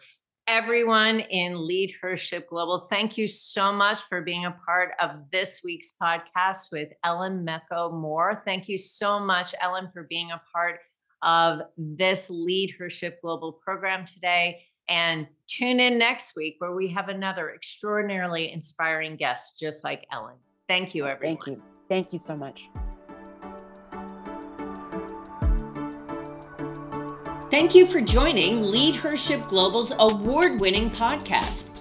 Everyone 0.48 1.20
in 1.20 1.66
Lead 1.66 1.92
Hership 2.00 2.48
Global, 2.48 2.86
thank 2.88 3.18
you 3.18 3.26
so 3.26 3.72
much 3.72 4.00
for 4.08 4.22
being 4.22 4.46
a 4.46 4.56
part 4.64 4.92
of 5.02 5.10
this 5.32 5.60
week's 5.64 5.92
podcast 6.00 6.70
with 6.70 6.88
Ellen 7.02 7.44
Melko 7.44 7.92
Moore. 7.92 8.42
Thank 8.44 8.68
you 8.68 8.78
so 8.78 9.18
much, 9.18 9.56
Ellen, 9.60 9.90
for 9.92 10.04
being 10.04 10.30
a 10.30 10.40
part 10.52 10.78
of 11.22 11.62
this 11.76 12.30
Lead 12.30 12.72
Hership 12.78 13.20
Global 13.22 13.52
program 13.52 14.06
today. 14.06 14.62
And 14.88 15.26
tune 15.48 15.80
in 15.80 15.98
next 15.98 16.36
week 16.36 16.56
where 16.58 16.74
we 16.74 16.88
have 16.88 17.08
another 17.08 17.50
extraordinarily 17.50 18.52
inspiring 18.52 19.16
guest, 19.16 19.58
just 19.58 19.84
like 19.84 20.06
Ellen. 20.12 20.36
Thank 20.68 20.94
you, 20.94 21.06
everyone. 21.06 21.36
Thank 21.36 21.46
you. 21.46 21.62
Thank 21.88 22.12
you 22.12 22.18
so 22.18 22.36
much. 22.36 22.62
Thank 27.50 27.74
you 27.74 27.86
for 27.86 28.00
joining 28.00 28.60
Lead 28.62 28.96
Hership 28.96 29.48
Global's 29.48 29.94
award 29.98 30.60
winning 30.60 30.90
podcast. 30.90 31.80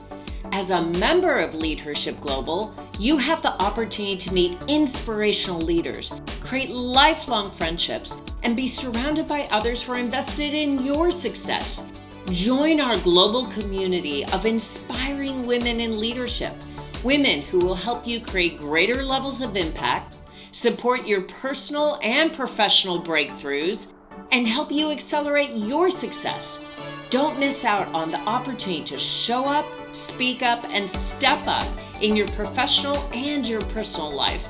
As 0.51 0.71
a 0.71 0.81
member 0.81 1.39
of 1.39 1.53
Leadership 1.53 2.21
Global, 2.21 2.73
you 2.97 3.17
have 3.17 3.41
the 3.41 3.61
opportunity 3.61 4.15
to 4.15 4.33
meet 4.33 4.63
inspirational 4.69 5.59
leaders, 5.59 6.13
create 6.39 6.69
lifelong 6.69 7.51
friendships, 7.51 8.21
and 8.43 8.55
be 8.55 8.67
surrounded 8.67 9.27
by 9.27 9.49
others 9.51 9.83
who 9.83 9.91
are 9.91 9.97
invested 9.97 10.53
in 10.53 10.85
your 10.85 11.11
success. 11.11 11.91
Join 12.31 12.81
our 12.81 12.97
global 12.97 13.45
community 13.47 14.25
of 14.25 14.45
inspiring 14.47 15.45
women 15.45 15.79
in 15.79 15.99
leadership, 15.99 16.53
women 17.03 17.41
who 17.41 17.59
will 17.59 17.75
help 17.75 18.07
you 18.07 18.19
create 18.19 18.57
greater 18.57 19.03
levels 19.03 19.41
of 19.41 19.55
impact, 19.55 20.15
support 20.51 21.05
your 21.05 21.21
personal 21.21 21.99
and 22.01 22.33
professional 22.33 22.99
breakthroughs, 22.99 23.93
and 24.31 24.47
help 24.47 24.71
you 24.71 24.89
accelerate 24.91 25.55
your 25.55 25.91
success. 25.91 26.67
Don't 27.11 27.39
miss 27.39 27.63
out 27.63 27.87
on 27.93 28.09
the 28.09 28.17
opportunity 28.21 28.83
to 28.85 28.97
show 28.97 29.45
up, 29.45 29.67
speak 29.93 30.41
up, 30.41 30.63
and 30.69 30.89
step 30.89 31.45
up 31.45 31.67
in 32.01 32.15
your 32.15 32.27
professional 32.29 32.97
and 33.13 33.47
your 33.47 33.61
personal 33.65 34.11
life. 34.11 34.47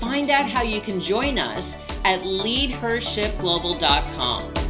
Find 0.00 0.30
out 0.30 0.48
how 0.48 0.62
you 0.62 0.80
can 0.80 0.98
join 0.98 1.38
us 1.38 1.76
at 2.06 2.22
leadhershipglobal.com. 2.22 4.69